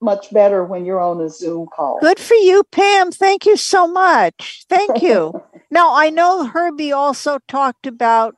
[0.00, 1.98] much better when you're on a Zoom call.
[2.00, 3.10] Good for you, Pam.
[3.10, 4.64] Thank you so much.
[4.68, 5.32] Thank you.
[5.70, 8.36] now, I know Herbie also talked about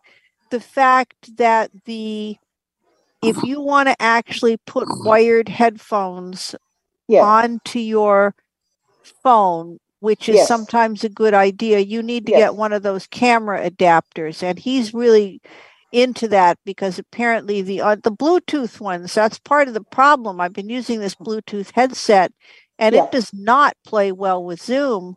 [0.51, 2.37] the fact that the
[3.23, 6.55] if you want to actually put wired headphones
[7.09, 7.27] Yeah.
[7.27, 8.35] onto your
[9.23, 10.43] phone, which is Yes.
[10.43, 12.33] sometimes a good idea, you need to Yes.
[12.33, 14.43] get one of those camera adapters.
[14.43, 15.41] And he's really
[15.93, 20.41] into that because apparently the uh, the Bluetooth ones, that's part of the problem.
[20.41, 22.33] I've been using this Bluetooth headset
[22.79, 22.97] and Yeah.
[22.97, 25.17] it does not play well with Zoom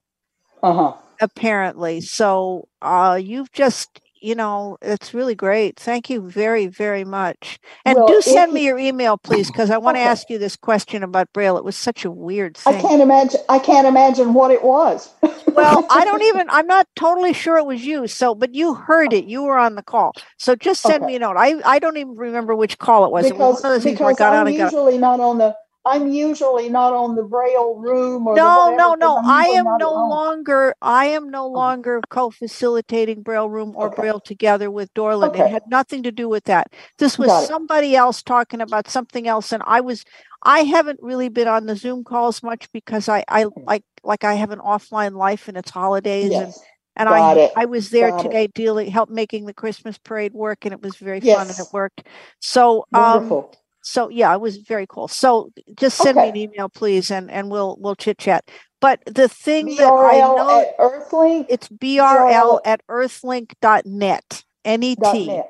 [0.64, 0.94] Uh-huh.
[1.22, 2.02] apparently.
[2.02, 5.78] So uh you've just you know, it's really great.
[5.80, 7.60] Thank you very, very much.
[7.86, 10.02] And Well, do send me your email, please, because I want to Okay.
[10.02, 11.58] ask you this question about Braille.
[11.58, 12.66] It was such a weird thing.
[12.68, 15.14] I can't imagine I can't imagine what it was.
[15.56, 18.08] well, I don't even, I'm not totally sure it was you.
[18.08, 19.26] So, but you heard it.
[19.26, 20.16] You were on the call.
[20.38, 21.06] So just send Okay.
[21.06, 21.38] me a note.
[21.38, 23.30] I, I don't even remember which call it was.
[23.30, 24.76] it was because one of those things where I because got I'm on and got
[24.76, 25.56] usually not on the
[25.88, 29.22] I'm usually not on the Braille room or No, no, no.
[29.24, 30.10] I am no at home.
[30.10, 33.90] longer I am no longer co-facilitating Braille Room or Okay.
[33.90, 35.36] Braille Together with Dorland.
[35.36, 36.74] It had nothing to do with that.
[37.00, 40.04] This was somebody else talking about something else and I was
[40.44, 44.34] I haven't really been on the Zoom calls much because I I like like I
[44.36, 46.62] have an offline life and it's holidays and Yes.
[46.98, 47.52] and Got I it.
[47.56, 48.36] I was there Got it.
[48.36, 51.72] today dealing help making the Christmas parade work and it was very fun and it
[51.72, 52.04] worked.
[52.42, 53.52] So um Wonderful.
[53.88, 55.08] So yeah, it was very cool.
[55.08, 58.50] So just send me an email, please, and and we'll we'll chit chat.
[58.82, 64.44] But the thing that I know at Earthlink it's BRL at earthlink.net.
[64.66, 65.42] N-E-T,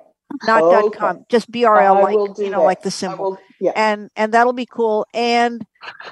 [0.43, 1.25] not dot com.
[1.27, 2.65] Just BRL like you know, that.
[2.65, 3.31] like the symbol.
[3.31, 3.71] will yeah.
[3.75, 5.07] And and that'll be cool.
[5.13, 5.65] And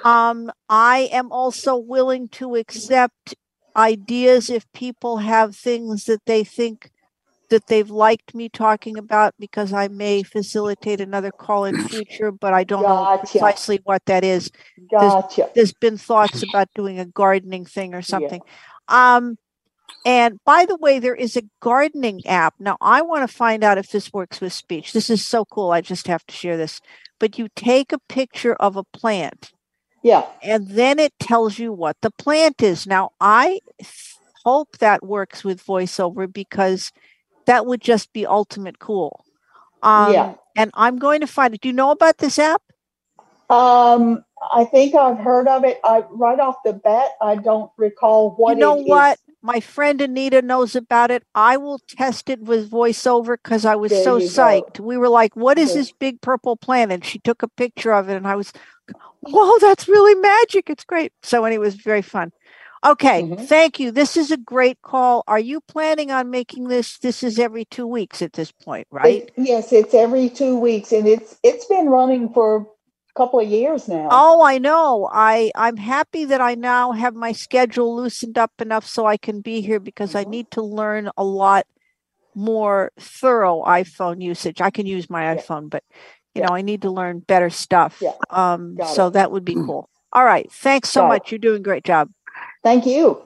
[0.04, 3.36] um I am also willing to accept
[3.76, 6.90] ideas if people have things that they think
[7.50, 12.54] that they've liked me talking about because I may facilitate another call in future, but
[12.54, 14.52] I don't know precisely what that is.
[14.90, 15.50] There's, Gotcha.
[15.56, 18.42] there's been thoughts about doing a gardening thing or something.
[18.88, 19.38] Um,
[20.06, 22.54] and by the way, there is a gardening app.
[22.60, 24.94] Now, I want to find out if this works with speech.
[24.94, 25.72] This is so cool.
[25.72, 26.80] I just have to share this.
[27.20, 29.52] But you take a picture of a plant
[30.04, 30.26] Yeah.
[30.44, 32.86] and then it tells you what the plant is.
[32.86, 33.62] Now, I
[34.44, 36.92] hope that works with voiceover because
[37.46, 39.26] that would just be ultimate cool.
[39.84, 40.34] Um, Yeah.
[40.56, 41.62] And I'm going to find it.
[41.62, 42.62] Do you know about this app?
[43.50, 45.80] Um I think I've heard of it.
[45.84, 48.88] I right off the bat I don't recall what you know it is.
[48.88, 49.20] what?
[49.42, 51.24] My friend Anita knows about it.
[51.36, 54.32] I will test it with voiceover because I was There so you go.
[54.32, 54.80] psyched.
[54.80, 55.82] We were like, what is There.
[55.84, 58.52] this big purple planet?" She took a picture of it and I was,
[59.22, 60.70] whoa, that's really magic.
[60.70, 61.14] It's great.
[61.24, 62.32] So, anyway, it was very fun.
[62.86, 63.48] Okay, Mhm.
[63.48, 63.92] thank you.
[63.92, 65.24] This is a great call.
[65.28, 67.00] Are you planning on making this?
[67.00, 69.24] This is every two weeks at this point, right?
[69.24, 72.66] It- yes, it's every two weeks and it's it's been running for a
[73.18, 74.08] couple of years now.
[74.12, 75.10] Oh, I know.
[75.12, 79.42] I I'm happy that I now have my schedule loosened up enough so I can
[79.42, 80.30] be here because I Mhm.
[80.30, 81.68] need to learn a lot
[82.36, 84.62] more thorough iPhone usage.
[84.62, 85.36] I can use my Yeah.
[85.36, 85.84] iPhone, but
[86.36, 86.48] you Yeah.
[86.48, 88.00] know, I need to learn better stuff.
[88.02, 88.14] Yeah.
[88.30, 89.14] Um Got so it.
[89.14, 89.90] that would be cool.
[90.14, 90.52] All right.
[90.52, 91.10] Thanks so Got it.
[91.10, 91.32] much.
[91.32, 92.10] You're doing a great job.
[92.66, 93.22] Thank you.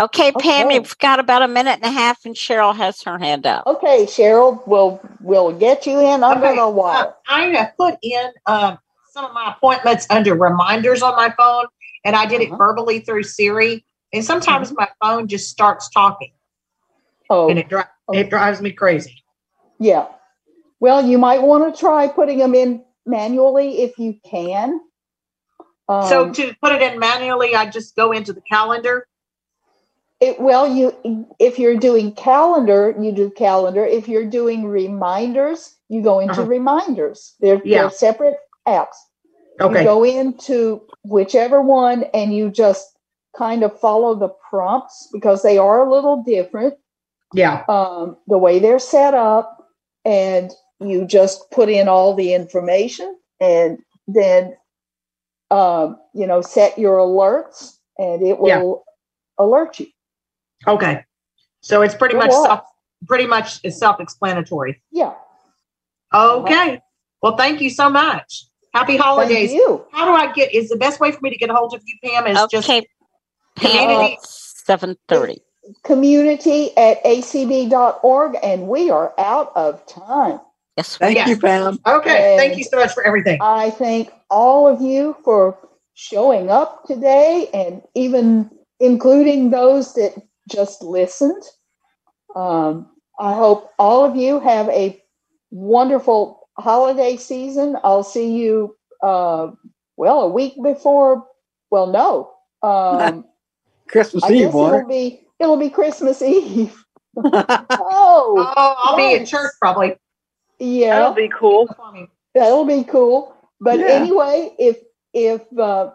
[0.00, 0.76] Okay, Pam, Okay.
[0.76, 3.66] you've got about a minute and a half, and Cheryl has her hand up.
[3.66, 7.14] Okay, Cheryl, we'll we'll get you in under Okay, the uh, wire.
[7.28, 8.78] I have put in um,
[9.10, 11.66] some of my appointments under reminders on my phone,
[12.04, 12.56] and I did it Uh-huh.
[12.56, 13.84] verbally through Siri.
[14.12, 16.30] and sometimes my phone just starts talking.
[17.30, 19.24] Oh, and it dri- it drives me crazy.
[19.80, 20.06] Yeah.
[20.78, 24.80] Well, you might want to try putting them in manually if you can.
[25.88, 29.06] So Um, to put it in manually, I just go into the calendar.
[30.20, 33.84] It, well, you if you're doing calendar, you do calendar.
[33.84, 36.44] If you're doing reminders, you go into Uh-huh.
[36.46, 37.34] reminders.
[37.40, 37.82] They're, Yeah.
[37.82, 38.96] they're separate apps.
[39.60, 39.80] Okay.
[39.80, 42.96] You go into whichever one and you just
[43.36, 46.74] kind of follow the prompts because they are a little different.
[47.34, 47.64] Yeah.
[47.68, 49.68] Um, the way they're set up,
[50.04, 54.56] and you just put in all the information and then
[55.54, 58.62] um, you know set your alerts and it Yeah.
[58.62, 58.84] will
[59.38, 59.86] alert you.
[60.66, 61.04] Okay.
[61.60, 62.60] So it's pretty Good much self,
[63.06, 64.82] pretty much is self-explanatory.
[64.90, 65.14] Yeah.
[66.12, 66.80] Okay.
[67.22, 68.46] Well, thank you so much.
[68.74, 69.52] Happy holidays.
[69.52, 69.84] you.
[69.92, 70.52] How do I get?
[70.54, 72.26] Is the best way for me to get a hold of you, Pam?
[72.26, 72.86] Is just Okay.
[73.56, 74.18] Pam, community.
[74.22, 75.40] seven thirty.
[75.84, 80.40] community at acb.org and we are out of time.
[80.76, 80.96] Yes.
[80.96, 81.28] Thank Yes.
[81.28, 81.78] you, Pam.
[81.86, 82.34] Okay.
[82.38, 83.40] Thank you so much for everything.
[83.40, 85.58] I thank all of you for
[85.94, 90.14] showing up today and even including those that
[90.50, 91.42] just listened.
[92.36, 95.00] Um, I hope all of you have a
[95.50, 97.76] wonderful holiday season.
[97.84, 99.52] I'll see you, uh,
[99.96, 101.26] well, a week before.
[101.70, 102.32] Well, no.
[102.68, 103.24] Um,
[103.88, 104.68] Christmas I Eve, boy.
[104.68, 106.84] it'll be it'll be Christmas Eve.
[107.16, 109.30] oh, Oh, I'll be at yes.
[109.30, 109.96] church probably.
[110.58, 111.68] Yeah, That'll be cool.
[112.34, 113.34] that'll be cool.
[113.60, 114.00] But Yeah.
[114.00, 114.78] anyway, if
[115.12, 115.90] if uh,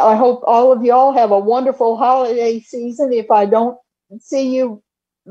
[0.00, 3.12] I hope all of y'all have a wonderful holiday season.
[3.12, 3.78] If I don't
[4.20, 4.82] see you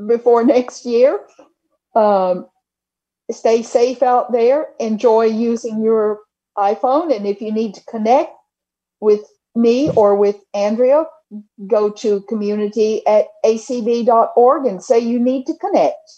[0.06, 1.20] before next year,
[1.94, 2.46] um,
[3.30, 4.68] stay safe out there.
[4.80, 6.20] Enjoy using your
[6.58, 8.32] iPhone, and if you need to connect
[9.00, 9.22] with
[9.54, 11.04] me or with Andrea,
[11.66, 16.10] go to community at acb.org and say you need to connect.